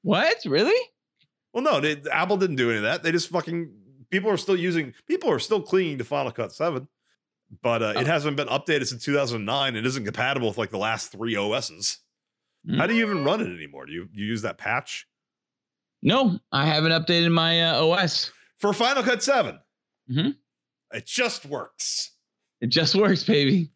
What? 0.02 0.36
Really? 0.44 0.78
Well, 1.54 1.64
no, 1.64 1.80
they, 1.80 2.02
Apple 2.12 2.36
didn't 2.36 2.56
do 2.56 2.68
any 2.68 2.76
of 2.76 2.82
that. 2.82 3.02
They 3.02 3.12
just 3.12 3.30
fucking 3.30 3.72
people 4.10 4.30
are 4.30 4.36
still 4.36 4.56
using 4.56 4.92
people 5.06 5.30
are 5.30 5.38
still 5.38 5.62
clinging 5.62 5.96
to 5.98 6.04
Final 6.04 6.32
Cut 6.32 6.52
7, 6.52 6.86
but 7.62 7.82
uh, 7.82 7.92
Oh. 7.96 8.00
it 8.00 8.06
hasn't 8.06 8.36
been 8.36 8.48
updated 8.48 8.86
since 8.86 9.04
2009 9.04 9.76
and 9.76 9.86
isn't 9.86 10.04
compatible 10.04 10.48
with 10.48 10.58
like 10.58 10.70
the 10.70 10.78
last 10.78 11.12
three 11.12 11.36
OSs. 11.36 11.98
How 12.76 12.86
do 12.86 12.94
you 12.94 13.02
even 13.04 13.24
run 13.24 13.40
it 13.40 13.52
anymore? 13.52 13.86
Do 13.86 13.92
you, 13.92 14.08
you 14.12 14.26
use 14.26 14.42
that 14.42 14.58
patch 14.58 15.06
No, 16.02 16.38
I 16.52 16.66
haven't 16.66 16.92
updated 16.92 17.32
my 17.32 17.62
uh, 17.70 17.84
OS. 17.86 18.30
for 18.58 18.72
Final 18.74 19.02
Cut 19.02 19.22
7? 19.22 19.58
Mhm. 20.10 20.36
It 20.92 21.06
just 21.06 21.46
works. 21.46 22.12
It 22.60 22.66
just 22.68 22.94
works, 22.94 23.24
baby. 23.24 23.70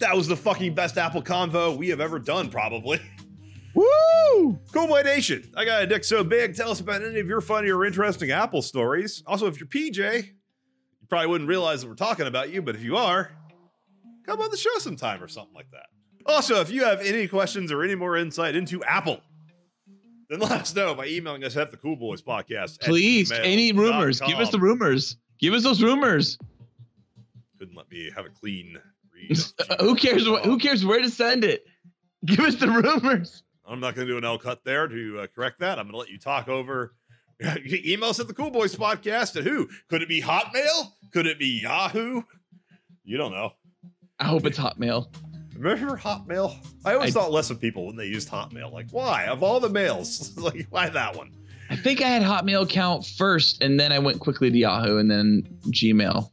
That 0.00 0.16
was 0.16 0.28
the 0.28 0.36
fucking 0.36 0.74
best 0.74 0.96
Apple 0.96 1.22
convo 1.22 1.76
we 1.76 1.88
have 1.90 2.00
ever 2.00 2.18
done, 2.18 2.48
probably. 2.50 3.00
Woo! 3.74 4.58
Cool 4.72 4.86
Boy 4.86 5.02
Nation, 5.02 5.50
I 5.56 5.64
got 5.64 5.82
a 5.82 5.86
dick 5.86 6.04
so 6.04 6.22
big. 6.24 6.54
Tell 6.54 6.70
us 6.70 6.80
about 6.80 7.02
any 7.02 7.18
of 7.20 7.26
your 7.26 7.40
funny 7.40 7.70
or 7.70 7.84
interesting 7.84 8.30
Apple 8.30 8.62
stories. 8.62 9.22
Also, 9.26 9.46
if 9.46 9.58
you're 9.58 9.66
PJ, 9.68 10.30
probably 11.12 11.26
wouldn't 11.26 11.50
realize 11.50 11.82
that 11.82 11.88
we're 11.88 11.94
talking 11.94 12.26
about 12.26 12.50
you, 12.50 12.62
but 12.62 12.74
if 12.74 12.82
you 12.82 12.96
are, 12.96 13.30
come 14.24 14.40
on 14.40 14.50
the 14.50 14.56
show 14.56 14.70
sometime 14.78 15.22
or 15.22 15.28
something 15.28 15.54
like 15.54 15.70
that. 15.70 15.84
Also, 16.24 16.62
if 16.62 16.70
you 16.70 16.84
have 16.84 17.02
any 17.02 17.28
questions 17.28 17.70
or 17.70 17.82
any 17.82 17.94
more 17.94 18.16
insight 18.16 18.56
into 18.56 18.82
Apple, 18.84 19.20
then 20.30 20.38
let 20.38 20.52
us 20.52 20.74
know 20.74 20.94
by 20.94 21.06
emailing 21.06 21.44
us 21.44 21.54
at 21.58 21.70
the 21.70 21.76
Cool 21.76 21.96
Boys 21.96 22.22
Podcast. 22.22 22.80
Please, 22.80 23.30
any 23.30 23.72
rumors? 23.72 24.22
Give 24.22 24.38
us 24.38 24.48
the 24.48 24.58
rumors. 24.58 25.18
Give 25.38 25.52
us 25.52 25.62
those 25.62 25.82
rumors. 25.82 26.38
Couldn't 27.58 27.76
let 27.76 27.90
me 27.90 28.10
have 28.16 28.24
a 28.24 28.30
clean 28.30 28.78
read. 29.12 29.36
who 29.80 29.94
cares? 29.94 30.26
What, 30.26 30.46
who 30.46 30.56
cares 30.56 30.82
where 30.82 31.02
to 31.02 31.10
send 31.10 31.44
it? 31.44 31.66
Give 32.24 32.40
us 32.40 32.54
the 32.54 32.68
rumors. 32.68 33.42
I'm 33.66 33.80
not 33.80 33.94
going 33.94 34.06
to 34.06 34.14
do 34.14 34.16
an 34.16 34.24
L 34.24 34.38
cut 34.38 34.64
there 34.64 34.88
to 34.88 35.20
uh, 35.20 35.26
correct 35.26 35.60
that. 35.60 35.78
I'm 35.78 35.84
going 35.84 35.92
to 35.92 35.98
let 35.98 36.08
you 36.08 36.18
talk 36.18 36.48
over. 36.48 36.94
Email 37.84 38.10
us 38.10 38.20
at 38.20 38.28
the 38.28 38.34
Cool 38.34 38.50
Boys 38.50 38.74
Podcast 38.76 39.36
at 39.36 39.44
who? 39.44 39.68
Could 39.88 40.02
it 40.02 40.08
be 40.08 40.22
Hotmail? 40.22 40.92
Could 41.12 41.26
it 41.26 41.38
be 41.38 41.60
Yahoo? 41.62 42.22
You 43.04 43.16
don't 43.18 43.32
know. 43.32 43.52
I 44.18 44.24
hope 44.26 44.46
it's 44.46 44.58
Hotmail. 44.58 45.14
Remember 45.56 45.96
Hotmail? 45.96 46.56
I 46.84 46.94
always 46.94 47.14
I- 47.16 47.20
thought 47.20 47.32
less 47.32 47.50
of 47.50 47.60
people 47.60 47.86
when 47.86 47.96
they 47.96 48.06
used 48.06 48.28
Hotmail. 48.28 48.72
Like, 48.72 48.86
why? 48.90 49.26
Of 49.26 49.42
all 49.42 49.60
the 49.60 49.68
mails, 49.68 50.36
like, 50.38 50.66
why 50.70 50.88
that 50.88 51.16
one? 51.16 51.32
I 51.70 51.76
think 51.76 52.02
I 52.02 52.08
had 52.08 52.22
Hotmail 52.22 52.64
account 52.64 53.06
first, 53.06 53.62
and 53.62 53.78
then 53.80 53.92
I 53.92 53.98
went 53.98 54.20
quickly 54.20 54.50
to 54.50 54.58
Yahoo 54.58 54.98
and 54.98 55.10
then 55.10 55.42
Gmail. 55.68 56.30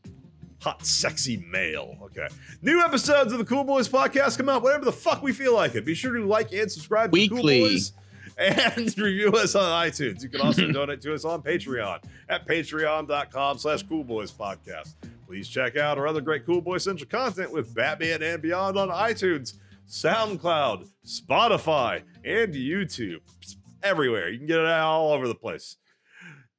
Hot, 0.61 0.85
sexy 0.85 1.37
mail. 1.49 1.97
Okay. 2.03 2.27
New 2.61 2.81
episodes 2.81 3.31
of 3.31 3.39
the 3.39 3.45
Cool 3.45 3.63
Boys 3.63 3.87
podcast 3.87 4.37
come 4.37 4.49
out 4.49 4.61
whenever 4.61 4.83
the 4.83 4.91
fuck 4.91 5.23
we 5.23 5.31
feel 5.31 5.53
like 5.55 5.75
it. 5.75 5.85
Be 5.85 5.93
sure 5.95 6.13
to 6.13 6.25
like 6.25 6.51
and 6.51 6.69
subscribe 6.69 7.13
to 7.13 7.27
Cool 7.29 7.37
Weekly. 7.37 7.59
Boys 7.61 7.93
and 8.39 8.97
review 8.97 9.31
us 9.33 9.55
on 9.55 9.63
iTunes. 9.87 10.23
You 10.23 10.29
can 10.29 10.41
also 10.41 10.67
donate 10.71 11.01
to 11.01 11.13
us 11.13 11.25
on 11.25 11.41
Patreon 11.41 12.03
at 12.29 12.47
patreon.com 12.47 13.57
slash 13.57 13.83
Cool 13.83 14.03
Boys 14.03 14.31
podcast. 14.31 14.95
Please 15.27 15.47
check 15.47 15.77
out 15.77 15.97
our 15.97 16.07
other 16.07 16.21
great 16.21 16.45
Cool 16.45 16.61
Boy 16.61 16.79
Central 16.79 17.09
content 17.09 17.51
with 17.51 17.73
Batman 17.75 18.23
and 18.23 18.41
Beyond 18.41 18.77
on 18.77 18.89
iTunes, 18.89 19.55
SoundCloud, 19.87 20.87
Spotify, 21.05 22.01
and 22.25 22.53
YouTube. 22.53 23.19
It's 23.41 23.57
everywhere. 23.83 24.29
You 24.29 24.39
can 24.39 24.47
get 24.47 24.59
it 24.59 24.65
all 24.67 25.11
over 25.11 25.27
the 25.27 25.35
place. 25.35 25.77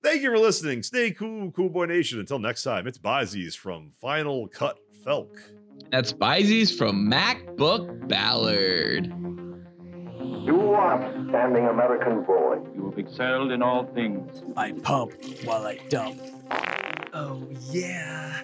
Thank 0.03 0.22
you 0.22 0.31
for 0.31 0.39
listening. 0.39 0.83
Stay 0.83 1.11
cool, 1.11 1.51
Cool 1.51 1.68
Boy 1.68 1.87
Nation. 1.87 2.20
Until 2.20 2.39
next 2.39 2.62
time, 2.62 2.87
it's 2.87 2.99
Byzies 2.99 3.57
from 3.57 3.91
Final 4.01 4.49
Cut 4.49 4.78
Felk. 5.05 5.39
That's 5.91 6.12
Bizees 6.12 6.76
from 6.76 7.11
MacBook 7.11 8.09
Ballard. 8.09 9.49
You 10.31 10.72
are 10.74 11.03
upstanding 11.03 11.66
American 11.66 12.22
boy. 12.22 12.59
You 12.74 12.91
have 12.91 12.99
excelled 12.99 13.51
in 13.51 13.62
all 13.62 13.85
things. 13.95 14.43
I 14.57 14.72
pump 14.72 15.12
while 15.45 15.66
I 15.66 15.78
dump. 15.89 16.20
Oh 17.12 17.49
yeah. 17.70 18.43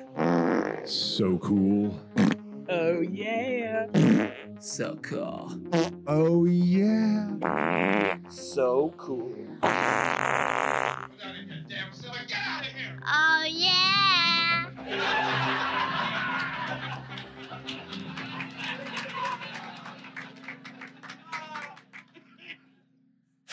So 0.85 1.39
cool. 1.39 1.99
Oh 2.69 3.01
yeah. 3.01 3.87
So 4.59 4.97
cool. 5.03 5.53
Oh, 6.07 6.45
yeah. 6.47 8.19
So 8.29 8.93
cool. 8.97 9.33
Oh, 9.63 11.07
Get 14.89 14.99
out 14.99 15.96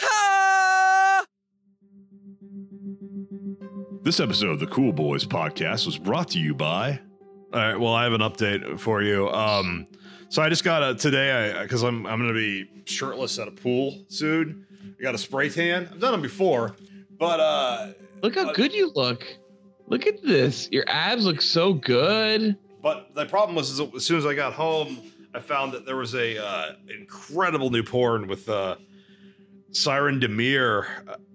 Ha! 0.03 1.25
This 4.03 4.19
episode 4.19 4.49
of 4.49 4.59
the 4.59 4.67
Cool 4.67 4.91
Boys 4.91 5.23
podcast 5.23 5.85
was 5.85 5.97
brought 5.97 6.27
to 6.31 6.39
you 6.39 6.53
by. 6.53 6.99
All 7.53 7.59
right. 7.59 7.79
Well, 7.79 7.93
I 7.93 8.03
have 8.03 8.11
an 8.11 8.19
update 8.19 8.77
for 8.77 9.01
you. 9.01 9.29
Um, 9.29 9.87
so 10.27 10.41
I 10.41 10.49
just 10.49 10.65
got 10.65 10.83
a 10.83 10.93
today 10.95 11.53
I 11.57 11.63
because 11.63 11.83
I'm 11.83 12.05
I'm 12.05 12.19
gonna 12.19 12.33
be 12.33 12.69
shirtless 12.83 13.39
at 13.39 13.47
a 13.47 13.51
pool 13.51 14.03
soon. 14.09 14.65
I 14.99 15.03
got 15.03 15.15
a 15.15 15.17
spray 15.17 15.47
tan. 15.49 15.87
I've 15.89 15.99
done 16.01 16.11
them 16.11 16.21
before, 16.21 16.75
but 17.17 17.39
uh, 17.39 17.93
Look 18.21 18.35
how 18.35 18.51
good 18.51 18.73
you 18.73 18.91
look. 18.93 19.25
Look 19.87 20.05
at 20.05 20.21
this. 20.21 20.67
Your 20.71 20.83
abs 20.87 21.25
look 21.25 21.41
so 21.41 21.73
good. 21.73 22.57
but 22.81 23.15
the 23.15 23.25
problem 23.25 23.55
was 23.55 23.69
is 23.69 23.79
as 23.79 24.05
soon 24.05 24.17
as 24.17 24.25
I 24.25 24.33
got 24.33 24.51
home, 24.51 24.97
I 25.33 25.39
found 25.39 25.71
that 25.73 25.85
there 25.85 25.95
was 25.97 26.13
a 26.13 26.45
uh, 26.45 26.73
incredible 26.93 27.69
new 27.69 27.83
porn 27.83 28.27
with 28.27 28.49
uh, 28.49 28.75
Siren 29.74 30.19
Demir 30.19 30.86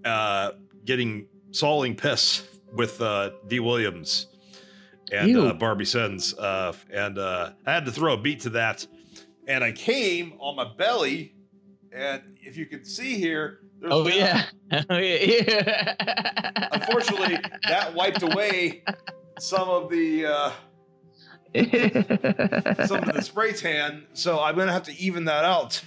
uh, 0.05 0.53
getting 0.85 1.27
sawing 1.51 1.95
piss 1.97 2.43
with 2.75 3.01
uh, 3.03 3.31
D 3.47 3.61
Williams 3.61 4.27
and 5.13 5.37
uh, 5.37 5.53
Barbie 5.55 5.85
Sens, 5.85 6.35
uh, 6.39 6.73
and 6.93 7.19
uh, 7.19 7.51
I 7.67 7.73
had 7.73 7.85
to 7.87 7.93
throw 7.93 8.15
a 8.15 8.17
beat 8.21 8.41
to 8.41 8.51
that, 8.51 8.87
and 9.47 9.63
I 9.65 9.73
came 9.73 10.35
on 10.39 10.55
my 10.57 10.67
belly, 10.77 11.35
and 11.93 12.23
if 12.43 12.57
you 12.57 12.67
can 12.67 12.85
see 12.85 13.17
here, 13.19 13.61
there's 13.81 13.93
Oh 13.93 14.03
now- 14.05 14.15
yeah. 14.15 14.45
Oh 14.91 14.99
yeah. 14.99 15.17
yeah. 15.49 16.69
Unfortunately, 16.73 17.39
that 17.69 17.95
wiped 17.95 18.23
away 18.23 18.83
some 19.39 19.69
of 19.71 19.89
the 19.91 20.27
uh, 20.27 20.51
some 22.87 22.99
of 23.09 23.15
the 23.15 23.21
spray 23.25 23.53
tan, 23.53 24.07
so 24.13 24.41
I'm 24.41 24.57
gonna 24.57 24.73
have 24.73 24.83
to 24.85 24.97
even 25.01 25.25
that 25.25 25.45
out. 25.45 25.83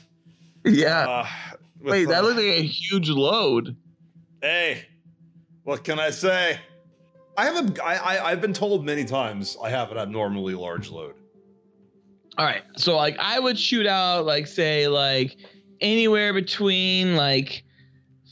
yeah. 0.65 1.07
Uh, 1.07 1.27
Wait, 1.81 2.05
that 2.05 2.23
looks 2.23 2.35
like 2.35 2.45
a 2.45 2.63
huge 2.63 3.09
load. 3.09 3.75
Hey, 4.41 4.85
what 5.63 5.83
can 5.83 5.99
I 5.99 6.09
say? 6.09 6.59
I 7.37 7.45
have 7.45 7.77
a. 7.77 7.83
I, 7.83 7.95
I 7.95 8.31
I've 8.31 8.41
been 8.41 8.53
told 8.53 8.85
many 8.85 9.05
times 9.05 9.57
I 9.63 9.69
have 9.69 9.91
an 9.91 9.97
abnormally 9.97 10.53
large 10.53 10.89
load. 10.89 11.15
All 12.37 12.45
right. 12.45 12.63
So 12.77 12.95
like 12.95 13.17
I 13.19 13.39
would 13.39 13.57
shoot 13.57 13.85
out 13.85 14.25
like 14.25 14.47
say 14.47 14.87
like 14.87 15.37
anywhere 15.79 16.33
between 16.33 17.15
like 17.15 17.63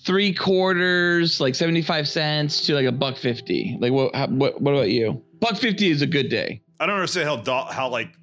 three 0.06 0.34
quarters, 0.34 1.40
like 1.40 1.56
75 1.56 2.08
cents 2.08 2.66
to 2.66 2.74
like 2.74 2.86
a 2.86 2.92
buck 2.92 3.18
50. 3.18 3.78
Like 3.80 3.92
what 3.92 4.16
how, 4.16 4.28
what 4.28 4.62
what 4.62 4.74
about 4.74 4.90
you? 4.90 5.24
Buck 5.40 5.58
50 5.58 5.90
is 5.90 6.02
a 6.02 6.08
good 6.08 6.30
day. 6.30 6.62
I 6.80 6.86
don't 6.86 6.96
understand 6.96 7.28
how 7.28 7.38
do, 7.38 7.74
how 7.74 7.90
like 7.90 8.14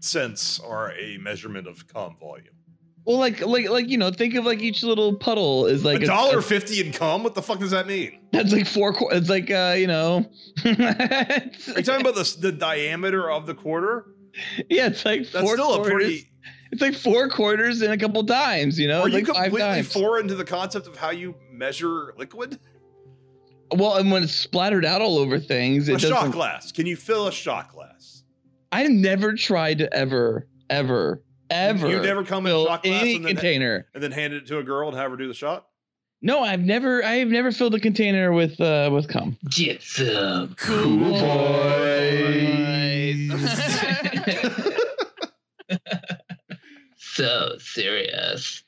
cents 0.00 0.60
are 0.60 0.92
a 0.92 1.18
measurement 1.18 1.66
of 1.66 1.86
cum 1.88 2.16
volume. 2.18 2.53
Well, 3.06 3.18
like 3.18 3.44
like 3.44 3.68
like 3.68 3.88
you 3.90 3.98
know, 3.98 4.10
think 4.10 4.34
of 4.34 4.46
like 4.46 4.60
each 4.60 4.82
little 4.82 5.14
puddle 5.16 5.66
is 5.66 5.84
like 5.84 6.02
a 6.02 6.06
dollar 6.06 6.40
fifty 6.40 6.80
in 6.80 6.90
cum? 6.92 7.22
What 7.22 7.34
the 7.34 7.42
fuck 7.42 7.58
does 7.58 7.70
that 7.72 7.86
mean? 7.86 8.18
That's 8.32 8.50
like 8.52 8.66
four. 8.66 8.94
qu- 8.94 9.10
It's 9.10 9.28
like 9.28 9.50
uh, 9.50 9.74
you 9.76 9.86
know. 9.86 10.24
Are 10.64 10.70
you 10.70 11.82
talking 11.82 12.00
about 12.00 12.14
the 12.14 12.36
the 12.40 12.52
diameter 12.52 13.30
of 13.30 13.46
the 13.46 13.54
quarter? 13.54 14.06
yeah, 14.70 14.86
it's 14.86 15.04
like 15.04 15.28
That's 15.30 15.44
four 15.44 15.54
still 15.56 15.74
a 15.74 15.76
quarters. 15.76 15.92
pretty. 15.92 16.30
It's 16.72 16.80
like 16.82 16.94
four 16.94 17.28
quarters 17.28 17.82
in 17.82 17.92
a 17.92 17.98
couple 17.98 18.22
dimes. 18.22 18.78
You 18.78 18.88
know, 18.88 19.02
Are 19.02 19.08
you 19.08 19.16
like 19.18 19.26
completely 19.26 19.82
foreign 19.82 20.26
to 20.28 20.34
the 20.34 20.44
concept 20.44 20.86
of 20.86 20.96
how 20.96 21.10
you 21.10 21.34
measure 21.52 22.14
liquid? 22.16 22.58
Well, 23.70 23.96
and 23.96 24.10
when 24.10 24.22
it's 24.24 24.32
splattered 24.34 24.84
out 24.84 25.00
all 25.02 25.18
over 25.18 25.38
things, 25.38 25.88
it 25.88 25.96
a 25.96 25.98
shot 25.98 26.32
glass. 26.32 26.72
Can 26.72 26.86
you 26.86 26.96
fill 26.96 27.26
a 27.26 27.32
shot 27.32 27.70
glass? 27.72 28.22
I've 28.72 28.90
never 28.90 29.34
tried 29.34 29.78
to 29.78 29.92
ever, 29.94 30.46
ever, 30.70 31.22
ever. 31.50 31.88
You 31.88 32.00
never 32.00 32.24
come 32.24 32.46
in 32.46 32.54
a 32.54 32.64
shot 32.64 32.82
glass 32.82 33.02
any 33.02 33.16
and 33.16 33.24
then, 33.24 33.34
container. 33.34 33.86
and 33.94 34.02
then 34.02 34.12
hand 34.12 34.32
it 34.32 34.46
to 34.48 34.58
a 34.58 34.62
girl 34.62 34.88
and 34.88 34.96
have 34.96 35.10
her 35.10 35.16
do 35.16 35.28
the 35.28 35.34
shot? 35.34 35.66
No, 36.22 36.40
I've 36.40 36.60
never. 36.60 37.04
I 37.04 37.16
have 37.16 37.28
never 37.28 37.52
filled 37.52 37.74
a 37.74 37.80
container 37.80 38.32
with 38.32 38.60
uh 38.60 38.90
with 38.92 39.08
cum. 39.08 39.36
Get 39.50 39.82
some 39.82 40.54
Cool 40.56 41.10
boys. 41.10 42.40
so 46.96 47.56
serious. 47.58 48.63